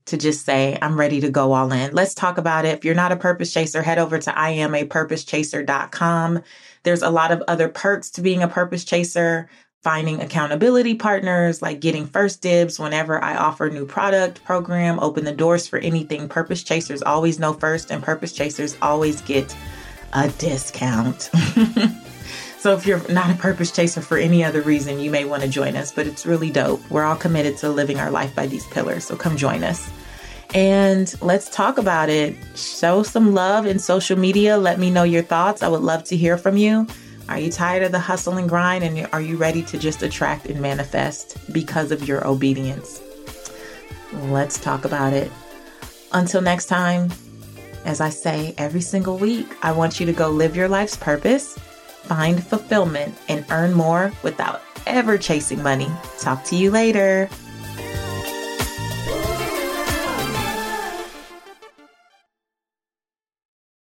to 0.07 0.17
just 0.17 0.47
say, 0.47 0.79
I'm 0.81 0.99
ready 0.99 1.21
to 1.21 1.29
go 1.29 1.53
all 1.53 1.71
in? 1.71 1.93
Let's 1.93 2.15
talk 2.15 2.39
about 2.39 2.65
it. 2.65 2.79
If 2.79 2.87
you're 2.87 2.95
not 2.95 3.13
a 3.13 3.17
purpose 3.17 3.53
chaser, 3.53 3.83
head 3.83 3.99
over 3.99 4.19
to 4.19 4.31
iamapurposechaser.com. 4.31 6.43
There's 6.85 7.03
a 7.03 7.11
lot 7.11 7.33
of 7.33 7.43
other 7.47 7.69
perks 7.69 8.09
to 8.13 8.23
being 8.23 8.43
a 8.43 8.49
purpose 8.49 8.85
chaser 8.85 9.51
finding 9.83 10.23
accountability 10.23 10.95
partners, 10.95 11.61
like 11.61 11.81
getting 11.81 12.07
first 12.07 12.41
dibs 12.41 12.79
whenever 12.79 13.23
I 13.23 13.37
offer 13.37 13.69
new 13.69 13.85
product, 13.85 14.43
program, 14.43 14.99
open 14.99 15.27
the 15.27 15.33
doors 15.33 15.67
for 15.67 15.79
anything. 15.81 16.31
Purpose 16.31 16.63
chasers 16.63 17.03
always 17.03 17.39
know 17.39 17.53
first, 17.53 17.91
and 17.91 18.03
purpose 18.03 18.33
chasers 18.33 18.75
always 18.81 19.21
get 19.21 19.55
a 20.15 20.31
discount. 20.31 21.29
so 22.61 22.75
if 22.75 22.87
you're 22.87 23.01
not 23.11 23.31
a 23.31 23.35
purpose 23.35 23.71
chaser 23.71 24.03
for 24.03 24.19
any 24.19 24.45
other 24.45 24.61
reason, 24.61 25.01
you 25.01 25.11
may 25.11 25.25
want 25.25 25.43
to 25.43 25.49
join 25.49 25.77
us, 25.77 25.91
but 25.91 26.07
it's 26.07 26.27
really 26.27 26.51
dope. 26.51 26.83
We're 26.91 27.05
all 27.05 27.17
committed 27.17 27.57
to 27.59 27.71
living 27.71 27.99
our 27.99 28.11
life 28.11 28.35
by 28.35 28.47
these 28.47 28.67
pillars, 28.67 29.05
so 29.05 29.17
come 29.17 29.39
join 29.39 29.65
us. 29.65 29.91
And 30.53 31.15
let's 31.23 31.49
talk 31.49 31.79
about 31.79 32.11
it. 32.11 32.37
Show 32.55 33.03
some 33.03 33.33
love 33.33 33.65
in 33.65 33.79
social 33.79 34.19
media. 34.19 34.59
Let 34.59 34.79
me 34.79 34.91
know 34.91 35.05
your 35.05 35.23
thoughts. 35.23 35.63
I 35.63 35.69
would 35.69 35.81
love 35.81 36.05
to 36.05 36.17
hear 36.19 36.37
from 36.37 36.59
you. 36.59 36.87
Are 37.31 37.39
you 37.39 37.51
tired 37.51 37.83
of 37.83 37.93
the 37.93 37.99
hustle 37.99 38.37
and 38.37 38.49
grind? 38.49 38.85
And 38.85 39.09
are 39.13 39.23
you 39.23 39.39
ready 39.39 39.63
to 39.63 39.79
just 39.79 40.03
attract 40.03 40.45
and 40.47 40.61
manifest 40.61 41.39
because 41.55 41.91
of 41.93 42.07
your 42.07 42.27
obedience? 42.27 43.01
Let's 44.13 44.59
talk 44.59 44.85
about 44.85 45.15
it. 45.15 45.33
Until 46.13 46.43
next 46.43 46.67
time, 46.67 47.11
as 47.87 48.03
I 48.03 48.11
say 48.11 48.55
every 48.59 48.83
single 48.83 49.17
week, 49.17 49.57
I 49.63 49.73
want 49.73 49.99
you 49.99 50.05
to 50.07 50.13
go 50.13 50.29
live 50.29 50.57
your 50.57 50.69
life's 50.69 50.97
purpose, 50.97 51.57
find 52.03 52.43
fulfillment, 52.43 53.15
and 53.29 53.45
earn 53.51 53.73
more 53.73 54.13
without 54.23 54.63
ever 54.87 55.19
chasing 55.19 55.63
money. 55.63 55.89
Talk 56.19 56.45
to 56.45 56.57
you 56.57 56.71
later. 56.71 57.29